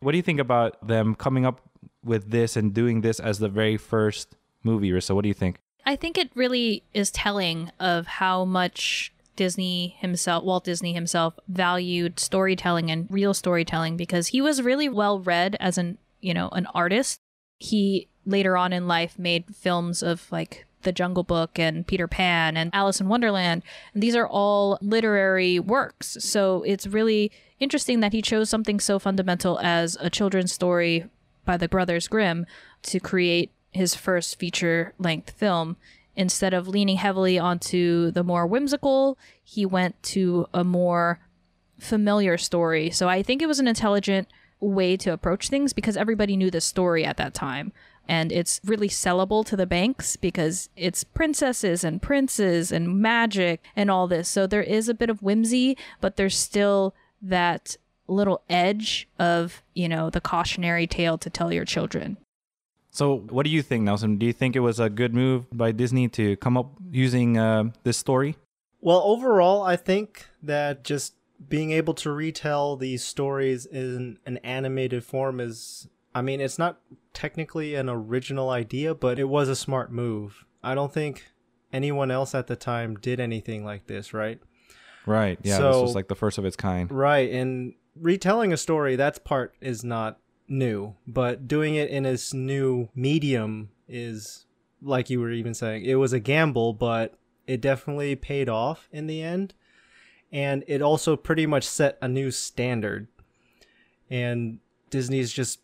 what 0.00 0.12
do 0.12 0.16
you 0.16 0.22
think 0.22 0.40
about 0.40 0.86
them 0.86 1.14
coming 1.14 1.44
up 1.44 1.60
with 2.02 2.30
this 2.30 2.56
and 2.56 2.72
doing 2.72 3.02
this 3.02 3.20
as 3.20 3.38
the 3.38 3.48
very 3.48 3.76
first 3.76 4.34
movie? 4.62 4.90
Rissa, 4.90 5.14
what 5.14 5.22
do 5.22 5.28
you 5.28 5.34
think? 5.34 5.60
I 5.86 5.96
think 5.96 6.18
it 6.18 6.30
really 6.34 6.82
is 6.92 7.10
telling 7.10 7.70
of 7.80 8.06
how 8.06 8.44
much 8.44 9.12
Disney 9.40 9.96
himself, 10.00 10.44
Walt 10.44 10.64
Disney 10.64 10.92
himself, 10.92 11.38
valued 11.48 12.20
storytelling 12.20 12.90
and 12.90 13.06
real 13.08 13.32
storytelling 13.32 13.96
because 13.96 14.26
he 14.28 14.42
was 14.42 14.60
really 14.60 14.86
well 14.86 15.18
read 15.18 15.56
as 15.58 15.78
an, 15.78 15.96
you 16.20 16.34
know, 16.34 16.50
an 16.50 16.66
artist. 16.74 17.20
He 17.58 18.08
later 18.26 18.54
on 18.58 18.74
in 18.74 18.86
life 18.86 19.18
made 19.18 19.56
films 19.56 20.02
of 20.02 20.30
like 20.30 20.66
The 20.82 20.92
Jungle 20.92 21.22
Book 21.22 21.58
and 21.58 21.86
Peter 21.86 22.06
Pan 22.06 22.58
and 22.58 22.70
Alice 22.74 23.00
in 23.00 23.08
Wonderland. 23.08 23.62
And 23.94 24.02
these 24.02 24.14
are 24.14 24.28
all 24.28 24.76
literary 24.82 25.58
works. 25.58 26.18
So 26.20 26.62
it's 26.64 26.86
really 26.86 27.32
interesting 27.58 28.00
that 28.00 28.12
he 28.12 28.20
chose 28.20 28.50
something 28.50 28.78
so 28.78 28.98
fundamental 28.98 29.58
as 29.60 29.96
a 30.02 30.10
children's 30.10 30.52
story 30.52 31.06
by 31.46 31.56
the 31.56 31.66
Brothers 31.66 32.08
Grimm 32.08 32.44
to 32.82 33.00
create 33.00 33.52
his 33.72 33.94
first 33.94 34.38
feature 34.38 34.92
length 34.98 35.30
film. 35.30 35.78
Instead 36.16 36.52
of 36.52 36.68
leaning 36.68 36.96
heavily 36.96 37.38
onto 37.38 38.10
the 38.10 38.24
more 38.24 38.46
whimsical, 38.46 39.16
he 39.42 39.64
went 39.64 40.02
to 40.02 40.46
a 40.52 40.64
more 40.64 41.20
familiar 41.78 42.36
story. 42.36 42.90
So 42.90 43.08
I 43.08 43.22
think 43.22 43.40
it 43.40 43.46
was 43.46 43.60
an 43.60 43.68
intelligent 43.68 44.28
way 44.60 44.96
to 44.98 45.12
approach 45.12 45.48
things 45.48 45.72
because 45.72 45.96
everybody 45.96 46.36
knew 46.36 46.50
the 46.50 46.60
story 46.60 47.04
at 47.04 47.16
that 47.16 47.34
time. 47.34 47.72
And 48.08 48.32
it's 48.32 48.60
really 48.64 48.88
sellable 48.88 49.44
to 49.46 49.56
the 49.56 49.66
banks 49.66 50.16
because 50.16 50.68
it's 50.76 51.04
princesses 51.04 51.84
and 51.84 52.02
princes 52.02 52.72
and 52.72 53.00
magic 53.00 53.62
and 53.76 53.90
all 53.90 54.08
this. 54.08 54.28
So 54.28 54.46
there 54.46 54.62
is 54.62 54.88
a 54.88 54.94
bit 54.94 55.10
of 55.10 55.22
whimsy, 55.22 55.76
but 56.00 56.16
there's 56.16 56.36
still 56.36 56.94
that 57.22 57.76
little 58.08 58.42
edge 58.50 59.08
of, 59.18 59.62
you 59.74 59.88
know, 59.88 60.10
the 60.10 60.20
cautionary 60.20 60.86
tale 60.86 61.18
to 61.18 61.30
tell 61.30 61.52
your 61.52 61.64
children. 61.64 62.16
So, 62.90 63.18
what 63.30 63.44
do 63.44 63.50
you 63.50 63.62
think, 63.62 63.84
Nelson? 63.84 64.16
Do 64.16 64.26
you 64.26 64.32
think 64.32 64.56
it 64.56 64.60
was 64.60 64.80
a 64.80 64.90
good 64.90 65.14
move 65.14 65.46
by 65.52 65.72
Disney 65.72 66.08
to 66.08 66.36
come 66.36 66.56
up 66.56 66.72
using 66.90 67.38
uh, 67.38 67.64
this 67.84 67.96
story? 67.96 68.36
Well, 68.80 69.02
overall, 69.04 69.62
I 69.62 69.76
think 69.76 70.26
that 70.42 70.84
just 70.84 71.14
being 71.48 71.70
able 71.70 71.94
to 71.94 72.10
retell 72.10 72.76
these 72.76 73.04
stories 73.04 73.64
in 73.66 74.18
an 74.26 74.38
animated 74.38 75.04
form 75.04 75.38
is, 75.40 75.88
I 76.14 76.22
mean, 76.22 76.40
it's 76.40 76.58
not 76.58 76.80
technically 77.14 77.74
an 77.74 77.88
original 77.88 78.50
idea, 78.50 78.94
but 78.94 79.18
it 79.18 79.28
was 79.28 79.48
a 79.48 79.56
smart 79.56 79.92
move. 79.92 80.44
I 80.62 80.74
don't 80.74 80.92
think 80.92 81.26
anyone 81.72 82.10
else 82.10 82.34
at 82.34 82.46
the 82.48 82.56
time 82.56 82.96
did 82.96 83.20
anything 83.20 83.64
like 83.64 83.86
this, 83.86 84.12
right? 84.12 84.40
Right. 85.06 85.38
Yeah. 85.42 85.58
So- 85.58 85.72
this 85.72 85.82
was 85.82 85.94
like 85.94 86.08
the 86.08 86.14
first 86.16 86.38
of 86.38 86.44
its 86.44 86.56
kind. 86.56 86.90
Right, 86.90 87.30
and 87.30 87.74
retelling 87.94 88.52
a 88.52 88.56
story, 88.56 88.96
that 88.96 89.22
part 89.24 89.54
is 89.60 89.84
not 89.84 90.18
new, 90.50 90.94
but 91.06 91.48
doing 91.48 91.76
it 91.76 91.88
in 91.88 92.02
this 92.02 92.34
new 92.34 92.88
medium 92.94 93.70
is, 93.88 94.44
like 94.82 95.08
you 95.08 95.20
were 95.20 95.30
even 95.30 95.54
saying, 95.54 95.84
it 95.84 95.94
was 95.94 96.12
a 96.12 96.20
gamble, 96.20 96.74
but 96.74 97.14
it 97.46 97.60
definitely 97.60 98.16
paid 98.16 98.48
off 98.48 98.88
in 98.92 99.06
the 99.06 99.22
end. 99.22 99.54
And 100.32 100.64
it 100.66 100.82
also 100.82 101.16
pretty 101.16 101.46
much 101.46 101.66
set 101.66 101.98
a 102.02 102.08
new 102.08 102.30
standard. 102.30 103.08
And 104.10 104.58
Disney's 104.90 105.32
just 105.32 105.60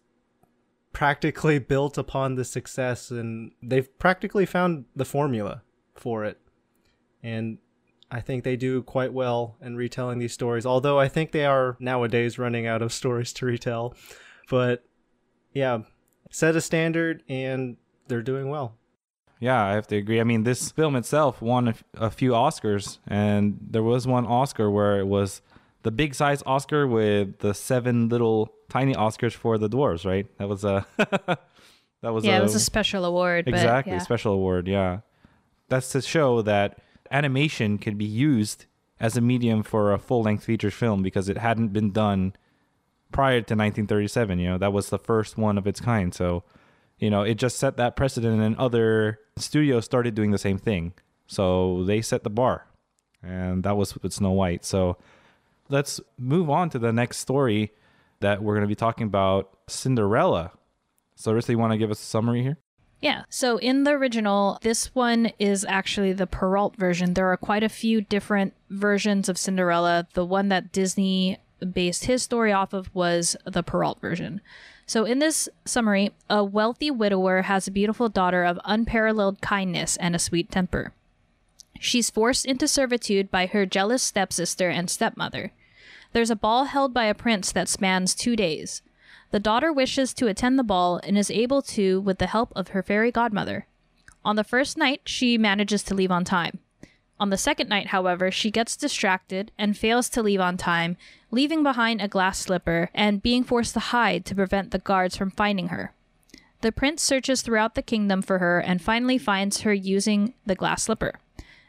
practically 0.93 1.59
built 1.59 1.99
upon 1.99 2.37
the 2.37 2.45
success, 2.45 3.11
and 3.11 3.53
they've 3.63 3.99
practically 3.99 4.47
found 4.47 4.87
the 4.95 5.05
formula 5.05 5.63
for 5.95 6.25
it. 6.25 6.41
And 7.23 7.59
I 8.11 8.21
think 8.21 8.45
they 8.45 8.57
do 8.57 8.83
quite 8.83 9.13
well 9.13 9.57
in 9.61 9.77
retelling 9.77 10.19
these 10.19 10.33
stories, 10.33 10.65
although 10.65 10.99
I 10.99 11.09
think 11.09 11.33
they 11.33 11.45
are 11.45 11.77
nowadays 11.81 12.39
running 12.39 12.67
out 12.67 12.83
of 12.83 12.93
stories 12.93 13.33
to 13.35 13.47
retell. 13.47 13.95
But 14.49 14.85
yeah, 15.53 15.81
set 16.31 16.57
a 16.57 16.61
standard 16.61 17.23
and 17.29 17.77
they're 18.09 18.23
doing 18.23 18.49
well. 18.49 18.75
Yeah, 19.41 19.63
I 19.63 19.73
have 19.73 19.87
to 19.89 19.97
agree. 19.97 20.21
I 20.21 20.25
mean, 20.25 20.45
this 20.45 20.71
film 20.71 20.97
itself 20.97 21.43
won 21.43 21.69
a, 21.69 21.71
f- 21.71 21.85
a 21.95 22.11
few 22.11 22.31
Oscars, 22.31 22.99
and 23.07 23.59
there 23.61 23.83
was 23.83 24.07
one 24.07 24.27
Oscar 24.27 24.71
where 24.71 24.99
it 24.99 25.07
was 25.07 25.43
the 25.83 25.91
big 25.91 26.15
size 26.15 26.43
Oscar 26.47 26.87
with 26.87 27.41
the 27.41 27.53
seven 27.53 28.09
little 28.09 28.53
tiny 28.71 28.95
Oscars 28.95 29.35
for 29.35 29.59
the 29.59 29.69
dwarves. 29.69 30.07
Right? 30.07 30.27
That 30.39 30.49
was 30.49 30.65
a 30.65 30.87
that 30.97 32.15
was 32.15 32.25
yeah, 32.25 32.37
a, 32.37 32.41
it 32.41 32.43
was 32.43 32.55
a 32.55 32.61
special 32.61 33.05
award. 33.05 33.45
but 33.45 33.55
exactly 33.55 33.93
yeah. 33.93 33.99
special 33.99 34.33
award. 34.33 34.69
Yeah, 34.69 35.01
that's 35.69 35.91
to 35.93 36.01
show 36.01 36.41
that 36.43 36.79
animation 37.11 37.77
can 37.77 37.99
be 37.99 38.07
used 38.07 38.65
as 38.99 39.19
a 39.19 39.21
medium 39.21 39.63
for 39.63 39.93
a 39.93 39.99
full 39.99 40.23
length 40.23 40.45
feature 40.45 40.71
film 40.71 41.03
because 41.03 41.29
it 41.29 41.37
hadn't 41.37 41.69
been 41.69 41.93
done 41.93 42.35
prior 43.17 43.41
to 43.41 43.55
1937. 43.55 44.39
You 44.39 44.51
know, 44.51 44.59
that 44.59 44.75
was 44.75 44.91
the 44.91 44.99
first 44.99 45.39
one 45.39 45.57
of 45.57 45.67
its 45.67 45.81
kind. 45.81 46.13
So, 46.15 46.45
you 46.99 47.09
know, 47.09 47.23
it 47.23 47.37
just 47.37 47.59
set 47.59 47.79
that 47.79 47.97
precedent, 47.97 48.43
and 48.43 48.55
other 48.57 49.19
studios 49.39 49.87
started 49.87 50.15
doing 50.15 50.33
the 50.33 50.39
same 50.39 50.59
thing. 50.59 50.93
So 51.27 51.83
they 51.85 52.03
set 52.03 52.25
the 52.25 52.31
bar, 52.31 52.67
and 53.23 53.65
that 53.65 53.77
was 53.77 53.97
with 53.97 54.13
Snow 54.13 54.33
White. 54.33 54.67
So 54.67 54.99
let's 55.71 55.99
move 56.19 56.51
on 56.51 56.69
to 56.71 56.79
the 56.79 56.93
next 56.93 57.17
story 57.17 57.73
that 58.21 58.43
we're 58.43 58.55
going 58.55 58.69
to 58.69 58.69
be 58.69 58.75
talking 58.75 59.07
about 59.07 59.51
Cinderella. 59.67 60.53
So, 61.15 61.33
Rissa, 61.33 61.49
you 61.49 61.59
want 61.59 61.73
to 61.73 61.79
give 61.79 61.91
us 61.91 62.01
a 62.01 62.05
summary 62.05 62.43
here? 62.43 62.59
Yeah. 63.01 63.25
So 63.29 63.59
in 63.59 63.85
the 63.85 63.93
original, 63.93 64.59
this 64.63 64.95
one 64.95 65.31
is 65.39 65.65
actually 65.69 66.13
the 66.13 66.27
Perrault 66.27 66.77
version. 66.77 67.15
There 67.15 67.31
are 67.31 67.37
quite 67.37 67.63
a 67.63 67.69
few 67.69 68.01
different 68.01 68.55
versions 68.71 69.29
of 69.29 69.39
Cinderella. 69.39 70.07
The 70.15 70.25
one 70.25 70.49
that 70.49 70.73
Disney 70.73 71.39
based 71.73 72.05
his 72.05 72.23
story 72.23 72.53
off 72.53 72.73
of 72.73 72.95
was 72.95 73.37
the 73.45 73.63
Perrault 73.63 74.01
version. 74.01 74.41
So 74.87 75.05
in 75.05 75.19
this 75.19 75.49
summary, 75.65 76.13
a 76.31 76.45
wealthy 76.45 76.91
widower 76.91 77.43
has 77.43 77.67
a 77.67 77.73
beautiful 77.73 78.09
daughter 78.09 78.45
of 78.45 78.61
unparalleled 78.65 79.41
kindness 79.41 79.97
and 79.97 80.15
a 80.15 80.21
sweet 80.21 80.51
temper. 80.51 80.93
She's 81.81 82.11
forced 82.11 82.47
into 82.47 82.69
servitude 82.69 83.31
by 83.31 83.47
her 83.47 83.67
jealous 83.67 84.03
stepsister 84.03 84.71
and 84.71 84.89
stepmother. 84.89 85.53
There's 86.13 86.31
a 86.31 86.37
ball 86.37 86.65
held 86.65 86.95
by 86.95 87.05
a 87.05 87.15
prince 87.15 87.53
that 87.53 87.69
spans 87.69 88.15
two 88.15 88.37
days. 88.37 88.83
The 89.33 89.41
daughter 89.41 89.73
wishes 89.73 90.15
to 90.15 90.29
attend 90.29 90.59
the 90.59 90.65
ball 90.65 91.01
and 91.03 91.19
is 91.19 91.31
able 91.31 91.63
to 91.63 92.01
with 92.01 92.19
the 92.19 92.29
help 92.29 92.53
of 92.55 92.69
her 92.69 92.83
fairy 92.83 93.11
godmother. 93.11 93.67
On 94.25 94.37
the 94.37 94.45
first 94.45 94.79
night, 94.79 95.03
she 95.05 95.37
manages 95.37 95.83
to 95.85 95.95
leave 95.95 96.11
on 96.11 96.25
time. 96.25 96.59
On 97.19 97.31
the 97.31 97.39
second 97.39 97.69
night, 97.69 97.89
however, 97.89 98.31
she 98.31 98.51
gets 98.51 98.77
distracted 98.77 99.51
and 99.59 99.77
fails 99.77 100.09
to 100.11 100.23
leave 100.23 100.41
on 100.41 100.57
time, 100.57 100.97
leaving 101.31 101.63
behind 101.63 102.01
a 102.01 102.09
glass 102.09 102.39
slipper 102.39 102.91
and 102.95 103.23
being 103.23 103.43
forced 103.43 103.73
to 103.75 103.81
hide 103.81 104.27
to 104.27 104.35
prevent 104.35 104.71
the 104.71 104.79
guards 104.79 105.17
from 105.17 105.31
finding 105.31 105.69
her. 105.69 105.95
The 106.61 106.73
prince 106.73 107.03
searches 107.03 107.43
throughout 107.43 107.75
the 107.75 107.83
kingdom 107.83 108.23
for 108.23 108.39
her 108.39 108.61
and 108.61 108.83
finally 108.83 109.19
finds 109.19 109.63
her 109.63 109.73
using 109.73 110.35
the 110.45 110.55
glass 110.55 110.85
slipper. 110.85 111.15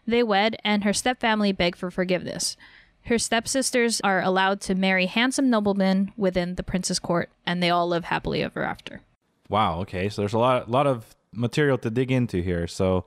They 0.05 0.23
wed, 0.23 0.57
and 0.63 0.83
her 0.83 0.91
stepfamily 0.91 1.55
beg 1.55 1.75
for 1.75 1.91
forgiveness. 1.91 2.55
Her 3.03 3.17
stepsisters 3.17 4.01
are 4.01 4.21
allowed 4.21 4.59
to 4.61 4.75
marry 4.75 5.05
handsome 5.05 5.49
noblemen 5.49 6.11
within 6.17 6.55
the 6.55 6.63
prince's 6.63 6.99
court, 6.99 7.29
and 7.45 7.61
they 7.61 7.69
all 7.69 7.87
live 7.87 8.05
happily 8.05 8.43
ever 8.43 8.63
after. 8.63 9.01
Wow. 9.49 9.79
Okay. 9.81 10.09
So 10.09 10.21
there's 10.21 10.33
a 10.33 10.39
lot, 10.39 10.69
lot 10.69 10.87
of 10.87 11.15
material 11.31 11.77
to 11.79 11.89
dig 11.89 12.11
into 12.11 12.41
here. 12.41 12.67
So 12.67 13.05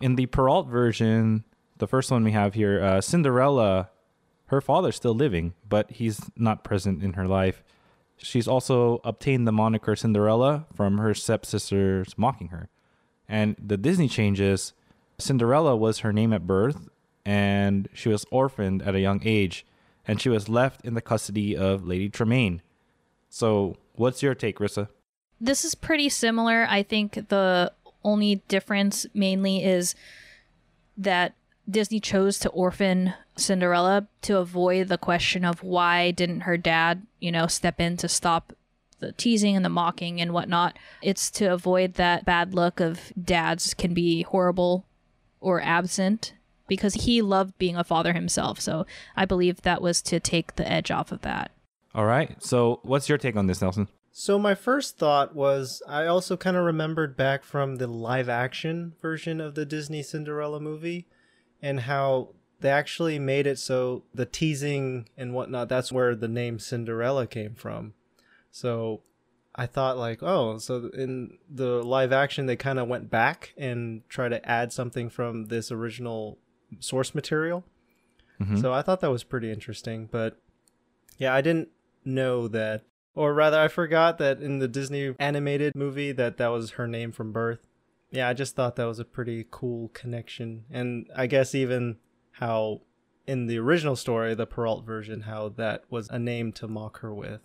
in 0.00 0.16
the 0.16 0.26
Perrault 0.26 0.68
version, 0.68 1.44
the 1.78 1.86
first 1.86 2.10
one 2.10 2.24
we 2.24 2.32
have 2.32 2.54
here, 2.54 2.82
uh, 2.82 3.00
Cinderella, 3.00 3.90
her 4.46 4.60
father's 4.60 4.96
still 4.96 5.14
living, 5.14 5.54
but 5.68 5.90
he's 5.90 6.20
not 6.36 6.64
present 6.64 7.02
in 7.02 7.14
her 7.14 7.26
life. 7.26 7.62
She's 8.16 8.48
also 8.48 9.00
obtained 9.04 9.46
the 9.46 9.52
moniker 9.52 9.94
Cinderella 9.94 10.66
from 10.74 10.98
her 10.98 11.14
stepsisters 11.14 12.16
mocking 12.16 12.48
her. 12.48 12.68
And 13.28 13.56
the 13.58 13.76
Disney 13.76 14.08
changes, 14.08 14.72
Cinderella 15.18 15.76
was 15.76 15.98
her 15.98 16.12
name 16.12 16.32
at 16.32 16.46
birth, 16.46 16.88
and 17.24 17.88
she 17.92 18.08
was 18.08 18.24
orphaned 18.30 18.82
at 18.82 18.94
a 18.94 19.00
young 19.00 19.20
age. 19.24 19.66
and 20.08 20.20
she 20.20 20.28
was 20.28 20.48
left 20.48 20.84
in 20.84 20.94
the 20.94 21.00
custody 21.00 21.56
of 21.56 21.84
Lady 21.84 22.08
Tremaine. 22.08 22.62
So, 23.28 23.76
what's 23.96 24.22
your 24.22 24.36
take, 24.36 24.58
Rissa? 24.60 24.88
This 25.40 25.64
is 25.64 25.74
pretty 25.74 26.08
similar. 26.08 26.64
I 26.70 26.84
think 26.84 27.28
the 27.28 27.72
only 28.04 28.36
difference 28.46 29.04
mainly 29.12 29.64
is 29.64 29.96
that 30.96 31.34
Disney 31.68 32.00
chose 32.00 32.38
to 32.40 32.48
orphan 32.50 33.14
Cinderella 33.36 34.08
to 34.22 34.38
avoid 34.38 34.88
the 34.88 34.98
question 34.98 35.44
of 35.44 35.62
why 35.62 36.10
didn't 36.10 36.42
her 36.42 36.56
dad, 36.56 37.06
you 37.20 37.32
know, 37.32 37.46
step 37.46 37.80
in 37.80 37.96
to 37.98 38.08
stop 38.08 38.52
the 38.98 39.12
teasing 39.12 39.56
and 39.56 39.64
the 39.64 39.70
mocking 39.70 40.20
and 40.20 40.32
whatnot. 40.32 40.78
It's 41.02 41.30
to 41.32 41.52
avoid 41.52 41.94
that 41.94 42.24
bad 42.24 42.54
look 42.54 42.80
of 42.80 43.12
dads 43.22 43.74
can 43.74 43.94
be 43.94 44.22
horrible 44.22 44.86
or 45.40 45.60
absent 45.60 46.34
because 46.68 46.94
he 46.94 47.22
loved 47.22 47.56
being 47.58 47.76
a 47.76 47.84
father 47.84 48.12
himself. 48.12 48.60
So 48.60 48.86
I 49.16 49.24
believe 49.24 49.62
that 49.62 49.82
was 49.82 50.00
to 50.02 50.20
take 50.20 50.56
the 50.56 50.70
edge 50.70 50.90
off 50.90 51.12
of 51.12 51.22
that. 51.22 51.50
All 51.94 52.04
right. 52.04 52.42
So, 52.42 52.80
what's 52.82 53.08
your 53.08 53.16
take 53.16 53.36
on 53.36 53.46
this, 53.46 53.62
Nelson? 53.62 53.88
So 54.12 54.38
my 54.38 54.54
first 54.54 54.98
thought 54.98 55.34
was 55.34 55.82
I 55.86 56.06
also 56.06 56.36
kind 56.38 56.56
of 56.56 56.64
remembered 56.64 57.16
back 57.16 57.44
from 57.44 57.76
the 57.76 57.86
live 57.86 58.30
action 58.30 58.94
version 59.00 59.40
of 59.40 59.54
the 59.54 59.66
Disney 59.66 60.02
Cinderella 60.02 60.58
movie 60.58 61.06
and 61.62 61.80
how 61.80 62.30
they 62.60 62.70
actually 62.70 63.18
made 63.18 63.46
it 63.46 63.58
so 63.58 64.04
the 64.14 64.24
teasing 64.26 65.08
and 65.16 65.34
whatnot 65.34 65.68
that's 65.68 65.92
where 65.92 66.14
the 66.14 66.28
name 66.28 66.58
Cinderella 66.58 67.26
came 67.26 67.54
from. 67.54 67.94
So 68.50 69.02
I 69.54 69.66
thought 69.66 69.98
like, 69.98 70.22
oh, 70.22 70.58
so 70.58 70.90
in 70.94 71.38
the 71.50 71.82
live 71.82 72.12
action 72.12 72.46
they 72.46 72.56
kind 72.56 72.78
of 72.78 72.88
went 72.88 73.10
back 73.10 73.52
and 73.56 74.02
try 74.08 74.28
to 74.28 74.46
add 74.48 74.72
something 74.72 75.08
from 75.10 75.46
this 75.46 75.70
original 75.70 76.38
source 76.80 77.14
material. 77.14 77.64
Mhm. 78.40 78.60
So 78.60 78.72
I 78.72 78.82
thought 78.82 79.00
that 79.00 79.10
was 79.10 79.24
pretty 79.24 79.50
interesting, 79.50 80.08
but 80.10 80.38
yeah, 81.18 81.34
I 81.34 81.40
didn't 81.40 81.68
know 82.04 82.48
that 82.48 82.84
or 83.14 83.32
rather 83.32 83.58
I 83.58 83.68
forgot 83.68 84.18
that 84.18 84.40
in 84.40 84.58
the 84.58 84.68
Disney 84.68 85.14
animated 85.18 85.74
movie 85.74 86.12
that 86.12 86.36
that 86.36 86.48
was 86.48 86.72
her 86.72 86.86
name 86.86 87.12
from 87.12 87.32
birth. 87.32 87.66
Yeah, 88.16 88.28
I 88.28 88.32
just 88.32 88.56
thought 88.56 88.76
that 88.76 88.84
was 88.84 88.98
a 88.98 89.04
pretty 89.04 89.46
cool 89.50 89.88
connection. 89.88 90.64
And 90.70 91.08
I 91.14 91.26
guess 91.26 91.54
even 91.54 91.96
how 92.32 92.80
in 93.26 93.46
the 93.46 93.58
original 93.58 93.96
story, 93.96 94.34
the 94.34 94.46
Perrault 94.46 94.84
version, 94.84 95.22
how 95.22 95.50
that 95.50 95.84
was 95.90 96.08
a 96.08 96.18
name 96.18 96.52
to 96.52 96.68
mock 96.68 97.00
her 97.00 97.12
with. 97.14 97.40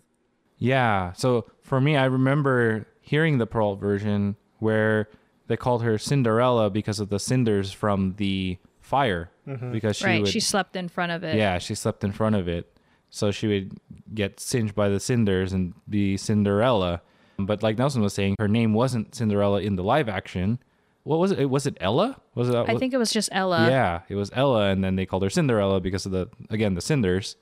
Yeah. 0.56 1.12
So 1.12 1.46
for 1.60 1.80
me, 1.80 1.96
I 1.96 2.04
remember 2.04 2.86
hearing 3.00 3.38
the 3.38 3.46
Perrault 3.46 3.80
version 3.80 4.36
where 4.60 5.08
they 5.48 5.56
called 5.56 5.82
her 5.82 5.98
Cinderella 5.98 6.70
because 6.70 7.00
of 7.00 7.08
the 7.08 7.18
cinders 7.18 7.72
from 7.72 8.14
the 8.16 8.58
fire. 8.80 9.30
Mm-hmm. 9.46 9.72
Because 9.72 9.96
she 9.96 10.04
right. 10.04 10.20
would, 10.20 10.28
She 10.30 10.40
slept 10.40 10.76
in 10.76 10.88
front 10.88 11.12
of 11.12 11.24
it. 11.24 11.36
yeah, 11.36 11.58
she 11.58 11.74
slept 11.74 12.04
in 12.04 12.12
front 12.12 12.36
of 12.36 12.46
it, 12.46 12.78
so 13.10 13.32
she 13.32 13.48
would 13.48 13.80
get 14.14 14.38
singed 14.38 14.74
by 14.74 14.88
the 14.88 15.00
cinders 15.00 15.52
and 15.52 15.74
be 15.88 16.16
Cinderella. 16.16 17.02
But 17.38 17.62
like 17.62 17.78
Nelson 17.78 18.02
was 18.02 18.14
saying, 18.14 18.36
her 18.38 18.48
name 18.48 18.74
wasn't 18.74 19.14
Cinderella 19.14 19.60
in 19.60 19.76
the 19.76 19.82
live 19.82 20.08
action. 20.08 20.58
What 21.04 21.18
was 21.18 21.32
it? 21.32 21.46
Was 21.46 21.66
it 21.66 21.76
Ella? 21.80 22.20
Was 22.34 22.48
it? 22.48 22.54
I 22.54 22.76
think 22.76 22.94
it 22.94 22.98
was 22.98 23.10
just 23.10 23.28
Ella. 23.32 23.68
Yeah, 23.68 24.02
it 24.08 24.14
was 24.14 24.30
Ella, 24.34 24.68
and 24.70 24.84
then 24.84 24.96
they 24.96 25.06
called 25.06 25.24
her 25.24 25.30
Cinderella 25.30 25.80
because 25.80 26.06
of 26.06 26.12
the 26.12 26.28
again 26.50 26.74
the 26.74 26.80
cinders. 26.80 27.36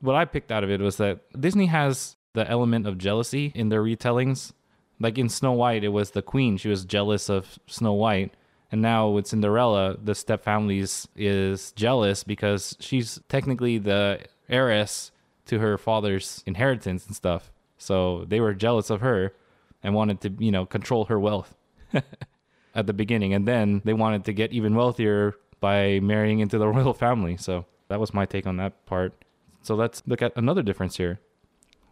What 0.00 0.16
I 0.16 0.24
picked 0.24 0.52
out 0.52 0.64
of 0.64 0.70
it 0.70 0.80
was 0.80 0.96
that 0.96 1.20
Disney 1.38 1.66
has 1.66 2.16
the 2.34 2.48
element 2.48 2.86
of 2.86 2.98
jealousy 2.98 3.52
in 3.54 3.68
their 3.68 3.82
retellings. 3.82 4.52
Like 4.98 5.16
in 5.16 5.30
Snow 5.30 5.52
White, 5.52 5.82
it 5.82 5.88
was 5.88 6.10
the 6.10 6.20
queen; 6.20 6.58
she 6.58 6.68
was 6.68 6.84
jealous 6.84 7.30
of 7.30 7.58
Snow 7.66 7.94
White, 7.94 8.34
and 8.70 8.82
now 8.82 9.08
with 9.08 9.26
Cinderella, 9.26 9.96
the 10.02 10.14
step 10.14 10.44
families 10.44 11.08
is 11.16 11.72
jealous 11.72 12.22
because 12.22 12.76
she's 12.80 13.18
technically 13.28 13.78
the 13.78 14.20
heiress 14.48 15.10
to 15.46 15.58
her 15.58 15.78
father's 15.78 16.42
inheritance 16.46 17.06
and 17.06 17.16
stuff. 17.16 17.50
So 17.80 18.26
they 18.28 18.40
were 18.40 18.52
jealous 18.52 18.90
of 18.90 19.00
her 19.00 19.32
and 19.82 19.94
wanted 19.94 20.20
to, 20.20 20.34
you 20.38 20.52
know, 20.52 20.66
control 20.66 21.06
her 21.06 21.18
wealth 21.18 21.54
at 22.74 22.86
the 22.86 22.92
beginning. 22.92 23.32
And 23.32 23.48
then 23.48 23.80
they 23.84 23.94
wanted 23.94 24.24
to 24.26 24.34
get 24.34 24.52
even 24.52 24.74
wealthier 24.74 25.34
by 25.60 25.98
marrying 26.00 26.40
into 26.40 26.58
the 26.58 26.68
royal 26.72 26.92
family. 26.92 27.38
So 27.38 27.64
that 27.88 27.98
was 27.98 28.12
my 28.12 28.26
take 28.26 28.46
on 28.46 28.58
that 28.58 28.84
part. 28.84 29.24
So 29.62 29.74
let's 29.74 30.02
look 30.06 30.20
at 30.20 30.36
another 30.36 30.62
difference 30.62 30.98
here. 30.98 31.20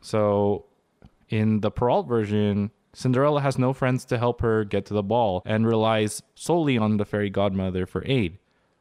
So 0.03 0.67
in 1.31 1.61
the 1.61 1.71
Perrault 1.71 2.07
version, 2.07 2.71
Cinderella 2.93 3.41
has 3.41 3.59
no 3.59 3.73
friends 3.73 4.05
to 4.07 4.19
help 4.19 4.43
her 4.43 4.65
get 4.65 4.85
to 4.87 4.95
the 4.95 5.03
ball 5.03 5.43
and 5.47 5.67
relies 5.67 6.23
solely 6.35 6.77
on 6.77 6.99
the 6.99 7.05
fairy 7.07 7.31
godmother 7.31 7.87
for 7.87 8.03
aid. 8.07 8.39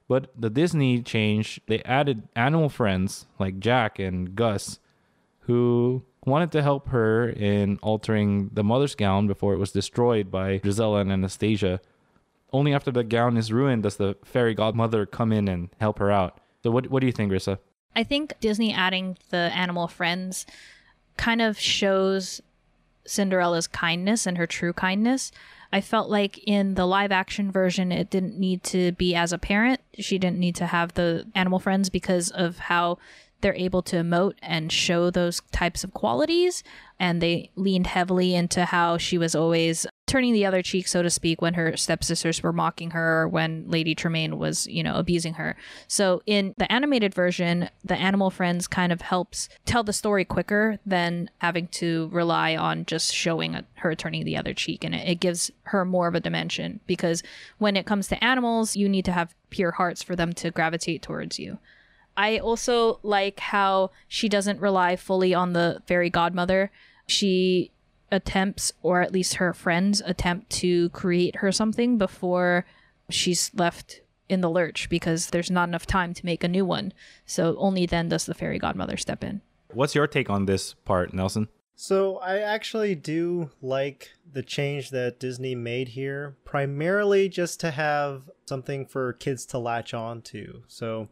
But 0.10 0.30
the 0.38 0.50
Disney 0.50 1.02
change, 1.02 1.62
they 1.68 1.82
added 1.84 2.28
animal 2.36 2.70
friends 2.70 3.28
like 3.40 3.60
Jack 3.60 3.98
and 3.98 4.36
Gus, 4.36 4.80
who 5.42 6.04
wanted 6.28 6.52
to 6.52 6.62
help 6.62 6.90
her 6.90 7.30
in 7.30 7.80
altering 7.82 8.50
the 8.54 8.64
mother's 8.64 8.96
gown 8.96 9.28
before 9.28 9.54
it 9.54 9.58
was 9.58 9.72
destroyed 9.72 10.30
by 10.30 10.60
Drizella 10.60 11.02
and 11.02 11.12
Anastasia. 11.12 11.80
Only 12.52 12.74
after 12.74 12.92
the 12.92 13.04
gown 13.04 13.38
is 13.38 13.52
ruined 13.52 13.84
does 13.84 13.96
the 13.96 14.16
fairy 14.24 14.54
godmother 14.54 15.06
come 15.06 15.32
in 15.32 15.48
and 15.48 15.70
help 15.80 16.00
her 16.00 16.12
out. 16.12 16.40
So, 16.64 16.72
what, 16.72 16.88
what 16.88 17.00
do 17.00 17.08
you 17.08 17.14
think, 17.14 17.32
Rissa? 17.32 17.60
I 17.96 18.04
think 18.04 18.34
Disney 18.40 18.74
adding 18.74 19.18
the 19.30 19.52
animal 19.56 19.88
friends 19.88 20.46
kind 21.16 21.42
of 21.42 21.60
shows 21.60 22.42
Cinderella's 23.06 23.68
kindness 23.68 24.28
and 24.28 24.38
her 24.38 24.46
true 24.46 24.74
kindness. 24.74 25.32
I 25.72 25.82
felt 25.82 26.10
like 26.10 26.40
in 26.46 26.76
the 26.76 26.86
live 26.86 27.12
action 27.12 27.52
version, 27.52 27.92
it 27.92 28.10
didn't 28.10 28.38
need 28.38 28.64
to 28.66 28.92
be 28.94 29.16
as 29.16 29.34
apparent. 29.34 29.82
She 30.00 30.18
didn't 30.18 30.40
need 30.40 30.56
to 30.58 30.68
have 30.68 30.94
the 30.94 31.26
animal 31.36 31.60
friends 31.60 31.90
because 31.90 32.30
of 32.30 32.60
how 32.60 33.00
they're 33.42 33.56
able 33.56 33.82
to 33.84 33.98
emote 33.98 34.36
and 34.42 34.72
show 34.72 35.10
those 35.10 35.42
types 35.52 35.84
of 35.84 35.94
qualities. 35.94 36.64
And 37.00 37.22
they 37.22 37.52
leaned 37.56 37.88
heavily 37.88 38.34
into 38.34 38.66
how 38.66 38.98
she 38.98 39.18
was 39.18 39.36
always 39.36 39.86
turning 40.08 40.34
the 40.34 40.46
other 40.46 40.62
cheek, 40.62 40.88
so 40.88 41.04
to 41.04 41.10
speak, 41.10 41.42
when 41.42 41.54
her 41.54 41.76
stepsisters 41.76 42.42
were 42.42 42.54
mocking 42.54 42.92
her, 42.92 43.22
or 43.22 43.28
when 43.28 43.70
Lady 43.70 43.94
Tremaine 43.94 44.40
was, 44.40 44.66
you 44.68 44.82
know, 44.82 44.96
abusing 44.96 45.36
her. 45.36 45.56
So 45.88 46.24
in 46.26 46.56
the 46.58 46.72
animated 46.72 47.14
version, 47.14 47.70
the 47.84 47.98
animal 47.98 48.32
friends 48.32 48.68
kind 48.68 48.92
of 48.92 49.02
helps 49.02 49.50
tell 49.66 49.84
the 49.84 49.94
story 49.94 50.24
quicker 50.24 50.80
than 50.86 51.30
having 51.40 51.68
to 51.68 52.10
rely 52.12 52.56
on 52.56 52.86
just 52.86 53.14
showing 53.14 53.62
her 53.76 53.96
turning 53.96 54.24
the 54.24 54.38
other 54.38 54.54
cheek. 54.54 54.84
And 54.84 54.96
it, 54.96 55.08
it 55.08 55.20
gives 55.20 55.52
her 55.64 55.84
more 55.84 56.08
of 56.08 56.16
a 56.16 56.22
dimension 56.22 56.80
because 56.88 57.22
when 57.58 57.76
it 57.76 57.86
comes 57.86 58.08
to 58.08 58.24
animals, 58.24 58.78
you 58.78 58.88
need 58.88 59.06
to 59.06 59.12
have 59.12 59.36
pure 59.50 59.72
hearts 59.72 60.02
for 60.02 60.16
them 60.16 60.34
to 60.34 60.52
gravitate 60.52 61.02
towards 61.02 61.38
you. 61.38 61.60
I 62.18 62.40
also 62.40 63.00
like 63.04 63.40
how 63.40 63.92
she 64.08 64.28
doesn't 64.28 64.60
rely 64.60 64.96
fully 64.96 65.34
on 65.34 65.54
the 65.54 65.82
fairy 65.86 66.10
godmother. 66.10 66.72
She 67.06 67.72
attempts, 68.12 68.74
or 68.82 69.02
at 69.02 69.12
least 69.12 69.36
her 69.36 69.54
friends 69.54 70.02
attempt 70.04 70.50
to 70.50 70.90
create 70.90 71.38
her 71.38 71.52
something 71.52 71.98
before 71.98 72.66
she's 73.10 73.52
left 73.54 74.02
in 74.28 74.42
the 74.42 74.50
lurch 74.50 74.90
because 74.90 75.28
there's 75.28 75.52
not 75.52 75.70
enough 75.70 75.86
time 75.86 76.14
to 76.14 76.26
make 76.26 76.44
a 76.44 76.48
new 76.48 76.66
one. 76.66 76.92
So 77.26 77.56
only 77.58 77.86
then 77.86 78.10
does 78.10 78.26
the 78.26 78.34
fairy 78.34 78.60
godmother 78.60 78.98
step 78.98 79.24
in. 79.24 79.42
What's 79.74 79.96
your 79.96 80.08
take 80.08 80.30
on 80.30 80.46
this 80.46 80.74
part, 80.74 81.14
Nelson? 81.14 81.48
So 81.76 82.18
I 82.18 82.40
actually 82.40 82.96
do 82.96 83.52
like 83.62 84.10
the 84.34 84.42
change 84.42 84.90
that 84.90 85.20
Disney 85.20 85.54
made 85.54 85.90
here, 85.90 86.36
primarily 86.44 87.30
just 87.30 87.60
to 87.60 87.70
have 87.70 88.30
something 88.48 88.86
for 88.88 89.14
kids 89.14 89.46
to 89.48 89.60
latch 89.60 89.94
on 89.94 90.24
to. 90.24 90.64
So 90.68 91.10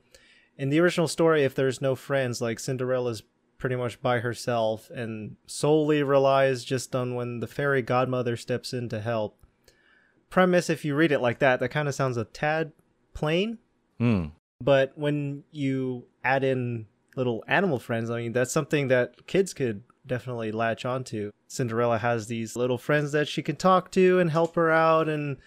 in 0.57 0.69
the 0.69 0.79
original 0.79 1.07
story, 1.07 1.43
if 1.43 1.55
there's 1.55 1.81
no 1.81 1.95
friends, 1.95 2.41
like 2.41 2.59
Cinderella's 2.59 3.23
pretty 3.57 3.75
much 3.75 4.01
by 4.01 4.19
herself 4.19 4.89
and 4.89 5.37
solely 5.47 6.03
relies 6.03 6.63
just 6.63 6.95
on 6.95 7.15
when 7.15 7.39
the 7.39 7.47
fairy 7.47 7.81
godmother 7.81 8.35
steps 8.35 8.73
in 8.73 8.89
to 8.89 8.99
help. 8.99 9.45
Premise, 10.29 10.69
if 10.69 10.83
you 10.83 10.95
read 10.95 11.11
it 11.11 11.21
like 11.21 11.39
that, 11.39 11.59
that 11.59 11.69
kind 11.69 11.87
of 11.87 11.95
sounds 11.95 12.17
a 12.17 12.25
tad 12.25 12.73
plain. 13.13 13.57
Hmm. 13.97 14.25
But 14.61 14.93
when 14.95 15.43
you 15.51 16.07
add 16.23 16.43
in 16.43 16.87
little 17.15 17.43
animal 17.47 17.79
friends, 17.79 18.09
I 18.09 18.21
mean, 18.21 18.33
that's 18.33 18.51
something 18.51 18.87
that 18.89 19.27
kids 19.27 19.53
could 19.53 19.83
definitely 20.05 20.51
latch 20.51 20.85
onto. 20.85 21.31
Cinderella 21.47 21.97
has 21.97 22.27
these 22.27 22.55
little 22.55 22.77
friends 22.77 23.11
that 23.11 23.27
she 23.27 23.41
can 23.41 23.55
talk 23.55 23.91
to 23.91 24.19
and 24.19 24.29
help 24.29 24.55
her 24.55 24.71
out, 24.71 25.07
and 25.07 25.37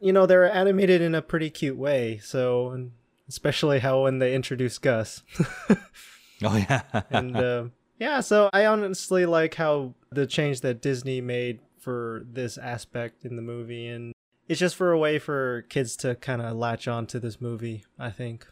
you 0.00 0.12
know 0.12 0.26
they're 0.26 0.50
animated 0.50 1.00
in 1.00 1.14
a 1.14 1.22
pretty 1.22 1.50
cute 1.50 1.76
way. 1.76 2.18
So, 2.18 2.90
especially 3.28 3.78
how 3.80 4.02
when 4.04 4.18
they 4.18 4.34
introduce 4.34 4.78
Gus, 4.78 5.22
Oh 6.42 6.56
yeah. 6.56 6.82
and 7.10 7.36
uh, 7.36 7.64
yeah, 7.98 8.20
so 8.20 8.50
I 8.52 8.66
honestly 8.66 9.24
like 9.26 9.54
how 9.54 9.94
the 10.10 10.26
change 10.26 10.60
that 10.62 10.82
Disney 10.82 11.20
made 11.20 11.60
for 11.78 12.22
this 12.30 12.58
aspect 12.58 13.24
in 13.24 13.36
the 13.36 13.42
movie, 13.42 13.86
and 13.86 14.12
it's 14.48 14.60
just 14.60 14.76
for 14.76 14.90
a 14.92 14.98
way 14.98 15.18
for 15.18 15.64
kids 15.68 15.96
to 15.98 16.14
kind 16.16 16.42
of 16.42 16.56
latch 16.56 16.88
on 16.88 17.06
to 17.08 17.20
this 17.20 17.40
movie. 17.40 17.84
I 17.98 18.10
think. 18.10 18.46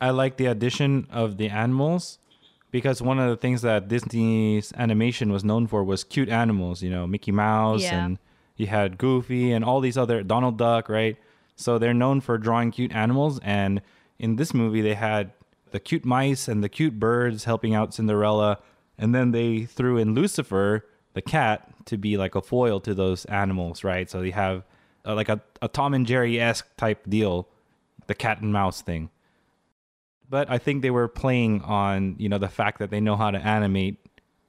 I 0.00 0.10
like 0.10 0.36
the 0.38 0.46
addition 0.46 1.06
of 1.10 1.36
the 1.36 1.50
animals 1.50 2.18
because 2.70 3.02
one 3.02 3.18
of 3.18 3.28
the 3.28 3.36
things 3.36 3.60
that 3.62 3.88
Disney's 3.88 4.72
animation 4.76 5.30
was 5.30 5.44
known 5.44 5.66
for 5.66 5.84
was 5.84 6.04
cute 6.04 6.30
animals, 6.30 6.82
you 6.82 6.88
know, 6.88 7.06
Mickey 7.06 7.32
Mouse 7.32 7.82
Yeah. 7.82 8.04
and 8.06 8.18
you 8.56 8.66
had 8.68 8.96
Goofy 8.96 9.52
and 9.52 9.62
all 9.62 9.80
these 9.80 9.98
other 9.98 10.22
Donald 10.22 10.56
Duck, 10.56 10.88
right? 10.88 11.18
So 11.60 11.78
they're 11.78 11.94
known 11.94 12.20
for 12.20 12.38
drawing 12.38 12.70
cute 12.70 12.92
animals 12.92 13.38
and 13.42 13.82
in 14.18 14.36
this 14.36 14.52
movie 14.54 14.80
they 14.80 14.94
had 14.94 15.32
the 15.70 15.80
cute 15.80 16.04
mice 16.04 16.48
and 16.48 16.62
the 16.62 16.68
cute 16.68 16.98
birds 16.98 17.44
helping 17.44 17.74
out 17.74 17.94
Cinderella. 17.94 18.58
And 18.98 19.14
then 19.14 19.30
they 19.30 19.64
threw 19.64 19.96
in 19.96 20.14
Lucifer, 20.14 20.86
the 21.14 21.22
cat, 21.22 21.72
to 21.86 21.96
be 21.96 22.16
like 22.16 22.34
a 22.34 22.42
foil 22.42 22.80
to 22.80 22.94
those 22.94 23.24
animals, 23.26 23.82
right? 23.82 24.10
So 24.10 24.20
they 24.20 24.30
have 24.30 24.64
uh, 25.06 25.14
like 25.14 25.28
a, 25.28 25.40
a 25.62 25.68
Tom 25.68 25.94
and 25.94 26.06
Jerry 26.06 26.40
esque 26.40 26.66
type 26.76 27.08
deal, 27.08 27.48
the 28.06 28.14
cat 28.14 28.40
and 28.40 28.52
mouse 28.52 28.82
thing. 28.82 29.10
But 30.28 30.50
I 30.50 30.58
think 30.58 30.82
they 30.82 30.90
were 30.90 31.08
playing 31.08 31.62
on, 31.62 32.16
you 32.18 32.28
know, 32.28 32.38
the 32.38 32.48
fact 32.48 32.78
that 32.78 32.90
they 32.90 33.00
know 33.00 33.16
how 33.16 33.30
to 33.30 33.38
animate 33.38 33.96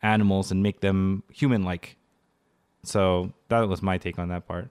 animals 0.02 0.52
and 0.52 0.62
make 0.62 0.82
them 0.82 1.24
human 1.32 1.63
like. 1.63 1.97
So 2.84 3.32
that 3.50 3.67
was 3.67 3.82
my 3.82 3.97
take 3.97 4.19
on 4.19 4.30
that 4.30 4.47
part. 4.47 4.69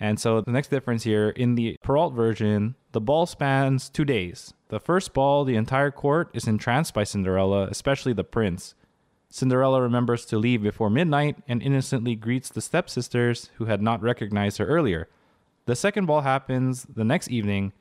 And 0.00 0.18
so 0.18 0.40
the 0.40 0.50
next 0.50 0.68
difference 0.68 1.02
here 1.02 1.28
in 1.28 1.54
the 1.54 1.76
Perrault 1.82 2.14
version, 2.14 2.74
the 2.92 3.02
ball 3.02 3.26
spans 3.26 3.90
two 3.90 4.06
days. 4.06 4.54
The 4.68 4.80
first 4.80 5.12
ball, 5.12 5.44
the 5.44 5.56
entire 5.56 5.90
court 5.90 6.30
is 6.32 6.48
entranced 6.48 6.94
by 6.94 7.04
Cinderella, 7.04 7.68
especially 7.70 8.14
the 8.14 8.24
prince. 8.24 8.74
Cinderella 9.28 9.82
remembers 9.82 10.24
to 10.26 10.38
leave 10.38 10.62
before 10.62 10.88
midnight 10.88 11.36
and 11.46 11.62
innocently 11.62 12.16
greets 12.16 12.48
the 12.48 12.62
stepsisters 12.62 13.50
who 13.56 13.66
had 13.66 13.82
not 13.82 14.02
recognized 14.02 14.56
her 14.56 14.66
earlier. 14.66 15.08
The 15.66 15.76
second 15.76 16.06
ball 16.06 16.22
happens 16.22 16.84
the 16.84 17.04
next 17.04 17.28
evening, 17.28 17.72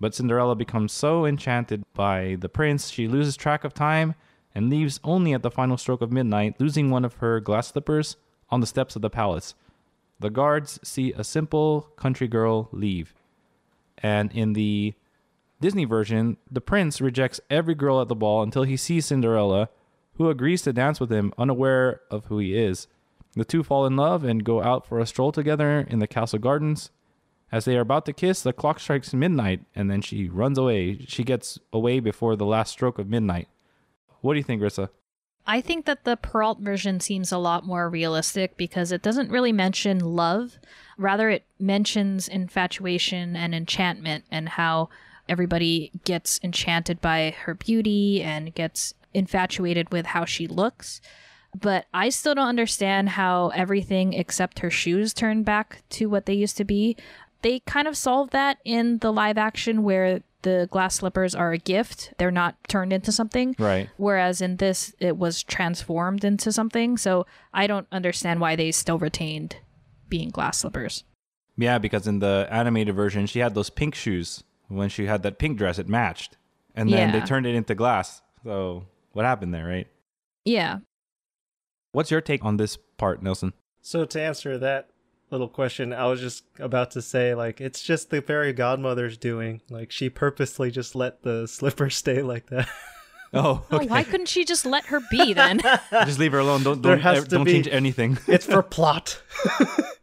but 0.00 0.14
Cinderella 0.14 0.56
becomes 0.56 0.92
so 0.92 1.24
enchanted 1.24 1.84
by 1.94 2.36
the 2.40 2.48
prince 2.48 2.90
she 2.90 3.08
loses 3.08 3.36
track 3.36 3.62
of 3.64 3.72
time 3.72 4.14
and 4.54 4.68
leaves 4.68 5.00
only 5.04 5.32
at 5.32 5.42
the 5.42 5.50
final 5.50 5.76
stroke 5.76 6.02
of 6.02 6.12
midnight, 6.12 6.56
losing 6.58 6.90
one 6.90 7.04
of 7.04 7.14
her 7.14 7.40
glass 7.40 7.68
slippers 7.68 8.16
on 8.50 8.60
the 8.60 8.66
steps 8.66 8.96
of 8.96 9.02
the 9.02 9.08
palace. 9.10 9.54
The 10.20 10.30
guards 10.30 10.80
see 10.82 11.12
a 11.12 11.24
simple 11.24 11.82
country 11.96 12.28
girl 12.28 12.68
leave. 12.72 13.14
And 13.98 14.32
in 14.32 14.52
the 14.52 14.94
Disney 15.60 15.84
version, 15.84 16.36
the 16.50 16.60
prince 16.60 17.00
rejects 17.00 17.40
every 17.50 17.74
girl 17.74 18.00
at 18.00 18.08
the 18.08 18.14
ball 18.14 18.42
until 18.42 18.62
he 18.64 18.76
sees 18.76 19.06
Cinderella, 19.06 19.68
who 20.14 20.28
agrees 20.28 20.62
to 20.62 20.72
dance 20.72 21.00
with 21.00 21.10
him, 21.10 21.32
unaware 21.38 22.00
of 22.10 22.26
who 22.26 22.38
he 22.38 22.56
is. 22.56 22.88
The 23.34 23.44
two 23.44 23.62
fall 23.62 23.86
in 23.86 23.96
love 23.96 24.24
and 24.24 24.44
go 24.44 24.62
out 24.62 24.86
for 24.86 24.98
a 24.98 25.06
stroll 25.06 25.30
together 25.30 25.86
in 25.88 26.00
the 26.00 26.06
castle 26.06 26.38
gardens. 26.38 26.90
As 27.50 27.64
they 27.64 27.76
are 27.76 27.82
about 27.82 28.04
to 28.06 28.12
kiss, 28.12 28.42
the 28.42 28.52
clock 28.52 28.80
strikes 28.80 29.14
midnight 29.14 29.62
and 29.74 29.90
then 29.90 30.00
she 30.00 30.28
runs 30.28 30.58
away. 30.58 31.04
She 31.06 31.24
gets 31.24 31.58
away 31.72 32.00
before 32.00 32.36
the 32.36 32.44
last 32.44 32.72
stroke 32.72 32.98
of 32.98 33.08
midnight. 33.08 33.48
What 34.20 34.34
do 34.34 34.38
you 34.38 34.44
think, 34.44 34.60
Rissa? 34.60 34.90
I 35.50 35.62
think 35.62 35.86
that 35.86 36.04
the 36.04 36.18
Perrault 36.18 36.60
version 36.60 37.00
seems 37.00 37.32
a 37.32 37.38
lot 37.38 37.64
more 37.64 37.88
realistic 37.88 38.58
because 38.58 38.92
it 38.92 39.00
doesn't 39.00 39.30
really 39.30 39.50
mention 39.50 39.98
love. 39.98 40.58
Rather, 40.98 41.30
it 41.30 41.46
mentions 41.58 42.28
infatuation 42.28 43.34
and 43.34 43.54
enchantment 43.54 44.26
and 44.30 44.50
how 44.50 44.90
everybody 45.26 45.90
gets 46.04 46.38
enchanted 46.44 47.00
by 47.00 47.34
her 47.44 47.54
beauty 47.54 48.22
and 48.22 48.54
gets 48.54 48.92
infatuated 49.14 49.90
with 49.90 50.04
how 50.04 50.26
she 50.26 50.46
looks. 50.46 51.00
But 51.58 51.86
I 51.94 52.10
still 52.10 52.34
don't 52.34 52.46
understand 52.46 53.10
how 53.10 53.48
everything 53.48 54.12
except 54.12 54.58
her 54.58 54.70
shoes 54.70 55.14
turned 55.14 55.46
back 55.46 55.82
to 55.90 56.10
what 56.10 56.26
they 56.26 56.34
used 56.34 56.58
to 56.58 56.64
be. 56.64 56.94
They 57.40 57.60
kind 57.60 57.88
of 57.88 57.96
solved 57.96 58.32
that 58.32 58.58
in 58.66 58.98
the 58.98 59.12
live 59.12 59.38
action 59.38 59.82
where 59.82 60.20
the 60.42 60.68
glass 60.70 60.96
slippers 60.96 61.34
are 61.34 61.52
a 61.52 61.58
gift. 61.58 62.14
They're 62.18 62.30
not 62.30 62.56
turned 62.68 62.92
into 62.92 63.12
something. 63.12 63.54
Right. 63.58 63.88
Whereas 63.96 64.40
in 64.40 64.56
this, 64.56 64.94
it 64.98 65.16
was 65.16 65.42
transformed 65.42 66.24
into 66.24 66.52
something. 66.52 66.96
So 66.96 67.26
I 67.52 67.66
don't 67.66 67.86
understand 67.90 68.40
why 68.40 68.56
they 68.56 68.70
still 68.72 68.98
retained 68.98 69.56
being 70.08 70.30
glass 70.30 70.58
slippers. 70.58 71.04
Yeah, 71.56 71.78
because 71.78 72.06
in 72.06 72.20
the 72.20 72.46
animated 72.50 72.94
version, 72.94 73.26
she 73.26 73.40
had 73.40 73.54
those 73.54 73.70
pink 73.70 73.94
shoes. 73.94 74.44
When 74.68 74.88
she 74.88 75.06
had 75.06 75.22
that 75.22 75.38
pink 75.38 75.58
dress, 75.58 75.78
it 75.78 75.88
matched. 75.88 76.36
And 76.74 76.92
then 76.92 77.10
they 77.12 77.20
turned 77.20 77.46
it 77.46 77.54
into 77.54 77.74
glass. 77.74 78.22
So 78.44 78.86
what 79.12 79.24
happened 79.24 79.52
there, 79.52 79.66
right? 79.66 79.88
Yeah. 80.44 80.78
What's 81.92 82.10
your 82.10 82.20
take 82.20 82.44
on 82.44 82.58
this 82.58 82.76
part, 82.96 83.22
Nelson? 83.22 83.54
So 83.80 84.04
to 84.04 84.20
answer 84.20 84.58
that 84.58 84.90
little 85.30 85.48
question, 85.48 85.92
I 85.92 86.06
was 86.06 86.20
just 86.20 86.44
about 86.58 86.90
to 86.92 87.02
say 87.02 87.34
like 87.34 87.60
it's 87.60 87.82
just 87.82 88.10
the 88.10 88.22
fairy 88.22 88.52
godmother's 88.52 89.16
doing. 89.16 89.60
Like 89.70 89.90
she 89.90 90.08
purposely 90.10 90.70
just 90.70 90.94
let 90.94 91.22
the 91.22 91.46
slipper 91.46 91.90
stay 91.90 92.22
like 92.22 92.46
that. 92.46 92.68
Oh, 93.34 93.62
Oh, 93.70 93.84
why 93.84 94.04
couldn't 94.04 94.30
she 94.30 94.46
just 94.46 94.64
let 94.64 94.86
her 94.86 95.00
be 95.10 95.34
then? 95.34 95.60
just 95.90 96.18
leave 96.18 96.32
her 96.32 96.38
alone. 96.38 96.62
Don't 96.62 96.80
don't, 96.80 96.98
has 97.00 97.18
ev- 97.18 97.24
to 97.24 97.30
don't 97.36 97.44
be- 97.44 97.52
change 97.52 97.68
anything. 97.68 98.16
it's 98.26 98.46
for 98.46 98.62
plot. 98.62 99.20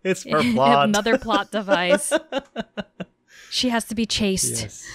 it's 0.04 0.22
for 0.22 0.44
plot. 0.44 0.88
Another 0.90 1.18
plot 1.18 1.50
device. 1.50 2.14
she 3.50 3.70
has 3.70 3.86
to 3.86 3.96
be 3.96 4.06
chased. 4.06 4.62
Yes. 4.62 4.86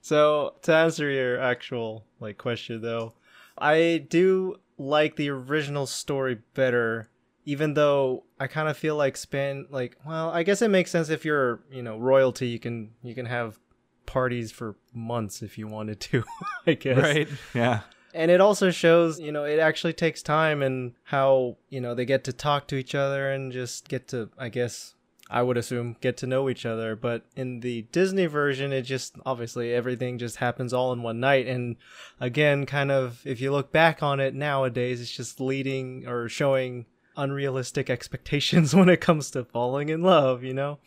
so 0.00 0.54
to 0.62 0.74
answer 0.74 1.10
your 1.10 1.38
actual 1.38 2.06
like 2.20 2.38
question 2.38 2.80
though, 2.80 3.12
I 3.58 4.06
do 4.08 4.56
like 4.78 5.16
the 5.16 5.28
original 5.28 5.86
story 5.86 6.38
better, 6.54 7.10
even 7.44 7.74
though 7.74 8.24
I 8.38 8.46
kind 8.46 8.68
of 8.68 8.76
feel 8.76 8.96
like 8.96 9.16
span 9.16 9.66
like 9.70 9.96
well, 10.06 10.30
I 10.30 10.42
guess 10.42 10.62
it 10.62 10.68
makes 10.68 10.90
sense 10.90 11.08
if 11.08 11.24
you're 11.24 11.60
you 11.70 11.82
know 11.82 11.98
royalty, 11.98 12.46
you 12.48 12.58
can 12.58 12.90
you 13.02 13.14
can 13.14 13.26
have 13.26 13.58
parties 14.06 14.50
for 14.50 14.76
months 14.92 15.42
if 15.42 15.56
you 15.58 15.66
wanted 15.68 16.00
to. 16.00 16.24
I 16.66 16.74
guess 16.74 16.98
Right? 16.98 17.28
Yeah. 17.54 17.80
and 18.14 18.30
it 18.30 18.40
also 18.40 18.70
shows 18.70 19.18
you 19.20 19.32
know 19.32 19.44
it 19.44 19.58
actually 19.58 19.92
takes 19.94 20.22
time 20.22 20.62
and 20.62 20.92
how 21.04 21.56
you 21.70 21.80
know 21.80 21.94
they 21.94 22.04
get 22.04 22.24
to 22.24 22.32
talk 22.32 22.66
to 22.68 22.76
each 22.76 22.94
other 22.94 23.30
and 23.32 23.50
just 23.52 23.88
get 23.88 24.06
to 24.08 24.28
i 24.36 24.48
guess 24.50 24.94
i 25.30 25.40
would 25.42 25.56
assume 25.56 25.96
get 26.02 26.18
to 26.18 26.26
know 26.26 26.50
each 26.50 26.66
other 26.66 26.94
but 26.94 27.24
in 27.36 27.60
the 27.60 27.82
disney 27.90 28.26
version 28.26 28.70
it 28.70 28.82
just 28.82 29.16
obviously 29.24 29.72
everything 29.72 30.18
just 30.18 30.36
happens 30.36 30.74
all 30.74 30.92
in 30.92 31.02
one 31.02 31.20
night 31.20 31.46
and 31.46 31.76
again 32.20 32.66
kind 32.66 32.90
of 32.92 33.22
if 33.24 33.40
you 33.40 33.50
look 33.50 33.72
back 33.72 34.02
on 34.02 34.20
it 34.20 34.34
nowadays 34.34 35.00
it's 35.00 35.10
just 35.10 35.40
leading 35.40 36.06
or 36.06 36.28
showing 36.28 36.84
unrealistic 37.16 37.90
expectations 37.90 38.74
when 38.74 38.88
it 38.88 39.00
comes 39.00 39.30
to 39.30 39.44
falling 39.44 39.88
in 39.88 40.02
love 40.02 40.42
you 40.42 40.54
know? 40.54 40.78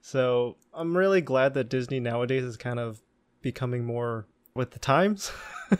So 0.00 0.56
i'm 0.74 0.96
really 0.96 1.20
glad 1.20 1.54
that 1.54 1.68
disney 1.68 2.00
nowadays 2.00 2.44
is 2.44 2.56
kind 2.56 2.78
of 2.78 3.00
becoming 3.42 3.84
more 3.84 4.26
with 4.54 4.70
the 4.72 4.78
times. 4.78 5.30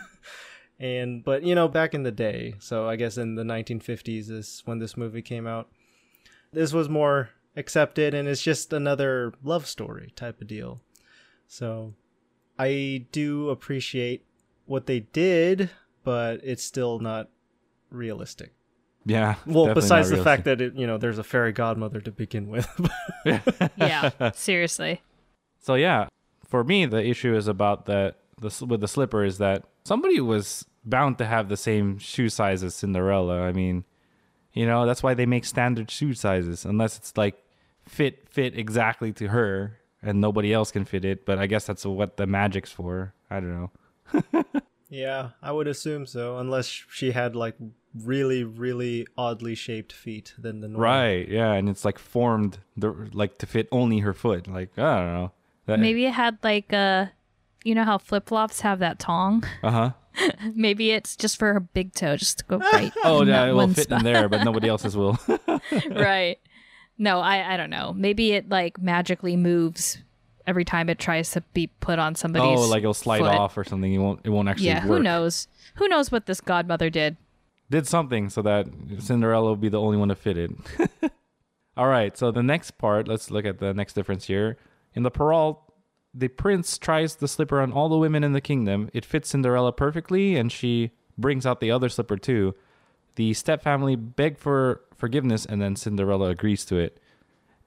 And 0.79 1.25
but 1.25 1.43
you 1.43 1.55
know 1.55 1.69
back 1.69 1.95
in 1.95 2.03
the 2.03 2.13
day 2.13 2.55
so 2.59 2.87
i 2.89 2.97
guess 2.97 3.17
in 3.17 3.35
the 3.35 3.45
1950s 3.45 4.31
is 4.31 4.63
when 4.67 4.79
this 4.79 4.97
movie 4.97 5.23
came 5.23 5.47
out 5.47 5.71
this 6.53 6.73
was 6.73 6.89
more 6.89 7.31
accepted 7.57 8.13
and 8.13 8.29
it's 8.29 8.43
just 8.43 8.73
another 8.73 9.33
love 9.43 9.67
story 9.67 10.13
type 10.17 10.41
of 10.41 10.47
deal. 10.47 10.83
So 11.47 11.95
i 12.59 13.07
do 13.11 13.49
appreciate 13.49 14.27
what 14.67 14.87
they 14.87 15.01
did 15.01 15.71
but 16.05 16.41
it's 16.43 16.65
still 16.65 16.99
not 16.99 17.31
realistic 17.91 18.53
Yeah. 19.09 19.37
well 19.47 19.73
besides 19.73 20.11
the 20.11 20.23
fact 20.23 20.45
that 20.45 20.61
it 20.61 20.75
you 20.75 20.87
know 20.87 20.99
there's 20.99 21.19
a 21.19 21.25
fairy 21.25 21.53
godmother 21.53 22.01
to 22.01 22.11
begin 22.11 22.49
with. 22.49 22.69
Yeah, 23.77 24.31
seriously. 24.33 25.01
So 25.61 25.75
yeah, 25.75 26.09
for 26.47 26.65
me 26.65 26.87
the 26.87 27.05
issue 27.05 27.35
is 27.35 27.49
about 27.49 27.87
that 27.87 28.17
the 28.41 28.67
with 28.67 28.81
the 28.81 28.89
slipper 28.89 29.25
is 29.25 29.39
that 29.39 29.65
somebody 29.85 30.21
was 30.21 30.65
bound 30.85 31.19
to 31.19 31.25
have 31.25 31.49
the 31.49 31.57
same 31.57 31.99
shoe 31.99 32.29
size 32.29 32.63
as 32.63 32.75
Cinderella. 32.75 33.43
I 33.43 33.53
mean, 33.53 33.85
you 34.53 34.67
know, 34.67 34.87
that's 34.87 35.03
why 35.03 35.15
they 35.15 35.27
make 35.27 35.45
standard 35.45 35.91
shoe 35.91 36.15
sizes 36.15 36.65
unless 36.65 36.97
it's 36.97 37.17
like 37.17 37.37
fit 37.89 38.29
fit 38.29 38.59
exactly 38.59 39.13
to 39.15 39.29
her 39.29 39.79
and 40.03 40.21
nobody 40.21 40.53
else 40.53 40.71
can 40.73 40.85
fit 40.85 41.05
it, 41.05 41.25
but 41.25 41.39
I 41.39 41.47
guess 41.47 41.65
that's 41.65 41.87
what 41.87 42.17
the 42.17 42.27
magic's 42.27 42.73
for. 42.73 43.15
I 43.31 43.41
don't 43.41 43.55
know. 43.55 44.45
yeah 44.89 45.31
i 45.43 45.51
would 45.51 45.67
assume 45.67 46.07
so 46.07 46.39
unless 46.39 46.67
she 46.69 47.11
had 47.11 47.35
like 47.35 47.57
really 48.05 48.45
really 48.45 49.07
oddly 49.17 49.55
shaped 49.55 49.93
feet 49.93 50.35
than 50.39 50.61
the 50.61 50.69
normal 50.69 50.83
Right. 50.83 51.29
Yeah, 51.29 51.53
and 51.53 51.69
it's 51.69 51.85
like 51.85 51.99
formed 51.99 52.59
the 52.77 53.09
like 53.13 53.39
to 53.39 53.47
fit 53.47 53.69
only 53.73 54.01
her 54.01 54.13
foot. 54.13 54.47
Like, 54.49 54.79
I 54.79 54.97
don't 54.99 55.15
know. 55.15 55.33
That, 55.67 55.81
Maybe 55.81 56.07
it 56.07 56.13
had 56.13 56.39
like 56.43 56.73
a, 56.73 57.13
you 57.65 57.75
know 57.75 57.85
how 57.85 57.99
flip 57.99 58.29
flops 58.29 58.61
have 58.61 58.79
that 58.81 58.99
tongue? 58.99 59.45
Uh-huh. 59.63 59.91
Maybe 60.55 60.93
it's 60.93 61.15
just 61.15 61.39
for 61.39 61.53
her 61.53 61.61
big 61.61 61.93
toe, 61.93 62.17
just 62.17 62.39
to 62.39 62.45
go 62.45 62.57
right. 62.73 62.91
Oh, 63.05 63.23
yeah, 63.23 63.45
it 63.47 63.53
will 63.53 63.69
fit 63.69 63.85
spot. 63.85 63.99
in 63.99 64.05
there, 64.05 64.31
but 64.31 64.45
nobody 64.45 64.67
else's 64.67 64.97
will. 64.97 65.19
right. 65.91 66.39
No, 66.97 67.21
I 67.21 67.55
I 67.55 67.57
don't 67.59 67.69
know. 67.69 67.93
Maybe 67.95 68.33
it 68.33 68.49
like 68.49 68.81
magically 68.81 69.37
moves 69.37 69.99
every 70.47 70.65
time 70.65 70.89
it 70.89 70.99
tries 70.99 71.33
to 71.33 71.43
be 71.53 71.67
put 71.81 71.99
on 71.99 72.15
somebody's. 72.15 72.59
oh, 72.59 72.69
like 72.69 72.81
it'll 72.81 72.95
slide 72.95 73.19
foot. 73.19 73.35
off 73.35 73.59
or 73.59 73.65
something. 73.65 73.93
It 73.93 73.99
won't. 73.99 74.21
It 74.25 74.31
won't 74.31 74.49
actually. 74.49 74.69
Yeah, 74.69 74.81
who 74.81 75.03
knows? 75.03 75.49
Who 75.75 75.89
knows 75.89 76.11
what 76.11 76.25
this 76.25 76.41
godmother 76.41 76.89
did? 76.89 77.19
Did 77.71 77.87
something 77.87 78.29
so 78.31 78.43
that 78.43 78.69
Cinderella 78.99 79.51
would 79.51 79.61
be 79.61 79.69
the 79.69 79.81
only 79.81 79.97
one 79.97 80.09
to 80.09 80.15
fit 80.15 80.39
it. 80.39 80.51
All 81.77 81.89
right. 81.89 82.17
So 82.17 82.31
the 82.31 82.43
next 82.43 82.73
part. 82.73 83.09
Let's 83.09 83.31
look 83.31 83.45
at 83.45 83.59
the 83.59 83.75
next 83.75 83.95
difference 83.95 84.27
here. 84.27 84.57
In 84.95 85.03
the 85.03 85.11
Perrault, 85.11 85.67
the 86.15 86.29
prince 86.29 86.79
tries 86.79 87.17
the 87.17 87.29
slipper 87.29 87.61
on 87.61 87.73
all 87.73 87.91
the 87.91 87.99
women 87.99 88.25
in 88.25 88.33
the 88.33 88.41
kingdom. 88.41 88.89
It 88.95 89.05
fits 89.05 89.29
Cinderella 89.29 89.71
perfectly, 89.73 90.35
and 90.37 90.51
she 90.51 90.93
brings 91.19 91.45
out 91.45 91.61
the 91.61 91.71
other 91.71 91.91
slipper 91.91 92.17
too. 92.17 92.55
The 93.17 93.33
stepfamily 93.33 94.17
beg 94.17 94.39
for 94.39 94.81
forgiveness, 94.97 95.45
and 95.45 95.61
then 95.61 95.77
Cinderella 95.77 96.31
agrees 96.31 96.65
to 96.67 96.79
it. 96.79 96.99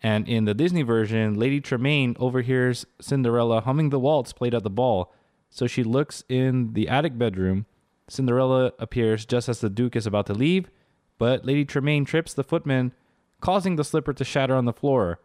And 0.01 0.27
in 0.27 0.45
the 0.45 0.53
Disney 0.53 0.81
version, 0.81 1.37
Lady 1.37 1.61
Tremaine 1.61 2.15
overhears 2.19 2.85
Cinderella 2.99 3.61
humming 3.61 3.89
the 3.89 3.99
waltz 3.99 4.33
played 4.33 4.55
at 4.55 4.63
the 4.63 4.69
ball. 4.69 5.13
So 5.49 5.67
she 5.67 5.83
looks 5.83 6.23
in 6.29 6.73
the 6.73 6.87
attic 6.87 7.17
bedroom. 7.17 7.65
Cinderella 8.09 8.73
appears 8.79 9.25
just 9.25 9.49
as 9.49 9.61
the 9.61 9.69
Duke 9.69 9.95
is 9.95 10.05
about 10.05 10.25
to 10.27 10.33
leave, 10.33 10.69
but 11.17 11.45
Lady 11.45 11.65
Tremaine 11.65 12.05
trips 12.05 12.33
the 12.33 12.43
footman, 12.43 12.93
causing 13.41 13.75
the 13.75 13.83
slipper 13.83 14.13
to 14.13 14.23
shatter 14.23 14.55
on 14.55 14.65
the 14.65 14.73
floor. 14.73 15.19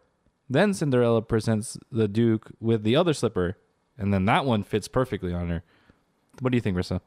Then 0.49 0.73
Cinderella 0.73 1.21
presents 1.21 1.77
the 1.91 2.07
Duke 2.07 2.51
with 2.59 2.83
the 2.83 2.95
other 2.95 3.13
slipper, 3.13 3.57
and 3.97 4.13
then 4.13 4.25
that 4.25 4.45
one 4.45 4.63
fits 4.63 4.87
perfectly 4.87 5.33
on 5.33 5.49
her. 5.49 5.63
What 6.39 6.51
do 6.51 6.57
you 6.57 6.61
think, 6.61 6.77
Rissa? 6.77 7.01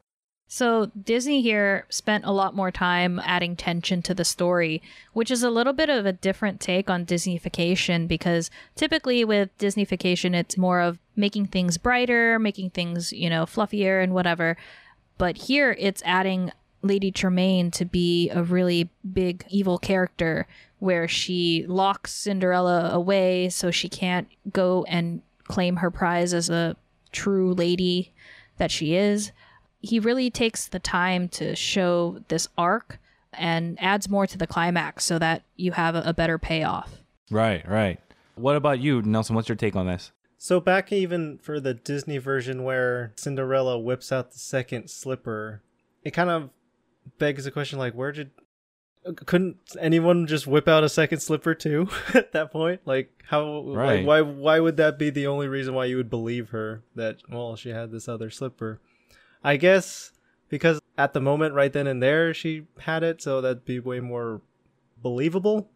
So 0.51 0.91
Disney 1.01 1.43
here 1.43 1.85
spent 1.91 2.25
a 2.25 2.33
lot 2.33 2.57
more 2.57 2.71
time 2.71 3.21
adding 3.23 3.55
tension 3.55 4.01
to 4.03 4.15
the 4.15 4.25
story, 4.25 4.81
which 5.13 5.31
is 5.31 5.43
a 5.43 5.51
little 5.51 5.75
bit 5.75 5.91
of 5.91 6.07
a 6.07 6.13
different 6.13 6.59
take 6.59 6.89
on 6.89 7.05
Disneyfication 7.05 8.09
because 8.09 8.51
typically 8.75 9.27
with 9.27 9.57
Disneyfication 9.59 10.35
it's 10.35 10.57
more 10.57 10.81
of 10.81 10.99
making 11.15 11.49
things 11.49 11.77
brighter, 11.77 12.39
making 12.39 12.71
things, 12.71 13.13
you 13.13 13.29
know, 13.29 13.45
fluffier 13.45 14.03
and 14.03 14.15
whatever. 14.15 14.57
But 15.19 15.37
here 15.37 15.77
it's 15.79 16.03
adding 16.05 16.53
Lady 16.83 17.11
Tremaine 17.11 17.71
to 17.73 17.85
be 17.85 18.31
a 18.31 18.43
really 18.43 18.89
big 19.13 19.45
evil 19.49 19.79
character 19.79 20.47
where 20.79 21.09
she 21.09 21.67
locks 21.69 22.15
Cinderella 22.15 22.91
away 22.93 23.49
so 23.49 23.71
she 23.71 23.89
can't 23.89 24.29
go 24.53 24.85
and 24.89 25.23
claim 25.45 25.77
her 25.77 25.91
prize 25.91 26.33
as 26.33 26.49
a 26.49 26.77
true 27.11 27.53
lady 27.53 28.13
that 28.59 28.71
she 28.71 28.95
is 28.95 29.33
he 29.81 30.01
really 30.01 30.31
takes 30.31 30.67
the 30.67 30.79
time 30.79 31.29
to 31.29 31.55
show 31.55 32.21
this 32.29 32.49
arc 32.57 32.99
and 33.33 33.81
adds 33.81 34.09
more 34.09 34.27
to 34.27 34.39
the 34.39 34.47
climax 34.47 35.05
so 35.05 35.19
that 35.19 35.43
you 35.57 35.73
have 35.73 35.95
a, 35.95 36.13
better 36.13 36.39
payoff. 36.39 36.99
Right, 37.31 37.67
right. 37.69 38.01
What 38.35 38.57
about 38.57 38.81
you, 38.81 39.03
Nelson? 39.03 39.37
What's 39.37 39.49
your 39.49 39.57
take 39.57 39.77
on 39.77 39.87
this? 39.87 40.13
So 40.41 40.61
back 40.61 40.93
even 40.93 41.39
for 41.39 41.59
the 41.59 41.75
Disney 41.75 42.19
version 42.19 42.63
where 42.63 43.13
Cinderella 43.17 43.77
whips 43.79 44.13
out 44.13 44.31
the 44.33 44.39
second 44.39 44.89
slipper, 44.89 45.63
it 46.05 46.13
kind 46.13 46.31
of 46.31 46.51
begs 47.19 47.45
the 47.45 47.51
question 47.51 47.79
like 47.79 47.95
where 47.95 48.13
did 48.13 48.31
couldn't 49.27 49.57
anyone 49.81 50.27
just 50.27 50.47
whip 50.47 50.69
out 50.69 50.85
a 50.85 50.89
second 50.89 51.21
slipper 51.21 51.55
too 51.55 51.89
at 52.15 52.33
that 52.33 52.53
point? 52.53 52.81
Like 52.85 53.11
how 53.27 53.63
Right. 53.65 53.99
like 53.99 54.07
why 54.07 54.21
why 54.21 54.61
would 54.61 54.77
that 54.77 54.99
be 54.99 55.11
the 55.11 55.27
only 55.27 55.49
reason 55.49 55.75
why 55.75 55.87
you 55.87 55.97
would 55.97 56.11
believe 56.11 56.51
her 56.51 56.83
that 56.95 57.17
well 57.29 57.57
she 57.57 57.71
had 57.71 57.91
this 57.91 58.09
other 58.09 58.31
slipper? 58.31 58.81
I 59.43 59.57
guess 59.57 60.13
because 60.49 60.81
at 60.97 61.15
the 61.15 61.21
moment 61.21 61.55
right 61.55 61.73
then 61.73 61.87
and 61.89 62.03
there 62.03 62.33
she 62.33 62.67
had 62.81 63.03
it 63.03 63.21
so 63.23 63.41
that'd 63.41 63.65
be 63.65 63.81
way 63.81 63.99
more 64.01 64.41
believable. 65.03 65.69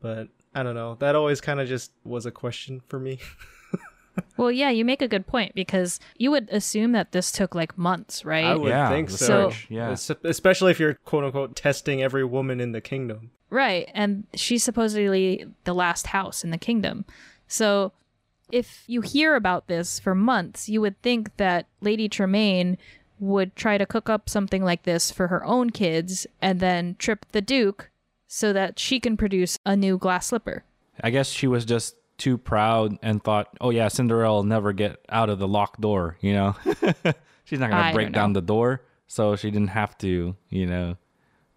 But 0.00 0.28
I 0.54 0.62
don't 0.62 0.74
know. 0.74 0.96
That 0.98 1.14
always 1.14 1.40
kind 1.40 1.60
of 1.60 1.68
just 1.68 1.92
was 2.04 2.26
a 2.26 2.30
question 2.30 2.82
for 2.88 2.98
me. 2.98 3.20
Well, 4.36 4.50
yeah, 4.50 4.70
you 4.70 4.84
make 4.84 5.02
a 5.02 5.08
good 5.08 5.26
point 5.26 5.54
because 5.54 6.00
you 6.16 6.30
would 6.30 6.48
assume 6.50 6.92
that 6.92 7.12
this 7.12 7.30
took 7.30 7.54
like 7.54 7.76
months, 7.78 8.24
right? 8.24 8.44
I 8.44 8.54
would 8.56 8.68
Yeah, 8.68 8.88
think 8.88 9.10
the 9.10 9.18
so. 9.18 9.50
search, 9.50 9.66
yeah. 9.70 9.90
Especially 10.24 10.70
if 10.70 10.80
you're 10.80 10.94
quote 10.94 11.24
unquote 11.24 11.56
testing 11.56 12.02
every 12.02 12.24
woman 12.24 12.60
in 12.60 12.72
the 12.72 12.80
kingdom. 12.80 13.30
Right. 13.50 13.88
And 13.94 14.24
she's 14.34 14.62
supposedly 14.64 15.44
the 15.64 15.74
last 15.74 16.08
house 16.08 16.44
in 16.44 16.50
the 16.50 16.58
kingdom. 16.58 17.04
So 17.48 17.92
if 18.50 18.84
you 18.86 19.00
hear 19.00 19.34
about 19.34 19.66
this 19.68 19.98
for 19.98 20.14
months, 20.14 20.68
you 20.68 20.80
would 20.80 21.00
think 21.02 21.36
that 21.36 21.66
Lady 21.80 22.08
Tremaine 22.08 22.78
would 23.18 23.54
try 23.54 23.76
to 23.78 23.86
cook 23.86 24.08
up 24.08 24.28
something 24.28 24.64
like 24.64 24.84
this 24.84 25.10
for 25.10 25.28
her 25.28 25.44
own 25.44 25.70
kids 25.70 26.26
and 26.40 26.58
then 26.60 26.96
trip 26.98 27.26
the 27.32 27.40
Duke 27.42 27.90
so 28.26 28.52
that 28.52 28.78
she 28.78 28.98
can 29.00 29.16
produce 29.16 29.58
a 29.66 29.76
new 29.76 29.98
glass 29.98 30.28
slipper. 30.28 30.64
I 31.02 31.10
guess 31.10 31.28
she 31.30 31.46
was 31.46 31.64
just 31.64 31.96
too 32.20 32.38
proud 32.38 32.96
and 33.02 33.22
thought, 33.24 33.48
"Oh 33.60 33.70
yeah, 33.70 33.88
Cinderella 33.88 34.36
will 34.36 34.44
never 34.44 34.72
get 34.72 35.00
out 35.08 35.28
of 35.30 35.38
the 35.40 35.48
locked 35.48 35.80
door." 35.80 36.16
You 36.20 36.34
know, 36.34 36.56
she's 37.44 37.58
not 37.58 37.70
gonna 37.70 37.92
break 37.92 38.12
down 38.12 38.34
the 38.34 38.42
door, 38.42 38.82
so 39.08 39.34
she 39.34 39.50
didn't 39.50 39.68
have 39.70 39.98
to, 39.98 40.36
you 40.50 40.66
know, 40.66 40.96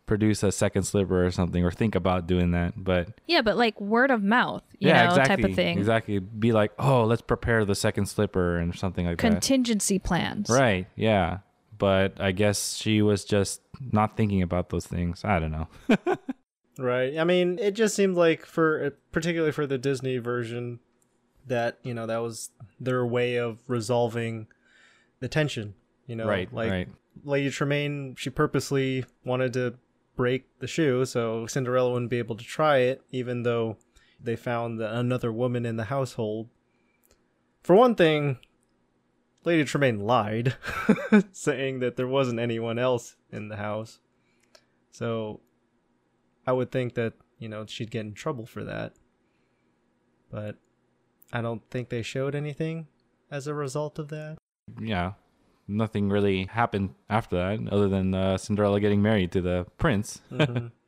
produce 0.05 0.41
a 0.43 0.51
second 0.51 0.83
slipper 0.83 1.25
or 1.25 1.31
something, 1.31 1.63
or 1.63 1.71
think 1.71 1.95
about 1.95 2.25
doing 2.27 2.51
that. 2.51 2.73
But 2.81 3.09
Yeah, 3.27 3.41
but 3.41 3.57
like 3.57 3.79
word 3.79 4.09
of 4.11 4.23
mouth, 4.23 4.63
you 4.79 4.87
yeah, 4.89 5.03
know, 5.03 5.09
exactly, 5.09 5.35
type 5.43 5.49
of 5.51 5.55
thing. 5.55 5.77
exactly. 5.77 6.19
Be 6.19 6.51
like, 6.53 6.71
"Oh, 6.79 7.03
let's 7.03 7.21
prepare 7.21 7.65
the 7.65 7.75
second 7.75 8.07
slipper" 8.07 8.57
and 8.57 8.73
something 8.75 9.05
like 9.05 9.17
that. 9.17 9.29
Contingency 9.29 9.99
plans. 9.99 10.49
Right? 10.49 10.87
Yeah. 10.95 11.39
But 11.77 12.21
I 12.21 12.31
guess 12.31 12.75
she 12.75 13.01
was 13.01 13.25
just 13.25 13.59
not 13.91 14.15
thinking 14.15 14.41
about 14.41 14.69
those 14.69 14.85
things. 14.87 15.25
I 15.25 15.39
don't 15.39 15.51
know. 15.51 15.67
Right. 16.77 17.17
I 17.17 17.23
mean, 17.23 17.59
it 17.59 17.71
just 17.71 17.95
seemed 17.95 18.15
like 18.15 18.45
for 18.45 18.85
uh, 18.85 18.89
particularly 19.11 19.51
for 19.51 19.67
the 19.67 19.77
Disney 19.77 20.17
version 20.17 20.79
that, 21.47 21.77
you 21.83 21.93
know, 21.93 22.07
that 22.07 22.17
was 22.17 22.51
their 22.79 23.05
way 23.05 23.35
of 23.35 23.59
resolving 23.67 24.47
the 25.19 25.27
tension, 25.27 25.75
you 26.07 26.15
know, 26.15 26.27
right. 26.27 26.51
like 26.53 26.71
right. 26.71 26.87
Lady 27.23 27.49
Tremaine, 27.49 28.15
she 28.17 28.29
purposely 28.29 29.05
wanted 29.23 29.53
to 29.53 29.75
break 30.15 30.45
the 30.59 30.67
shoe 30.67 31.05
so 31.05 31.47
Cinderella 31.47 31.91
wouldn't 31.91 32.11
be 32.11 32.19
able 32.19 32.35
to 32.35 32.43
try 32.43 32.77
it 32.77 33.01
even 33.11 33.43
though 33.43 33.77
they 34.21 34.35
found 34.35 34.81
another 34.81 35.31
woman 35.31 35.65
in 35.65 35.75
the 35.75 35.85
household. 35.85 36.49
For 37.61 37.75
one 37.75 37.95
thing, 37.95 38.37
Lady 39.43 39.63
Tremaine 39.65 39.99
lied, 39.99 40.55
saying 41.31 41.79
that 41.79 41.97
there 41.97 42.07
wasn't 42.07 42.39
anyone 42.39 42.79
else 42.79 43.15
in 43.31 43.49
the 43.49 43.57
house. 43.57 43.99
So 44.91 45.41
I 46.45 46.51
would 46.51 46.71
think 46.71 46.95
that, 46.95 47.13
you 47.39 47.47
know, 47.49 47.65
she'd 47.65 47.91
get 47.91 48.01
in 48.01 48.13
trouble 48.13 48.45
for 48.45 48.63
that. 48.63 48.93
But 50.29 50.57
I 51.31 51.41
don't 51.41 51.61
think 51.69 51.89
they 51.89 52.01
showed 52.01 52.35
anything 52.35 52.87
as 53.31 53.47
a 53.47 53.53
result 53.53 53.99
of 53.99 54.09
that. 54.09 54.37
yeah, 54.79 55.13
nothing 55.67 56.09
really 56.09 56.45
happened 56.45 56.93
after 57.09 57.35
that 57.37 57.71
other 57.71 57.87
than 57.87 58.13
uh, 58.13 58.37
Cinderella 58.37 58.79
getting 58.79 59.01
married 59.01 59.31
to 59.33 59.41
the 59.41 59.65
prince. 59.77 60.21
Mhm. 60.31 60.71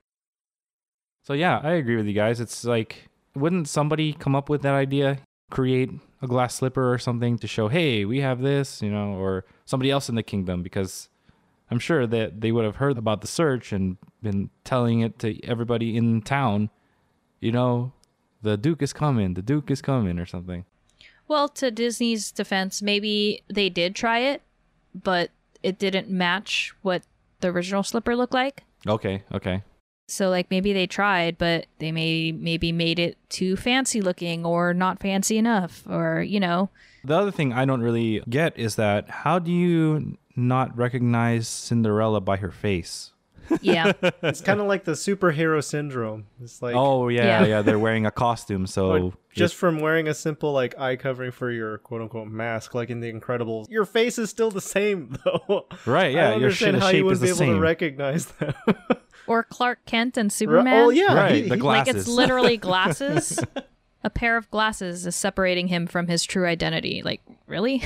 So 1.24 1.34
yeah, 1.34 1.60
I 1.64 1.72
agree 1.72 1.96
with 1.96 2.06
you 2.06 2.14
guys. 2.14 2.40
It's 2.40 2.64
like, 2.66 3.08
wouldn't 3.36 3.68
somebody 3.68 4.14
come 4.14 4.36
up 4.36 4.48
with 4.48 4.62
that 4.62 4.76
idea, 4.76 5.18
create 5.50 5.90
a 6.22 6.28
glass 6.28 6.54
slipper 6.54 6.94
or 6.94 7.00
something 7.00 7.40
to 7.40 7.48
show, 7.48 7.68
hey, 7.68 8.06
we 8.06 8.20
have 8.22 8.42
this, 8.42 8.80
you 8.84 8.92
know, 8.92 9.14
or 9.14 9.44
somebody 9.66 9.90
else 9.90 10.08
in 10.08 10.14
the 10.14 10.22
kingdom? 10.22 10.62
Because 10.62 11.10
I'm 11.72 11.80
sure 11.80 12.06
that 12.06 12.42
they 12.42 12.52
would 12.52 12.66
have 12.66 12.76
heard 12.76 12.98
about 12.98 13.22
the 13.22 13.28
search 13.28 13.72
and 13.72 13.98
been 14.22 14.50
telling 14.64 15.00
it 15.02 15.20
to 15.20 15.44
everybody 15.44 15.98
in 15.98 16.22
town. 16.22 16.70
You 17.40 17.52
know, 17.52 17.94
the 18.42 18.58
Duke 18.58 18.82
is 18.82 18.94
coming. 18.94 19.34
The 19.34 19.42
Duke 19.42 19.72
is 19.72 19.82
coming, 19.82 20.20
or 20.20 20.26
something. 20.26 20.66
Well, 21.28 21.50
to 21.50 21.72
Disney's 21.72 22.32
defense, 22.32 22.82
maybe 22.82 23.44
they 23.48 23.70
did 23.70 23.96
try 23.96 24.20
it, 24.20 24.44
but 24.94 25.32
it 25.64 25.80
didn't 25.80 26.10
match 26.10 26.74
what 26.84 27.02
the 27.40 27.48
original 27.48 27.84
slipper 27.84 28.16
looked 28.16 28.34
like. 28.34 28.64
Okay, 28.88 29.24
okay. 29.34 29.64
So 30.08 30.30
like 30.30 30.52
maybe 30.52 30.72
they 30.72 30.86
tried, 30.86 31.40
but 31.40 31.66
they 31.80 31.92
may 31.92 32.32
maybe 32.32 32.72
made 32.72 33.00
it 33.00 33.18
too 33.30 33.56
fancy 33.56 34.02
looking 34.02 34.46
or 34.46 34.74
not 34.74 35.00
fancy 35.00 35.38
enough 35.40 35.84
or 35.90 36.22
you 36.22 36.40
know. 36.40 36.70
The 37.04 37.18
other 37.18 37.32
thing 37.32 37.52
I 37.54 37.66
don't 37.66 37.82
really 37.82 38.22
get 38.30 38.58
is 38.58 38.76
that 38.76 39.10
how 39.10 39.40
do 39.40 39.52
you 39.52 40.18
not 40.36 40.76
recognize 40.78 41.48
Cinderella 41.48 42.22
by 42.22 42.38
her 42.38 42.52
face? 42.52 43.12
Yeah. 43.62 43.92
it's 44.24 44.42
kind 44.42 44.60
of 44.60 44.66
like 44.66 44.86
the 44.86 44.94
superhero 44.94 45.64
syndrome. 45.64 46.26
It's 46.42 46.62
like 46.64 46.76
oh 46.76 47.10
yeah, 47.10 47.42
Yeah. 47.42 47.46
yeah, 47.46 47.62
They're 47.62 47.78
wearing 47.80 48.06
a 48.08 48.12
costume, 48.12 48.66
so 48.66 49.14
just 49.34 49.54
from 49.56 49.80
wearing 49.80 50.08
a 50.08 50.14
simple 50.16 50.52
like 50.52 50.78
eye 50.80 50.96
covering 50.96 51.32
for 51.32 51.52
your 51.52 51.78
quote 51.80 52.02
unquote 52.02 52.28
mask, 52.28 52.74
like 52.74 52.90
in 52.90 53.02
The 53.02 53.14
Incredibles, 53.14 53.70
your 53.70 53.86
face 53.86 54.18
is 54.18 54.32
still 54.32 54.50
the 54.50 54.62
same 54.62 55.16
though. 55.26 55.68
Right, 55.86 56.06
I 56.06 56.10
yeah, 56.10 56.30
don't 56.32 56.40
your 56.40 56.48
understand 56.50 56.78
sh- 56.78 56.80
how 56.80 56.90
shape 56.90 56.98
you 57.04 57.10
is 57.12 57.20
wouldn't 57.20 57.22
be 57.22 57.28
the 57.28 57.44
able 57.46 57.54
to 57.54 57.56
same. 57.56 57.60
recognize 57.60 58.26
them. 58.26 58.54
or 59.28 59.44
Clark 59.44 59.86
Kent 59.86 60.18
and 60.18 60.34
Superman. 60.34 60.84
oh 60.86 60.90
yeah, 60.90 61.14
Right, 61.14 61.36
he- 61.44 61.50
the 61.50 61.56
he- 61.56 61.62
glass- 61.62 61.86
Like 61.88 61.96
it's 61.96 62.08
literally 62.08 62.58
glasses. 62.58 63.40
A 64.04 64.10
pair 64.10 64.38
of 64.38 64.50
glasses 64.52 65.06
is 65.06 65.16
separating 65.16 65.68
him 65.68 65.86
from 65.88 66.08
his 66.08 66.24
true 66.24 66.46
identity. 66.48 67.02
Like, 67.04 67.22
really? 67.48 67.84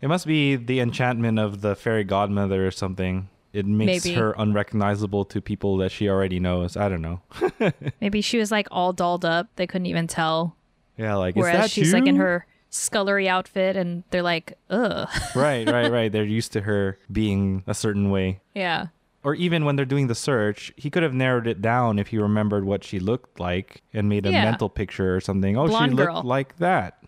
It 0.00 0.08
must 0.08 0.26
be 0.26 0.56
the 0.56 0.80
enchantment 0.80 1.38
of 1.38 1.60
the 1.60 1.74
fairy 1.74 2.04
godmother 2.04 2.66
or 2.66 2.70
something. 2.70 3.28
It 3.52 3.66
makes 3.66 4.04
Maybe. 4.04 4.14
her 4.16 4.34
unrecognizable 4.38 5.24
to 5.26 5.40
people 5.40 5.76
that 5.78 5.90
she 5.90 6.08
already 6.08 6.38
knows. 6.38 6.76
I 6.76 6.88
don't 6.88 7.02
know. 7.02 7.20
Maybe 8.00 8.20
she 8.20 8.38
was 8.38 8.50
like 8.52 8.68
all 8.70 8.92
dolled 8.92 9.24
up. 9.24 9.48
They 9.56 9.66
couldn't 9.66 9.86
even 9.86 10.06
tell. 10.06 10.54
Yeah, 10.96 11.14
like 11.16 11.34
Whereas 11.34 11.54
is 11.54 11.60
that 11.62 11.70
she's 11.70 11.92
like 11.94 12.06
in 12.06 12.16
her 12.16 12.46
scullery 12.70 13.28
outfit 13.28 13.74
and 13.76 14.04
they're 14.10 14.22
like, 14.22 14.58
ugh. 14.70 15.08
right, 15.34 15.68
right, 15.68 15.90
right. 15.90 16.12
They're 16.12 16.24
used 16.24 16.52
to 16.52 16.60
her 16.62 16.98
being 17.10 17.64
a 17.66 17.74
certain 17.74 18.10
way. 18.10 18.40
yeah. 18.54 18.88
Or 19.24 19.34
even 19.34 19.64
when 19.64 19.74
they're 19.74 19.84
doing 19.84 20.06
the 20.06 20.14
search, 20.14 20.72
he 20.76 20.90
could 20.90 21.02
have 21.02 21.12
narrowed 21.12 21.48
it 21.48 21.60
down 21.60 21.98
if 21.98 22.06
he 22.08 22.18
remembered 22.18 22.64
what 22.64 22.84
she 22.84 23.00
looked 23.00 23.40
like 23.40 23.82
and 23.92 24.08
made 24.08 24.24
a 24.26 24.30
Yeah. 24.30 24.44
mental 24.44 24.68
picture 24.68 25.16
or 25.16 25.20
something. 25.20 25.56
Oh, 25.56 25.66
Blonde 25.66 25.90
she 25.92 25.96
looked 25.96 26.06
girl. 26.12 26.22
like 26.22 26.56
that. 26.58 27.02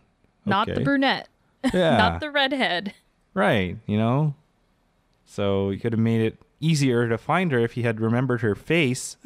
Not 0.45 0.67
the 0.67 0.81
brunette. 0.81 1.29
Yeah. 1.75 1.97
Not 1.97 2.21
the 2.21 2.31
redhead. 2.31 2.95
Right, 3.35 3.77
you 3.87 3.99
know? 3.99 4.35
So 5.27 5.71
you 5.71 5.79
could 5.79 5.93
have 5.93 6.01
made 6.01 6.21
it 6.23 6.39
easier 6.59 7.09
to 7.09 7.19
find 7.19 7.53
her 7.53 7.59
if 7.59 7.73
he 7.73 7.83
had 7.83 8.01
remembered 8.01 8.41
her 8.41 8.55
face. 8.55 9.17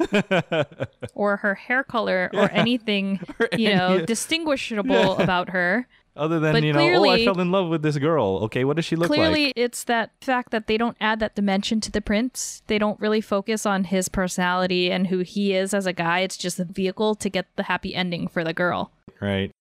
or 1.15 1.37
her 1.37 1.55
hair 1.55 1.83
color 1.83 2.29
or 2.33 2.51
anything, 2.51 3.19
you 3.57 3.75
know, 3.75 4.05
distinguishable 4.05 5.17
about 5.17 5.49
her. 5.49 5.87
Other 6.17 6.39
than, 6.39 6.53
But 6.53 6.63
you 6.63 6.71
know, 6.71 6.79
oh, 6.79 7.09
I 7.09 7.25
fell 7.25 7.41
in 7.41 7.51
love 7.51 7.67
with 7.67 7.81
this 7.81 7.97
girl. 7.97 8.39
Okay, 8.43 8.63
what 8.63 8.77
does 8.77 8.85
she 8.85 8.95
look 8.95 9.07
Clearly, 9.07 9.25
like? 9.25 9.33
Clearly, 9.33 9.53
it's 9.57 9.83
that 9.83 10.11
fact 10.21 10.51
that 10.51 10.67
they 10.67 10.77
don't 10.77 10.95
add 11.01 11.19
that 11.19 11.35
dimension 11.35 11.81
to 11.81 11.91
the 11.91 11.99
prince. 11.99 12.61
They 12.67 12.77
don't 12.77 12.99
really 13.01 13.19
focus 13.19 13.65
on 13.65 13.83
his 13.85 14.07
personality 14.07 14.89
and 14.91 15.07
who 15.07 15.19
he 15.19 15.53
is 15.53 15.73
as 15.73 15.85
a 15.85 15.91
guy. 15.91 16.19
It's 16.19 16.37
just 16.37 16.57
a 16.57 16.63
vehicle 16.63 17.15
to 17.15 17.29
get 17.29 17.47
the 17.57 17.63
happy 17.63 17.93
ending 17.93 18.29
for 18.29 18.45
the 18.45 18.53
girl. 18.53 18.91
Right. 19.19 19.51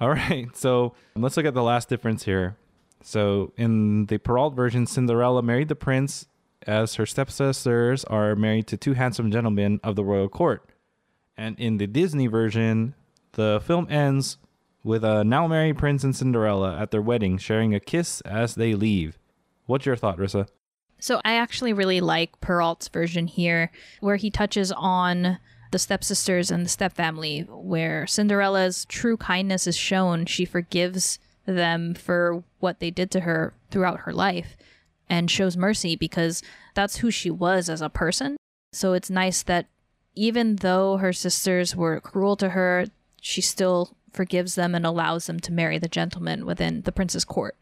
All 0.00 0.10
right. 0.10 0.48
So 0.56 0.94
let's 1.16 1.36
look 1.36 1.46
at 1.46 1.54
the 1.54 1.62
last 1.62 1.88
difference 1.88 2.24
here. 2.24 2.56
So 3.02 3.52
in 3.56 4.06
the 4.06 4.18
Perrault 4.18 4.54
version, 4.54 4.86
Cinderella 4.86 5.42
married 5.42 5.68
the 5.68 5.76
prince 5.76 6.26
as 6.66 6.96
her 6.96 7.06
stepsisters 7.06 8.04
are 8.04 8.34
married 8.34 8.66
to 8.68 8.76
two 8.76 8.94
handsome 8.94 9.30
gentlemen 9.30 9.80
of 9.82 9.96
the 9.96 10.04
royal 10.04 10.28
court. 10.28 10.68
And 11.36 11.58
in 11.58 11.78
the 11.78 11.86
Disney 11.86 12.26
version, 12.26 12.94
the 13.32 13.62
film 13.64 13.86
ends 13.88 14.38
with 14.82 15.04
a 15.04 15.22
now 15.22 15.46
married 15.46 15.78
prince 15.78 16.02
and 16.02 16.14
Cinderella 16.14 16.76
at 16.76 16.90
their 16.90 17.02
wedding 17.02 17.38
sharing 17.38 17.74
a 17.74 17.80
kiss 17.80 18.20
as 18.22 18.56
they 18.56 18.74
leave. 18.74 19.18
What's 19.66 19.86
your 19.86 19.96
thought, 19.96 20.18
Rissa? 20.18 20.48
So 21.00 21.20
I 21.24 21.34
actually 21.34 21.72
really 21.72 22.00
like 22.00 22.40
Perrault's 22.40 22.88
version 22.88 23.28
here, 23.28 23.70
where 24.00 24.16
he 24.16 24.30
touches 24.30 24.72
on 24.72 25.38
the 25.70 25.78
stepsisters 25.78 26.50
and 26.50 26.64
the 26.64 26.70
stepfamily, 26.70 27.46
where 27.48 28.06
Cinderella's 28.06 28.84
true 28.86 29.16
kindness 29.16 29.66
is 29.66 29.76
shown. 29.76 30.26
She 30.26 30.44
forgives 30.44 31.18
them 31.46 31.94
for 31.94 32.44
what 32.58 32.80
they 32.80 32.90
did 32.90 33.10
to 33.12 33.20
her 33.20 33.54
throughout 33.70 34.00
her 34.00 34.12
life 34.12 34.56
and 35.08 35.30
shows 35.30 35.56
mercy 35.56 35.96
because 35.96 36.42
that's 36.74 36.98
who 36.98 37.10
she 37.10 37.30
was 37.30 37.68
as 37.68 37.80
a 37.80 37.88
person. 37.88 38.36
So 38.72 38.92
it's 38.92 39.10
nice 39.10 39.42
that 39.44 39.66
even 40.14 40.56
though 40.56 40.98
her 40.98 41.12
sisters 41.12 41.74
were 41.74 42.00
cruel 42.00 42.36
to 42.36 42.50
her, 42.50 42.86
she 43.20 43.40
still 43.40 43.96
forgives 44.12 44.54
them 44.54 44.74
and 44.74 44.84
allows 44.84 45.26
them 45.26 45.40
to 45.40 45.52
marry 45.52 45.78
the 45.78 45.88
gentleman 45.88 46.44
within 46.44 46.82
the 46.82 46.92
prince's 46.92 47.24
court. 47.24 47.56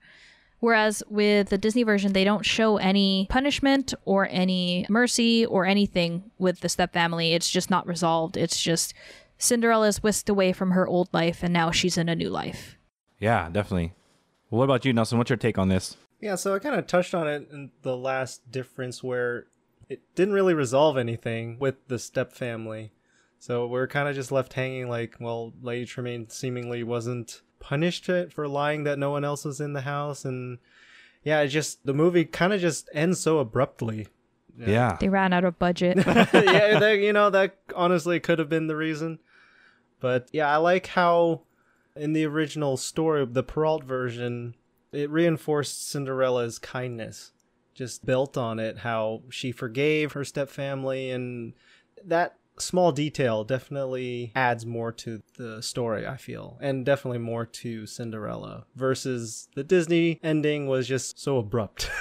Whereas 0.67 1.01
with 1.09 1.51
the 1.51 1.59
Disney 1.59 1.85
version, 1.85 2.13
they 2.13 2.25
don't 2.25 2.45
show 2.45 2.77
any 2.79 3.29
punishment 3.31 3.95
or 4.05 4.27
any 4.29 4.85
mercy 4.89 5.47
or 5.47 5.65
anything 5.65 6.33
with 6.39 6.59
the 6.59 6.67
stepfamily. 6.67 7.35
It's 7.35 7.49
just 7.49 7.71
not 7.71 7.87
resolved. 7.87 8.37
It's 8.37 8.61
just 8.61 8.93
Cinderella 9.39 9.87
is 9.87 10.03
whisked 10.03 10.29
away 10.29 10.53
from 10.53 10.73
her 10.73 10.85
old 10.85 11.09
life 11.13 11.45
and 11.45 11.53
now 11.53 11.71
she's 11.71 11.97
in 11.97 12.09
a 12.09 12.17
new 12.17 12.31
life. 12.31 12.77
Yeah, 13.21 13.49
definitely. 13.49 13.95
Well, 14.51 14.59
what 14.59 14.65
about 14.65 14.85
you, 14.85 14.93
Nelson? 14.93 15.19
What's 15.19 15.31
your 15.31 15.37
take 15.37 15.57
on 15.57 15.69
this? 15.69 15.97
Yeah, 16.21 16.35
so 16.35 16.53
I 16.53 16.59
kind 16.59 16.75
of 16.75 16.89
touched 16.89 17.15
on 17.15 17.29
it 17.29 17.49
in 17.53 17.71
the 17.83 17.97
last 17.97 18.51
difference 18.51 19.05
where 19.05 19.47
it 19.89 20.17
didn't 20.17 20.35
really 20.35 20.55
resolve 20.55 20.97
anything 20.97 21.61
with 21.61 21.77
the 21.87 22.01
step 22.01 22.33
family. 22.33 22.91
So 23.39 23.69
we're 23.69 23.87
kind 23.87 24.09
of 24.09 24.17
just 24.17 24.33
left 24.33 24.55
hanging 24.55 24.89
like, 24.89 25.15
well, 25.21 25.53
Lady 25.63 25.87
Tremaine 25.87 26.29
seemingly 26.29 26.83
wasn't 26.83 27.43
punished 27.67 28.09
it 28.09 28.33
for 28.33 28.47
lying 28.47 28.85
that 28.85 28.97
no 28.97 29.11
one 29.11 29.25
else 29.25 29.45
was 29.45 29.61
in 29.61 29.73
the 29.73 29.81
house. 29.81 30.25
And 30.25 30.59
yeah, 31.25 31.41
it 31.41 31.49
just, 31.49 31.85
the 31.85 31.93
movie 31.93 32.25
kind 32.25 32.53
of 32.53 32.61
just 32.61 32.89
ends 32.95 33.19
so 33.19 33.39
abruptly. 33.39 34.07
Yeah. 34.57 34.97
They 35.01 35.09
ran 35.09 35.33
out 35.33 35.43
of 35.43 35.59
budget. 35.59 35.97
yeah, 36.07 36.79
that, 36.79 37.01
you 37.01 37.13
know, 37.13 37.29
that 37.31 37.57
honestly 37.75 38.21
could 38.21 38.39
have 38.39 38.49
been 38.49 38.69
the 38.69 38.77
reason. 38.77 39.19
But 39.99 40.29
yeah, 40.33 40.49
I 40.49 40.59
like 40.59 40.87
how 40.87 41.43
in 41.97 42.13
the 42.13 42.25
original 42.25 42.77
story, 42.77 43.27
the 43.27 43.43
Perrault 43.43 43.83
version, 43.83 44.55
it 44.93 45.11
reinforced 45.11 45.91
Cinderella's 45.91 46.61
kindness. 46.61 47.33
Just 47.75 48.07
built 48.07 48.39
on 48.39 48.61
it, 48.61 48.79
how 48.79 49.23
she 49.29 49.51
forgave 49.51 50.13
her 50.13 50.23
stepfamily, 50.23 51.13
and 51.13 51.53
that 52.05 52.37
small 52.59 52.93
detail 52.93 53.45
definitely 53.45 54.33
adds 54.35 54.65
more 54.67 54.93
to 54.93 55.23
the 55.39 55.63
story, 55.63 56.07
I 56.07 56.17
feel, 56.17 56.59
and 56.61 56.85
definitely 56.87 57.19
more 57.19 57.47
to 57.47 57.87
Cinderella 57.87 58.67
versus 58.75 59.49
the 59.55 59.65
Disney 59.65 60.19
ending 60.23 60.67
was 60.67 60.87
just 60.89 61.19
so 61.21 61.39
abrupt. 61.39 61.91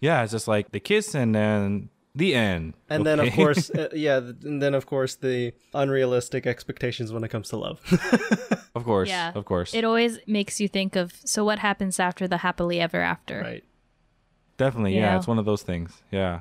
Yeah, 0.00 0.22
it's 0.22 0.30
just 0.30 0.46
like 0.46 0.70
the 0.70 0.78
kiss 0.78 1.14
and 1.14 1.34
then 1.34 1.88
the 2.14 2.32
end. 2.34 2.74
And 2.88 3.04
then, 3.04 3.18
of 3.18 3.32
course, 3.32 3.68
uh, 3.74 3.88
yeah, 3.92 4.18
and 4.18 4.62
then, 4.62 4.74
of 4.74 4.86
course, 4.86 5.16
the 5.16 5.52
unrealistic 5.74 6.46
expectations 6.46 7.12
when 7.12 7.24
it 7.24 7.30
comes 7.30 7.48
to 7.48 7.56
love. 7.56 7.80
of 8.76 8.84
course, 8.84 9.08
Yeah. 9.08 9.32
of 9.34 9.44
course. 9.44 9.74
it 9.74 9.84
always 9.84 10.20
makes 10.28 10.60
you 10.60 10.68
think 10.68 10.94
of 10.94 11.12
so 11.24 11.44
what 11.44 11.58
happens 11.58 11.98
after 11.98 12.28
the 12.28 12.36
happily 12.38 12.78
ever 12.80 13.00
after. 13.00 13.40
right. 13.40 13.64
Definitely, 14.56 14.94
You 14.94 15.00
yeah, 15.00 15.12
know? 15.12 15.18
it's 15.18 15.26
one 15.26 15.38
of 15.40 15.44
those 15.44 15.62
things. 15.62 16.02
Yeah. 16.12 16.40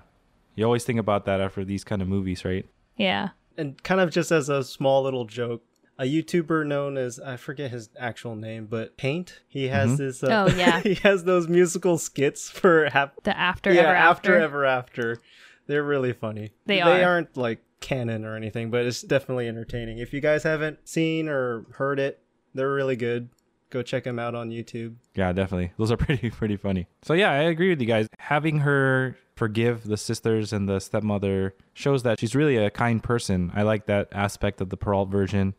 You 0.55 0.63
always 0.65 0.83
think 0.83 0.99
about 0.99 1.25
that 1.25 1.39
after 1.41 1.63
these 1.65 1.83
kind 1.83 2.01
of 2.03 2.07
movies, 2.07 2.45
right? 2.45 2.65
Yeah. 2.97 3.29
And 3.57 3.81
kind 3.83 4.01
of 4.01 4.11
just 4.11 4.31
as 4.31 4.49
a 4.49 4.63
small 4.63 5.03
little 5.03 5.25
joke, 5.25 5.63
a 5.99 6.03
YouTuber 6.03 6.65
known 6.67 6.95
as, 6.97 7.19
I 7.19 7.37
forget 7.37 7.71
his 7.71 7.89
actual 7.97 8.35
name, 8.35 8.67
but 8.67 8.97
Paint, 8.97 9.41
he 9.47 9.69
has 9.69 9.91
Mhm. 9.93 9.97
this, 9.97 10.23
uh, 10.23 10.45
Oh, 10.47 10.55
yeah. 10.55 10.79
he 10.83 10.93
has 10.95 11.23
those 11.23 11.47
musical 11.47 11.97
skits 11.97 12.49
for 12.51 12.89
hap- 12.91 13.23
The 13.23 13.35
after 13.35 13.73
yeah, 13.73 13.81
ever 13.81 13.95
after 13.95 14.33
after. 14.35 14.43
ever 14.43 14.65
after. 14.65 15.17
They're 15.65 15.83
really 15.83 16.13
funny. 16.13 16.51
They 16.67 16.81
are. 16.81 16.89
They 16.97 17.03
are. 17.03 17.09
aren't 17.13 17.35
like 17.35 17.59
canon 17.79 18.25
or 18.25 18.35
anything, 18.35 18.69
but 18.69 18.85
it's 18.85 19.01
definitely 19.01 19.47
entertaining. 19.47 19.97
If 19.97 20.13
you 20.13 20.21
guys 20.21 20.43
haven't 20.43 20.87
seen 20.87 21.27
or 21.27 21.65
heard 21.73 21.99
it, 21.99 22.19
they're 22.53 22.71
really 22.71 22.95
good. 22.95 23.29
Go 23.69 23.81
check 23.81 24.03
them 24.05 24.17
out 24.19 24.33
on 24.33 24.49
YouTube. 24.49 24.95
Yeah, 25.15 25.33
definitely. 25.33 25.73
Those 25.77 25.91
are 25.91 25.97
pretty 26.05 26.29
pretty 26.29 26.57
funny. 26.57 26.87
So 27.01 27.13
yeah, 27.15 27.31
I 27.31 27.37
agree 27.43 27.69
with 27.69 27.81
you 27.81 27.87
guys. 27.87 28.07
Having 28.19 28.59
her 28.59 29.17
forgive 29.38 29.83
the 29.83 29.97
sisters 29.97 30.51
and 30.51 30.67
the 30.67 30.79
stepmother 30.79 31.55
shows 31.73 32.03
that 32.03 32.19
she's 32.19 32.35
really 32.35 32.57
a 32.57 32.69
kind 32.69 33.03
person. 33.03 33.51
I 33.53 33.61
like 33.61 33.85
that 33.85 34.09
aspect 34.11 34.59
of 34.61 34.69
the 34.69 34.77
Perrault 34.77 35.09
version. 35.09 35.53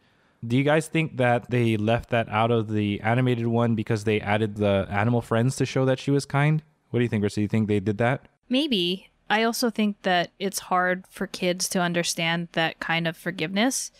Do 0.47 0.57
you 0.57 0.65
guys 0.65 0.89
think 0.89 1.17
that 1.17 1.51
they 1.51 1.77
left 1.77 2.11
that 2.11 2.29
out 2.29 2.51
of 2.51 2.71
the 2.71 3.01
animated 3.01 3.47
one 3.47 3.75
because 3.75 4.05
they 4.05 4.21
added 4.21 4.57
the 4.57 4.87
animal 4.91 5.21
friends 5.21 5.57
to 5.57 5.67
show 5.67 5.85
that 5.85 5.99
she 5.99 6.11
was 6.11 6.27
kind? 6.27 6.63
What 6.91 6.99
do 6.99 7.03
you 7.03 7.09
think, 7.09 7.25
Rissa? 7.25 7.37
Do 7.37 7.43
you 7.43 7.49
think 7.49 7.69
they 7.69 7.81
did 7.81 7.99
that? 7.99 8.27
Maybe. 8.49 9.11
I 9.31 9.43
also 9.43 9.69
think 9.69 10.03
that 10.03 10.31
it's 10.39 10.61
hard 10.61 11.05
for 11.09 11.27
kids 11.27 11.69
to 11.71 11.81
understand 11.81 12.49
that 12.53 12.81
kind 12.81 13.07
of 13.07 13.17
forgiveness. 13.17 13.91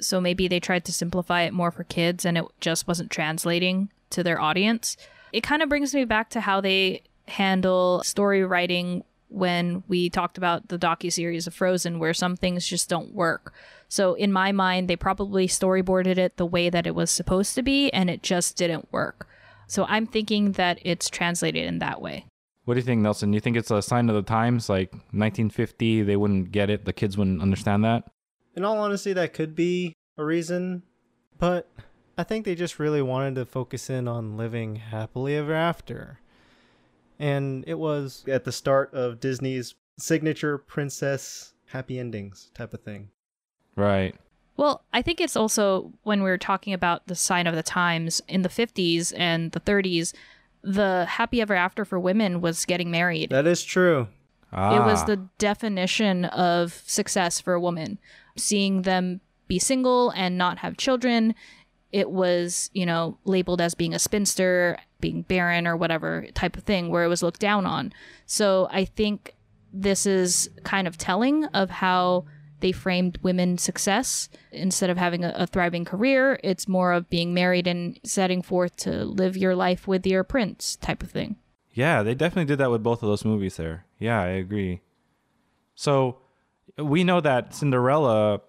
So 0.00 0.20
maybe 0.20 0.48
they 0.48 0.60
tried 0.60 0.84
to 0.86 0.92
simplify 0.92 1.42
it 1.42 1.52
more 1.52 1.70
for 1.70 1.84
kids 1.84 2.24
and 2.24 2.38
it 2.38 2.44
just 2.60 2.86
wasn't 2.86 3.10
translating 3.10 3.90
to 4.10 4.22
their 4.22 4.40
audience. 4.40 4.96
It 5.32 5.42
kind 5.42 5.62
of 5.62 5.68
brings 5.68 5.94
me 5.94 6.04
back 6.04 6.30
to 6.30 6.40
how 6.40 6.60
they 6.60 7.02
handle 7.26 8.02
story 8.02 8.44
writing 8.44 9.04
when 9.28 9.82
we 9.88 10.08
talked 10.08 10.38
about 10.38 10.68
the 10.68 10.78
docu-series 10.78 11.46
of 11.46 11.54
Frozen 11.54 11.98
where 11.98 12.14
some 12.14 12.36
things 12.36 12.66
just 12.66 12.88
don't 12.88 13.14
work. 13.14 13.52
So 13.88 14.14
in 14.14 14.32
my 14.32 14.52
mind 14.52 14.88
they 14.88 14.96
probably 14.96 15.46
storyboarded 15.46 16.18
it 16.18 16.36
the 16.36 16.46
way 16.46 16.70
that 16.70 16.86
it 16.86 16.94
was 16.94 17.10
supposed 17.10 17.54
to 17.54 17.62
be 17.62 17.90
and 17.90 18.08
it 18.08 18.22
just 18.22 18.56
didn't 18.56 18.90
work. 18.92 19.28
So 19.66 19.84
I'm 19.88 20.06
thinking 20.06 20.52
that 20.52 20.78
it's 20.82 21.10
translated 21.10 21.66
in 21.66 21.78
that 21.80 22.00
way. 22.00 22.24
What 22.64 22.74
do 22.74 22.80
you 22.80 22.84
think, 22.84 23.00
Nelson? 23.00 23.32
You 23.32 23.40
think 23.40 23.56
it's 23.56 23.70
a 23.70 23.80
sign 23.80 24.08
of 24.10 24.14
the 24.14 24.22
times? 24.22 24.68
Like 24.68 24.92
1950, 24.92 26.02
they 26.02 26.16
wouldn't 26.16 26.52
get 26.52 26.68
it. 26.68 26.84
The 26.84 26.92
kids 26.92 27.16
wouldn't 27.16 27.40
understand 27.40 27.84
that. 27.84 28.04
In 28.56 28.64
all 28.64 28.78
honesty, 28.78 29.12
that 29.12 29.32
could 29.32 29.54
be 29.54 29.94
a 30.18 30.24
reason, 30.24 30.82
but 31.38 31.70
I 32.18 32.24
think 32.24 32.44
they 32.44 32.54
just 32.54 32.78
really 32.78 33.00
wanted 33.00 33.36
to 33.36 33.46
focus 33.46 33.88
in 33.88 34.08
on 34.08 34.36
living 34.36 34.76
happily 34.76 35.36
ever 35.36 35.54
after. 35.54 36.18
And 37.18 37.64
it 37.66 37.78
was 37.78 38.24
at 38.28 38.44
the 38.44 38.52
start 38.52 38.92
of 38.94 39.20
Disney's 39.20 39.74
signature 39.98 40.58
princess 40.58 41.54
happy 41.66 41.98
endings 41.98 42.50
type 42.54 42.72
of 42.72 42.80
thing. 42.82 43.10
Right. 43.76 44.14
Well, 44.56 44.84
I 44.92 45.02
think 45.02 45.20
it's 45.20 45.36
also 45.36 45.92
when 46.02 46.22
we 46.22 46.30
were 46.30 46.38
talking 46.38 46.72
about 46.72 47.06
the 47.06 47.14
sign 47.14 47.46
of 47.46 47.54
the 47.54 47.62
times 47.62 48.20
in 48.28 48.42
the 48.42 48.48
50s 48.48 49.12
and 49.16 49.52
the 49.52 49.60
30s, 49.60 50.12
the 50.62 51.06
happy 51.06 51.40
ever 51.40 51.54
after 51.54 51.84
for 51.84 51.98
women 52.00 52.40
was 52.40 52.64
getting 52.64 52.90
married. 52.90 53.30
That 53.30 53.46
is 53.46 53.62
true. 53.62 54.08
Ah, 54.52 54.76
It 54.76 54.84
was 54.86 55.04
the 55.04 55.28
definition 55.38 56.24
of 56.24 56.82
success 56.86 57.40
for 57.40 57.54
a 57.54 57.60
woman. 57.60 57.98
Seeing 58.36 58.82
them 58.82 59.20
be 59.46 59.58
single 59.58 60.10
and 60.10 60.36
not 60.36 60.58
have 60.58 60.76
children, 60.76 61.34
it 61.92 62.10
was, 62.10 62.70
you 62.72 62.84
know, 62.84 63.18
labeled 63.24 63.60
as 63.60 63.74
being 63.74 63.94
a 63.94 63.98
spinster, 63.98 64.76
being 65.00 65.22
barren 65.22 65.66
or 65.66 65.76
whatever 65.76 66.26
type 66.34 66.56
of 66.56 66.64
thing 66.64 66.90
where 66.90 67.04
it 67.04 67.08
was 67.08 67.22
looked 67.22 67.40
down 67.40 67.66
on. 67.66 67.92
So 68.26 68.68
I 68.70 68.84
think 68.84 69.34
this 69.72 70.06
is 70.06 70.50
kind 70.64 70.86
of 70.86 70.98
telling 70.98 71.44
of 71.46 71.70
how 71.70 72.26
they 72.60 72.72
framed 72.72 73.18
women's 73.22 73.62
success. 73.62 74.28
Instead 74.50 74.90
of 74.90 74.96
having 74.96 75.24
a, 75.24 75.32
a 75.36 75.46
thriving 75.46 75.84
career, 75.84 76.40
it's 76.42 76.66
more 76.66 76.92
of 76.92 77.08
being 77.08 77.32
married 77.32 77.66
and 77.66 77.98
setting 78.02 78.42
forth 78.42 78.76
to 78.76 79.04
live 79.04 79.36
your 79.36 79.54
life 79.54 79.86
with 79.86 80.06
your 80.06 80.24
prince 80.24 80.76
type 80.76 81.02
of 81.02 81.10
thing. 81.10 81.36
Yeah, 81.72 82.02
they 82.02 82.14
definitely 82.14 82.46
did 82.46 82.58
that 82.58 82.70
with 82.70 82.82
both 82.82 83.02
of 83.02 83.08
those 83.08 83.24
movies 83.24 83.56
there. 83.56 83.84
Yeah, 83.98 84.20
I 84.20 84.28
agree. 84.28 84.80
So 85.76 86.18
we 86.76 87.04
know 87.04 87.20
that 87.20 87.54
Cinderella, 87.54 88.40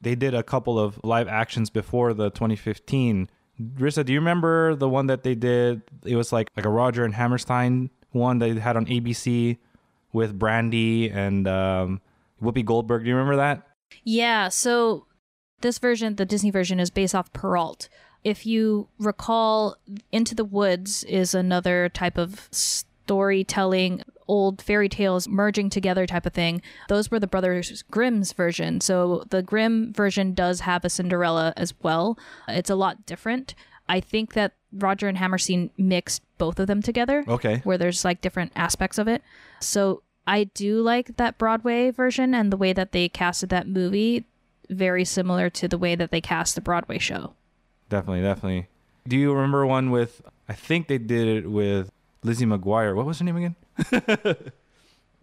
they 0.00 0.14
did 0.14 0.34
a 0.34 0.42
couple 0.42 0.78
of 0.78 0.98
live 1.04 1.28
actions 1.28 1.70
before 1.70 2.14
the 2.14 2.30
2015. 2.30 3.28
Rissa, 3.76 4.04
do 4.04 4.12
you 4.12 4.18
remember 4.18 4.74
the 4.74 4.88
one 4.88 5.06
that 5.06 5.22
they 5.22 5.34
did? 5.34 5.82
It 6.04 6.16
was 6.16 6.32
like 6.32 6.50
like 6.56 6.66
a 6.66 6.70
Rodgers 6.70 7.04
and 7.04 7.14
Hammerstein 7.14 7.90
one 8.12 8.38
they 8.38 8.54
had 8.54 8.76
on 8.76 8.86
ABC 8.86 9.58
with 10.12 10.38
Brandy 10.38 11.10
and 11.10 11.46
um, 11.46 12.00
Whoopi 12.42 12.64
Goldberg. 12.64 13.04
Do 13.04 13.08
you 13.08 13.14
remember 13.14 13.36
that? 13.36 13.66
Yeah, 14.02 14.48
so 14.48 15.06
this 15.60 15.78
version, 15.78 16.16
the 16.16 16.24
Disney 16.24 16.50
version, 16.50 16.80
is 16.80 16.90
based 16.90 17.14
off 17.14 17.32
Perrault. 17.32 17.88
If 18.24 18.44
you 18.44 18.88
recall, 18.98 19.76
Into 20.10 20.34
the 20.34 20.44
Woods 20.44 21.04
is 21.04 21.34
another 21.34 21.88
type 21.88 22.18
of 22.18 22.48
storytelling, 23.06 24.02
old 24.26 24.60
fairy 24.60 24.88
tales 24.88 25.28
merging 25.28 25.70
together 25.70 26.06
type 26.06 26.26
of 26.26 26.32
thing. 26.32 26.60
Those 26.88 27.08
were 27.10 27.20
the 27.20 27.28
Brothers 27.28 27.84
Grimm's 27.90 28.32
version. 28.32 28.80
So 28.80 29.24
the 29.30 29.42
Grimm 29.42 29.92
version 29.92 30.34
does 30.34 30.60
have 30.60 30.84
a 30.84 30.90
Cinderella 30.90 31.52
as 31.56 31.72
well. 31.82 32.18
It's 32.48 32.68
a 32.70 32.74
lot 32.74 33.06
different. 33.06 33.54
I 33.88 34.00
think 34.00 34.32
that 34.34 34.54
Rodgers 34.72 35.08
and 35.10 35.18
Hammerstein 35.18 35.70
mixed 35.78 36.22
both 36.38 36.58
of 36.58 36.66
them 36.66 36.82
together 36.82 37.24
Okay. 37.28 37.60
where 37.62 37.78
there's 37.78 38.04
like 38.04 38.20
different 38.20 38.50
aspects 38.56 38.98
of 38.98 39.06
it. 39.06 39.22
So 39.60 40.02
I 40.26 40.44
do 40.44 40.82
like 40.82 41.16
that 41.18 41.38
Broadway 41.38 41.90
version 41.90 42.34
and 42.34 42.52
the 42.52 42.56
way 42.56 42.72
that 42.72 42.90
they 42.90 43.08
casted 43.08 43.48
that 43.50 43.68
movie, 43.68 44.24
very 44.68 45.04
similar 45.04 45.48
to 45.50 45.68
the 45.68 45.78
way 45.78 45.94
that 45.94 46.10
they 46.10 46.20
cast 46.20 46.56
the 46.56 46.60
Broadway 46.60 46.98
show. 46.98 47.34
Definitely, 47.88 48.22
definitely. 48.22 48.66
Do 49.06 49.16
you 49.16 49.32
remember 49.32 49.64
one 49.64 49.92
with? 49.92 50.20
I 50.48 50.52
think 50.54 50.88
they 50.88 50.98
did 50.98 51.28
it 51.28 51.48
with 51.48 51.90
Lizzie 52.26 52.44
McGuire. 52.46 52.94
What 52.94 53.06
was 53.06 53.18
her 53.20 53.24
name 53.24 53.36
again? 53.36 53.56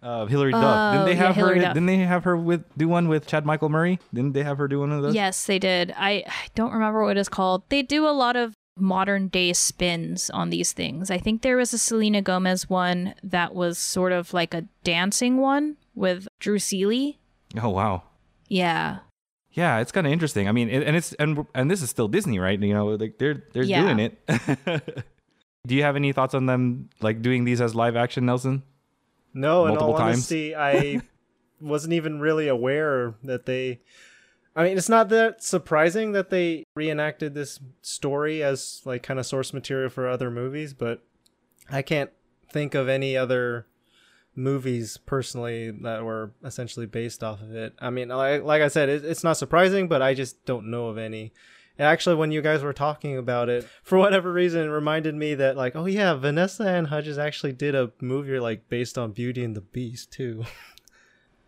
uh, 0.02 0.26
Hilary 0.26 0.52
Duff. 0.52 0.94
Didn't 0.94 1.02
Oh, 1.02 1.06
they 1.06 1.12
yeah, 1.12 1.18
have 1.18 1.36
her? 1.36 1.42
Hilary 1.42 1.60
Duff. 1.60 1.74
Didn't 1.74 1.86
they 1.88 1.98
have 1.98 2.24
her 2.24 2.36
with 2.38 2.64
do 2.78 2.88
one 2.88 3.08
with 3.08 3.28
Chad 3.28 3.46
Michael 3.46 3.70
Murray? 3.70 4.00
Didn't 4.14 4.34
they 4.34 4.44
have 4.44 4.58
her 4.58 4.68
do 4.68 4.80
one 4.80 4.92
of 4.92 5.02
those? 5.04 5.16
Yes, 5.16 5.46
they 5.46 5.60
did. 5.60 5.94
I, 5.98 6.24
I 6.28 6.34
don't 6.56 6.74
remember 6.74 7.04
what 7.04 7.18
it's 7.18 7.30
called. 7.30 7.64
They 7.70 7.82
do 7.82 8.08
a 8.08 8.12
lot 8.12 8.36
of 8.36 8.54
modern 8.78 9.28
day 9.28 9.54
spins 9.54 10.30
on 10.32 10.50
these 10.50 10.72
things. 10.74 11.12
I 11.12 11.18
think 11.20 11.42
there 11.44 11.58
was 11.58 11.74
a 11.74 11.78
Selena 11.78 12.22
Gomez 12.22 12.70
one 12.70 13.14
that 13.24 13.54
was 13.54 13.78
sort 13.78 14.12
of 14.12 14.34
like 14.34 14.54
a 14.54 14.64
dancing 14.84 15.38
one 15.38 15.78
with 15.94 16.28
Drew 16.40 16.58
Seeley. 16.60 17.20
Oh 17.62 17.70
wow. 17.70 18.04
Yeah. 18.50 19.00
Yeah, 19.52 19.78
it's 19.80 19.92
kind 19.92 20.08
of 20.08 20.14
interesting. 20.14 20.48
I 20.48 20.52
mean, 20.52 20.68
it, 20.70 20.82
and 20.82 20.96
it's 20.96 21.14
and 21.14 21.46
and 21.54 21.70
this 21.70 21.84
is 21.84 21.90
still 21.92 22.08
Disney, 22.08 22.40
right? 22.40 22.60
You 22.60 22.74
know, 22.74 22.88
like 22.88 23.20
they're 23.20 23.44
they're 23.54 23.62
Yeah. 23.62 23.84
doing 23.84 24.00
it. 24.00 24.18
do 25.66 25.76
you 25.76 25.84
have 25.84 25.96
any 25.96 26.12
thoughts 26.12 26.34
on 26.34 26.46
them 26.46 26.90
like 27.02 27.22
doing 27.22 27.46
these 27.46 27.62
as 27.62 27.76
live 27.76 27.96
action, 27.96 28.26
Nelson? 28.26 28.64
No, 29.34 29.66
in 29.66 29.72
all 29.72 29.76
Multiple 29.76 29.98
times? 29.98 30.18
honesty, 30.18 30.56
I 30.56 31.02
wasn't 31.62 31.94
even 31.94 32.20
really 32.20 32.48
aware 32.48 33.16
that 33.24 33.46
they. 33.46 33.82
I 34.56 34.64
mean, 34.64 34.78
it's 34.78 34.90
not 34.90 35.10
that 35.10 35.42
surprising 35.44 36.12
that 36.12 36.30
they 36.30 36.64
reenacted 36.76 37.34
this 37.34 37.60
story 37.82 38.44
as 38.44 38.82
like 38.86 39.02
kind 39.02 39.20
of 39.20 39.26
source 39.26 39.52
material 39.54 39.90
for 39.90 40.08
other 40.08 40.30
movies, 40.30 40.74
but 40.74 41.04
I 41.72 41.82
can't 41.82 42.12
think 42.52 42.76
of 42.76 42.88
any 42.88 43.18
other 43.18 43.66
movies 44.36 44.98
personally 44.98 45.72
that 45.72 46.04
were 46.04 46.34
essentially 46.44 46.86
based 46.86 47.24
off 47.24 47.42
of 47.42 47.56
it. 47.56 47.74
I 47.80 47.90
mean, 47.90 48.10
like, 48.10 48.44
like 48.44 48.62
I 48.62 48.68
said, 48.68 48.90
it, 48.90 49.06
it's 49.06 49.24
not 49.24 49.38
surprising, 49.38 49.88
but 49.88 50.02
I 50.04 50.14
just 50.14 50.46
don't 50.46 50.70
know 50.70 50.88
of 50.88 50.98
any. 51.00 51.34
And 51.78 51.88
actually, 51.88 52.16
when 52.16 52.32
you 52.32 52.42
guys 52.42 52.62
were 52.62 52.74
talking 52.74 53.18
about 53.18 53.50
it, 53.50 53.68
for 53.82 53.98
whatever 53.98 54.32
reason, 54.32 54.62
it 54.62 54.70
reminded 54.70 55.16
me 55.16 55.34
that 55.36 55.58
like, 55.58 55.76
oh 55.76 55.86
yeah, 55.86 56.14
Vanessa 56.14 56.64
Anne 56.68 56.86
Hudgens 56.86 57.18
actually 57.18 57.54
did 57.54 57.74
a 57.74 57.92
movie 58.00 58.40
like 58.40 58.70
based 58.70 58.98
on 58.98 59.12
Beauty 59.12 59.44
and 59.44 59.56
the 59.56 59.62
Beast 59.62 60.12
too. 60.12 60.44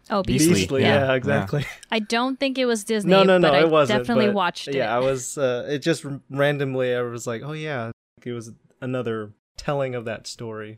Oh, 0.10 0.22
Beastly. 0.22 0.54
Beastly, 0.54 0.82
yeah, 0.84 1.08
yeah. 1.08 1.14
exactly. 1.14 1.66
I 1.92 2.00
don't 2.00 2.40
think 2.40 2.58
it 2.60 2.66
was 2.66 2.84
Disney. 2.84 3.10
No, 3.10 3.24
no, 3.24 3.40
no, 3.40 3.50
but 3.50 3.56
I 3.56 3.62
it 3.62 3.70
wasn't. 3.72 4.02
definitely 4.02 4.28
but, 4.28 4.36
watched 4.36 4.68
it. 4.68 4.76
Yeah, 4.76 4.96
I 4.96 5.00
was. 5.00 5.36
Uh, 5.36 5.66
it 5.68 5.80
just 5.80 6.06
randomly, 6.30 6.94
I 6.94 7.02
was 7.02 7.26
like, 7.26 7.42
oh 7.44 7.54
yeah, 7.54 7.90
it 8.24 8.32
was 8.32 8.52
another 8.82 9.34
telling 9.58 9.96
of 9.96 10.06
that 10.06 10.28
story. 10.28 10.78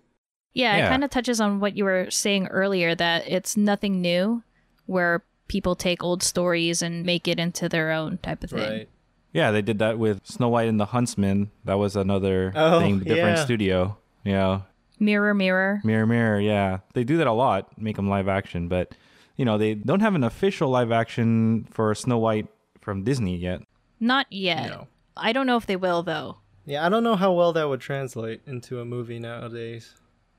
Yeah, 0.54 0.78
Yeah. 0.78 0.86
it 0.86 0.90
kind 0.90 1.04
of 1.04 1.10
touches 1.10 1.42
on 1.42 1.60
what 1.60 1.76
you 1.76 1.84
were 1.84 2.10
saying 2.10 2.48
earlier 2.48 2.96
that 2.96 3.28
it's 3.28 3.58
nothing 3.58 4.02
new 4.02 4.44
where 4.86 5.26
people 5.50 5.76
take 5.76 6.02
old 6.04 6.24
stories 6.24 6.82
and 6.82 7.06
make 7.06 7.28
it 7.28 7.38
into 7.38 7.68
their 7.68 7.92
own 7.92 8.20
type 8.20 8.44
of 8.46 8.52
thing. 8.52 8.60
Right. 8.60 8.90
Yeah, 9.34 9.52
they 9.52 9.62
did 9.62 9.80
that 9.80 10.00
with 10.00 10.26
Snow 10.26 10.50
White 10.50 10.68
and 10.68 10.80
the 10.80 10.86
Huntsman. 10.88 11.52
That 11.66 11.76
was 11.76 11.96
another 11.96 12.52
Oh, 12.56 12.80
thing, 12.80 13.00
different 13.00 13.38
yeah. 13.38 13.44
studio. 13.46 13.98
Yeah, 14.24 14.62
Mirror, 15.00 15.34
mirror. 15.36 15.82
Mirror 15.84 16.08
Mirror. 16.08 16.40
Yeah, 16.42 16.80
they 16.94 17.04
do 17.04 17.18
that 17.18 17.28
a 17.28 17.32
lot, 17.34 17.80
make 17.80 17.96
them 17.98 18.10
live 18.10 18.28
action. 18.28 18.68
But 18.68 18.96
you 19.36 19.46
know, 19.46 19.58
they 19.58 19.76
don't 19.76 20.00
have 20.00 20.16
an 20.16 20.24
official 20.24 20.70
live 20.70 20.92
action 20.92 21.68
for 21.70 21.94
Snow 21.94 22.18
White 22.18 22.48
from 22.82 23.04
Disney 23.04 23.38
yet. 23.38 23.62
Not 24.00 24.26
yet. 24.32 24.70
No. 24.70 24.88
I 25.16 25.34
don't 25.34 25.46
know 25.48 25.58
if 25.58 25.66
they 25.66 25.76
will 25.76 26.04
though. 26.04 26.38
Yeah, 26.66 26.86
I 26.86 26.90
don't 26.90 27.04
know 27.04 27.16
how 27.16 27.32
well 27.34 27.54
that 27.54 27.68
would 27.70 27.80
translate 27.82 28.42
into 28.46 28.80
a 28.82 28.86
movie 28.86 29.20
nowadays. 29.20 29.94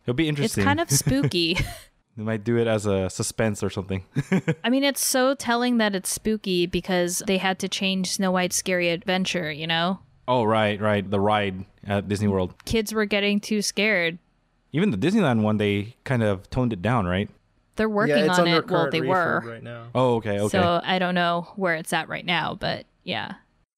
It'll 0.04 0.14
be 0.14 0.28
interesting. 0.28 0.62
It's 0.62 0.66
kind 0.66 0.80
of 0.80 0.90
spooky. 0.90 1.56
they 2.18 2.24
might 2.24 2.42
do 2.42 2.58
it 2.58 2.66
as 2.66 2.84
a 2.84 3.08
suspense 3.08 3.62
or 3.62 3.70
something. 3.70 4.04
I 4.64 4.70
mean, 4.70 4.82
it's 4.82 5.02
so 5.04 5.34
telling 5.36 5.78
that 5.78 5.94
it's 5.94 6.10
spooky 6.10 6.66
because 6.66 7.22
they 7.28 7.38
had 7.38 7.60
to 7.60 7.68
change 7.68 8.10
Snow 8.10 8.32
White's 8.32 8.56
Scary 8.56 8.90
Adventure, 8.90 9.52
you 9.52 9.68
know? 9.68 10.00
oh, 10.26 10.44
right, 10.44 10.80
right. 10.80 11.08
The 11.10 11.18
ride 11.18 11.64
at 11.84 12.06
Disney 12.06 12.28
World. 12.28 12.54
Kids 12.64 12.92
were 12.92 13.06
getting 13.06 13.40
too 13.40 13.62
scared. 13.62 14.18
Even 14.72 14.90
the 14.90 14.98
Disneyland 14.98 15.42
one, 15.42 15.56
they 15.56 15.96
kind 16.04 16.22
of 16.22 16.50
toned 16.50 16.72
it 16.72 16.82
down, 16.82 17.06
right? 17.06 17.30
They're 17.76 17.88
working 17.88 18.18
yeah, 18.18 18.24
it's 18.24 18.38
on 18.38 18.48
under 18.48 18.58
it. 18.58 18.70
Well, 18.70 18.90
they 18.90 19.00
were. 19.00 19.42
right 19.46 19.62
now. 19.62 19.86
Oh, 19.94 20.16
okay, 20.16 20.40
okay. 20.40 20.48
So 20.58 20.80
I 20.84 20.98
don't 20.98 21.14
know 21.14 21.52
where 21.54 21.76
it's 21.76 21.92
at 21.92 22.08
right 22.08 22.26
now, 22.26 22.56
but 22.58 22.84
yeah. 23.04 23.34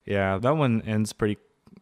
yeah, 0.07 0.39
that 0.39 0.57
one 0.57 0.83
ends 0.83 1.13
pretty 1.13 1.37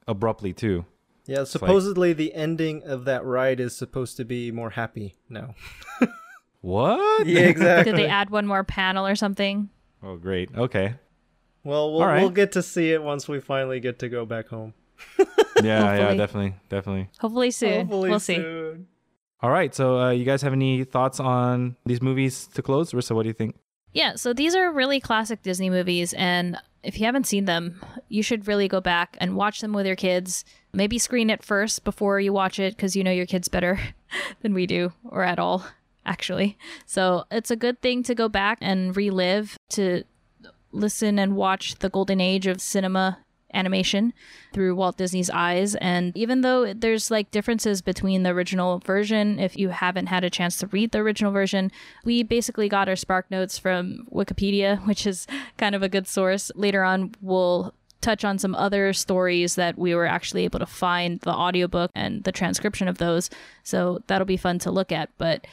abruptly 0.06 0.52
too. 0.52 0.84
Yeah, 1.24 1.44
supposedly 1.44 2.12
the 2.12 2.34
ending 2.34 2.82
of 2.82 3.04
that 3.04 3.24
ride 3.24 3.60
is 3.60 3.76
supposed 3.76 4.16
to 4.16 4.24
be 4.24 4.50
more 4.50 4.70
happy 4.70 5.14
now. 5.28 5.54
What? 6.68 7.26
Yeah, 7.26 7.40
exactly. 7.40 7.92
Did 7.92 7.98
they 7.98 8.08
add 8.08 8.28
one 8.28 8.46
more 8.46 8.62
panel 8.62 9.06
or 9.06 9.16
something? 9.16 9.70
Oh, 10.02 10.16
great. 10.16 10.54
Okay. 10.54 10.96
Well, 11.64 11.92
we'll, 11.92 12.02
All 12.02 12.06
right. 12.06 12.20
we'll 12.20 12.30
get 12.30 12.52
to 12.52 12.62
see 12.62 12.92
it 12.92 13.02
once 13.02 13.26
we 13.26 13.40
finally 13.40 13.80
get 13.80 14.00
to 14.00 14.08
go 14.10 14.26
back 14.26 14.48
home. 14.48 14.74
Yeah, 15.60 15.96
yeah, 15.96 16.14
definitely, 16.14 16.54
definitely. 16.68 17.08
Hopefully 17.18 17.50
soon. 17.50 17.80
Hopefully 17.80 18.10
we'll 18.10 18.20
see. 18.20 18.36
soon. 18.36 18.86
All 19.40 19.50
right. 19.50 19.74
So, 19.74 19.98
uh, 19.98 20.10
you 20.10 20.24
guys 20.24 20.40
have 20.42 20.52
any 20.52 20.84
thoughts 20.84 21.18
on 21.18 21.74
these 21.84 22.00
movies 22.00 22.46
to 22.54 22.62
close? 22.62 22.92
Rissa, 22.92 23.10
what 23.10 23.24
do 23.24 23.28
you 23.28 23.32
think? 23.32 23.56
Yeah, 23.92 24.14
so 24.14 24.32
these 24.32 24.54
are 24.54 24.70
really 24.70 25.00
classic 25.00 25.42
Disney 25.42 25.68
movies, 25.68 26.12
and 26.12 26.58
if 26.84 27.00
you 27.00 27.06
haven't 27.06 27.26
seen 27.26 27.46
them, 27.46 27.80
you 28.08 28.22
should 28.22 28.46
really 28.46 28.68
go 28.68 28.80
back 28.80 29.16
and 29.20 29.34
watch 29.34 29.60
them 29.60 29.72
with 29.72 29.84
your 29.84 29.96
kids. 29.96 30.44
Maybe 30.72 30.96
screen 30.96 31.28
it 31.28 31.42
first 31.42 31.82
before 31.82 32.20
you 32.20 32.32
watch 32.32 32.60
it 32.60 32.76
because 32.76 32.94
you 32.94 33.02
know 33.02 33.10
your 33.10 33.26
kids 33.26 33.48
better 33.48 33.80
than 34.42 34.54
we 34.54 34.64
do, 34.64 34.92
or 35.04 35.24
at 35.24 35.40
all, 35.40 35.64
actually. 36.08 36.56
So 36.86 37.24
it's 37.30 37.50
a 37.50 37.56
good 37.56 37.80
thing 37.82 38.02
to 38.04 38.14
go 38.14 38.28
back 38.28 38.58
and 38.60 38.96
relive, 38.96 39.56
to 39.70 40.04
listen 40.72 41.18
and 41.18 41.36
watch 41.36 41.76
the 41.76 41.88
golden 41.88 42.20
age 42.20 42.46
of 42.46 42.60
cinema 42.60 43.18
animation 43.54 44.12
through 44.52 44.74
Walt 44.74 44.98
Disney's 44.98 45.30
eyes. 45.30 45.74
And 45.76 46.14
even 46.16 46.42
though 46.42 46.72
there's 46.72 47.10
like 47.10 47.30
differences 47.30 47.80
between 47.80 48.22
the 48.22 48.30
original 48.30 48.78
version, 48.80 49.38
if 49.38 49.56
you 49.56 49.70
haven't 49.70 50.06
had 50.06 50.24
a 50.24 50.30
chance 50.30 50.58
to 50.58 50.66
read 50.66 50.92
the 50.92 50.98
original 50.98 51.32
version, 51.32 51.70
we 52.04 52.22
basically 52.22 52.68
got 52.68 52.88
our 52.88 52.96
Spark 52.96 53.30
Notes 53.30 53.58
from 53.58 54.06
Wikipedia, 54.12 54.84
which 54.86 55.06
is 55.06 55.26
kind 55.56 55.74
of 55.74 55.82
a 55.82 55.88
good 55.88 56.06
source. 56.06 56.50
Later 56.54 56.84
on, 56.84 57.14
we'll 57.20 57.74
touch 58.00 58.24
on 58.24 58.38
some 58.38 58.54
other 58.54 58.92
stories 58.92 59.56
that 59.56 59.76
we 59.76 59.94
were 59.94 60.06
actually 60.06 60.44
able 60.44 60.60
to 60.60 60.66
find 60.66 61.20
the 61.20 61.32
audiobook 61.32 61.90
and 61.94 62.22
the 62.24 62.32
transcription 62.32 62.86
of 62.86 62.98
those. 62.98 63.28
So 63.64 64.02
that'll 64.06 64.26
be 64.26 64.36
fun 64.36 64.58
to 64.60 64.70
look 64.70 64.92
at. 64.92 65.10
But 65.18 65.46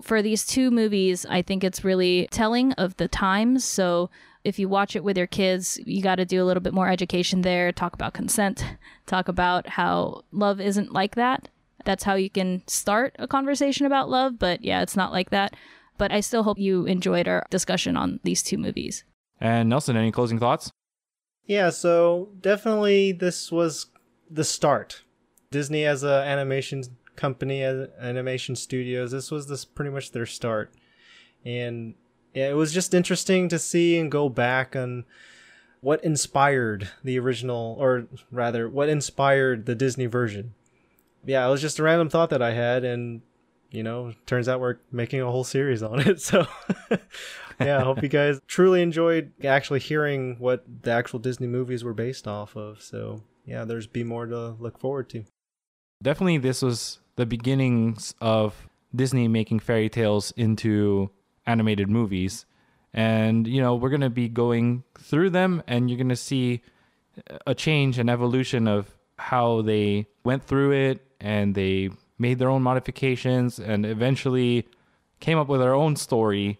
for 0.00 0.22
these 0.22 0.46
two 0.46 0.70
movies, 0.70 1.26
I 1.28 1.42
think 1.42 1.62
it's 1.62 1.84
really 1.84 2.28
telling 2.30 2.72
of 2.74 2.96
the 2.96 3.08
times. 3.08 3.64
So 3.64 4.10
if 4.44 4.58
you 4.58 4.68
watch 4.68 4.96
it 4.96 5.04
with 5.04 5.16
your 5.16 5.26
kids, 5.26 5.78
you 5.84 6.02
got 6.02 6.16
to 6.16 6.24
do 6.24 6.42
a 6.42 6.46
little 6.46 6.62
bit 6.62 6.74
more 6.74 6.88
education 6.88 7.42
there. 7.42 7.72
Talk 7.72 7.94
about 7.94 8.14
consent, 8.14 8.64
talk 9.06 9.28
about 9.28 9.68
how 9.68 10.22
love 10.32 10.60
isn't 10.60 10.92
like 10.92 11.14
that. 11.14 11.48
That's 11.84 12.04
how 12.04 12.14
you 12.14 12.30
can 12.30 12.62
start 12.66 13.14
a 13.18 13.26
conversation 13.26 13.86
about 13.86 14.08
love, 14.08 14.38
but 14.38 14.64
yeah, 14.64 14.82
it's 14.82 14.96
not 14.96 15.12
like 15.12 15.30
that. 15.30 15.54
But 15.98 16.12
I 16.12 16.20
still 16.20 16.42
hope 16.42 16.58
you 16.58 16.86
enjoyed 16.86 17.28
our 17.28 17.46
discussion 17.50 17.96
on 17.96 18.20
these 18.22 18.42
two 18.42 18.58
movies. 18.58 19.04
And 19.40 19.68
Nelson, 19.68 19.96
any 19.96 20.12
closing 20.12 20.38
thoughts? 20.38 20.70
Yeah, 21.46 21.70
so 21.70 22.30
definitely 22.40 23.12
this 23.12 23.50
was 23.50 23.86
the 24.30 24.44
start. 24.44 25.02
Disney 25.50 25.84
as 25.84 26.02
an 26.02 26.10
animation 26.10 26.84
company, 27.22 27.64
uh, 27.64 27.86
animation 28.00 28.56
studios, 28.56 29.12
this 29.12 29.30
was 29.30 29.46
this 29.46 29.64
pretty 29.64 29.92
much 29.92 30.10
their 30.10 30.26
start. 30.26 30.74
And 31.44 31.94
yeah, 32.34 32.50
it 32.50 32.54
was 32.54 32.72
just 32.72 32.94
interesting 32.94 33.48
to 33.48 33.60
see 33.60 33.96
and 33.96 34.10
go 34.10 34.28
back 34.28 34.74
on 34.74 35.04
what 35.80 36.02
inspired 36.02 36.90
the 37.04 37.20
original 37.20 37.76
or 37.78 38.08
rather 38.32 38.68
what 38.68 38.88
inspired 38.88 39.66
the 39.66 39.76
Disney 39.76 40.06
version. 40.06 40.54
Yeah, 41.24 41.46
it 41.46 41.50
was 41.50 41.60
just 41.60 41.78
a 41.78 41.84
random 41.84 42.08
thought 42.08 42.30
that 42.30 42.42
I 42.42 42.54
had 42.54 42.82
and 42.84 43.22
you 43.70 43.84
know, 43.84 44.12
turns 44.26 44.48
out 44.48 44.60
we're 44.60 44.78
making 44.90 45.22
a 45.22 45.30
whole 45.30 45.44
series 45.44 45.82
on 45.82 46.00
it. 46.00 46.20
So 46.28 46.46
yeah, 47.60 47.78
I 47.78 47.84
hope 47.84 48.02
you 48.02 48.08
guys 48.08 48.40
truly 48.48 48.82
enjoyed 48.82 49.30
actually 49.44 49.78
hearing 49.78 50.36
what 50.40 50.64
the 50.82 50.90
actual 50.90 51.20
Disney 51.20 51.46
movies 51.46 51.84
were 51.84 51.94
based 51.94 52.26
off 52.26 52.56
of. 52.56 52.82
So 52.82 53.22
yeah, 53.46 53.64
there's 53.64 53.86
be 53.86 54.02
more 54.02 54.26
to 54.26 54.56
look 54.58 54.80
forward 54.80 55.08
to. 55.10 55.24
Definitely, 56.02 56.38
this 56.38 56.62
was 56.62 56.98
the 57.16 57.26
beginnings 57.26 58.14
of 58.20 58.68
Disney 58.94 59.28
making 59.28 59.60
fairy 59.60 59.88
tales 59.88 60.32
into 60.36 61.10
animated 61.46 61.88
movies. 61.88 62.46
And, 62.94 63.46
you 63.46 63.60
know, 63.60 63.74
we're 63.74 63.88
going 63.88 64.02
to 64.02 64.10
be 64.10 64.28
going 64.28 64.84
through 64.98 65.30
them 65.30 65.62
and 65.66 65.88
you're 65.88 65.96
going 65.96 66.08
to 66.08 66.16
see 66.16 66.62
a 67.46 67.54
change 67.54 67.98
and 67.98 68.10
evolution 68.10 68.68
of 68.68 68.94
how 69.18 69.62
they 69.62 70.06
went 70.24 70.44
through 70.44 70.72
it 70.72 71.06
and 71.20 71.54
they 71.54 71.90
made 72.18 72.38
their 72.38 72.50
own 72.50 72.62
modifications 72.62 73.58
and 73.58 73.86
eventually 73.86 74.66
came 75.20 75.38
up 75.38 75.48
with 75.48 75.60
their 75.60 75.74
own 75.74 75.96
story 75.96 76.58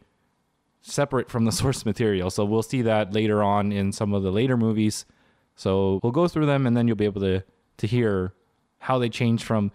separate 0.80 1.30
from 1.30 1.44
the 1.44 1.53
source 1.61 1.84
material. 1.84 2.30
So 2.30 2.44
we'll 2.44 2.62
see 2.62 2.82
that 2.82 3.12
later 3.12 3.42
on 3.42 3.72
in 3.72 3.92
some 3.92 4.14
of 4.14 4.22
the 4.22 4.32
later 4.32 4.57
movies. 4.57 5.05
So 5.55 6.00
we'll 6.03 6.12
go 6.12 6.28
through 6.28 6.46
them 6.46 6.66
and 6.66 6.76
then 6.76 6.88
you'll 6.88 6.96
be 6.96 7.05
able 7.05 7.20
to 7.20 7.44
to 7.78 7.86
hear 7.86 8.32
how 8.78 8.98
they 8.98 9.09
changed 9.09 9.44
from 9.44 9.72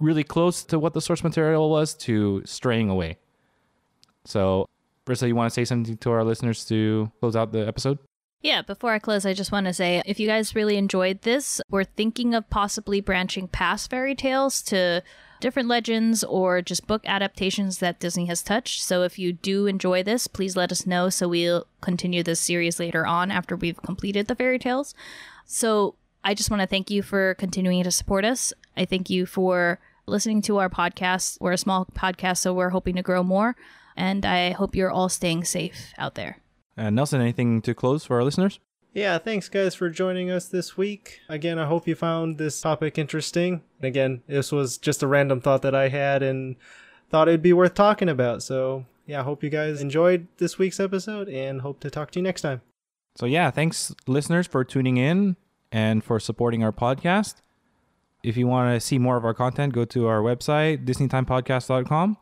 really 0.00 0.24
close 0.24 0.62
to 0.64 0.78
what 0.78 0.94
the 0.94 1.00
source 1.00 1.22
material 1.24 1.70
was 1.70 1.94
to 1.94 2.42
straying 2.44 2.88
away. 2.88 3.18
So, 4.24 4.68
Rissa, 5.06 5.26
you 5.26 5.34
want 5.34 5.50
to 5.50 5.54
say 5.54 5.64
something 5.64 5.96
to 5.96 6.10
our 6.10 6.24
listeners 6.24 6.64
to 6.66 7.10
close 7.20 7.36
out 7.36 7.52
the 7.52 7.66
episode? 7.66 7.98
Yeah, 8.42 8.62
before 8.62 8.92
I 8.92 8.98
close, 8.98 9.26
I 9.26 9.34
just 9.34 9.52
want 9.52 9.66
to 9.66 9.74
say 9.74 10.02
if 10.06 10.18
you 10.18 10.26
guys 10.26 10.54
really 10.54 10.76
enjoyed 10.76 11.22
this, 11.22 11.60
we're 11.68 11.84
thinking 11.84 12.34
of 12.34 12.48
possibly 12.48 13.00
branching 13.00 13.48
past 13.48 13.90
fairy 13.90 14.14
tales 14.14 14.62
to 14.62 15.02
different 15.40 15.68
legends 15.68 16.24
or 16.24 16.62
just 16.62 16.86
book 16.86 17.02
adaptations 17.06 17.78
that 17.78 18.00
Disney 18.00 18.26
has 18.26 18.42
touched. 18.42 18.82
So 18.82 19.02
if 19.02 19.18
you 19.18 19.32
do 19.32 19.66
enjoy 19.66 20.02
this, 20.02 20.26
please 20.26 20.56
let 20.56 20.72
us 20.72 20.86
know 20.86 21.10
so 21.10 21.28
we'll 21.28 21.66
continue 21.80 22.22
this 22.22 22.40
series 22.40 22.78
later 22.78 23.06
on 23.06 23.30
after 23.30 23.56
we've 23.56 23.80
completed 23.82 24.26
the 24.26 24.34
fairy 24.34 24.58
tales. 24.58 24.94
So 25.44 25.96
I 26.22 26.34
just 26.34 26.50
want 26.50 26.60
to 26.60 26.66
thank 26.66 26.90
you 26.90 27.02
for 27.02 27.34
continuing 27.34 27.82
to 27.84 27.90
support 27.90 28.24
us. 28.24 28.52
I 28.76 28.84
thank 28.84 29.10
you 29.10 29.26
for 29.26 29.78
listening 30.06 30.42
to 30.42 30.58
our 30.58 30.68
podcast. 30.68 31.38
We're 31.40 31.52
a 31.52 31.58
small 31.58 31.86
podcast, 31.86 32.38
so 32.38 32.52
we're 32.52 32.70
hoping 32.70 32.96
to 32.96 33.02
grow 33.02 33.22
more. 33.22 33.56
And 33.96 34.24
I 34.24 34.50
hope 34.52 34.74
you're 34.74 34.90
all 34.90 35.08
staying 35.08 35.44
safe 35.44 35.92
out 35.98 36.14
there. 36.14 36.38
And 36.76 36.96
Nelson, 36.96 37.20
anything 37.20 37.60
to 37.62 37.74
close 37.74 38.04
for 38.04 38.16
our 38.16 38.24
listeners? 38.24 38.58
Yeah, 38.92 39.18
thanks 39.18 39.48
guys 39.48 39.74
for 39.74 39.88
joining 39.88 40.30
us 40.30 40.46
this 40.46 40.76
week. 40.76 41.20
Again, 41.28 41.58
I 41.58 41.66
hope 41.66 41.86
you 41.86 41.94
found 41.94 42.38
this 42.38 42.60
topic 42.60 42.98
interesting. 42.98 43.62
And 43.78 43.86
again, 43.86 44.22
this 44.26 44.50
was 44.50 44.78
just 44.78 45.02
a 45.02 45.06
random 45.06 45.40
thought 45.40 45.62
that 45.62 45.74
I 45.74 45.88
had 45.88 46.22
and 46.22 46.56
thought 47.08 47.28
it'd 47.28 47.42
be 47.42 47.52
worth 47.52 47.74
talking 47.74 48.08
about. 48.08 48.42
So, 48.42 48.86
yeah, 49.06 49.20
I 49.20 49.24
hope 49.24 49.44
you 49.44 49.50
guys 49.50 49.80
enjoyed 49.80 50.26
this 50.38 50.58
week's 50.58 50.80
episode 50.80 51.28
and 51.28 51.60
hope 51.60 51.78
to 51.80 51.90
talk 51.90 52.10
to 52.12 52.18
you 52.18 52.22
next 52.22 52.42
time. 52.42 52.62
So, 53.16 53.26
yeah, 53.26 53.50
thanks, 53.50 53.94
listeners, 54.08 54.46
for 54.46 54.64
tuning 54.64 54.96
in 54.96 55.36
and 55.70 56.02
for 56.02 56.18
supporting 56.18 56.64
our 56.64 56.72
podcast. 56.72 57.36
If 58.22 58.36
you 58.36 58.46
want 58.46 58.74
to 58.74 58.80
see 58.80 58.98
more 58.98 59.16
of 59.16 59.24
our 59.24 59.34
content, 59.34 59.72
go 59.72 59.84
to 59.86 60.06
our 60.06 60.20
website, 60.20 60.84
DisneyTimePodcast.com. 60.84 62.16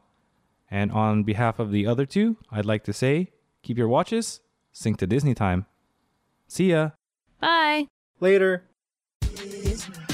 And 0.71 0.93
on 0.93 1.25
behalf 1.25 1.59
of 1.59 1.73
the 1.73 1.87
other 1.87 2.07
two, 2.07 2.37
I'd 2.51 2.67
like 2.67 2.85
to 2.85 2.93
say 2.93 3.33
keep 3.63 3.79
your 3.79 3.89
watches, 3.89 4.41
sync 4.71 4.99
to 4.99 5.07
Disney 5.07 5.35
Time. 5.35 5.67
See 6.47 6.71
ya. 6.71 6.91
Bye. 7.41 7.87
Later. 8.21 8.65
Disney. 9.21 10.08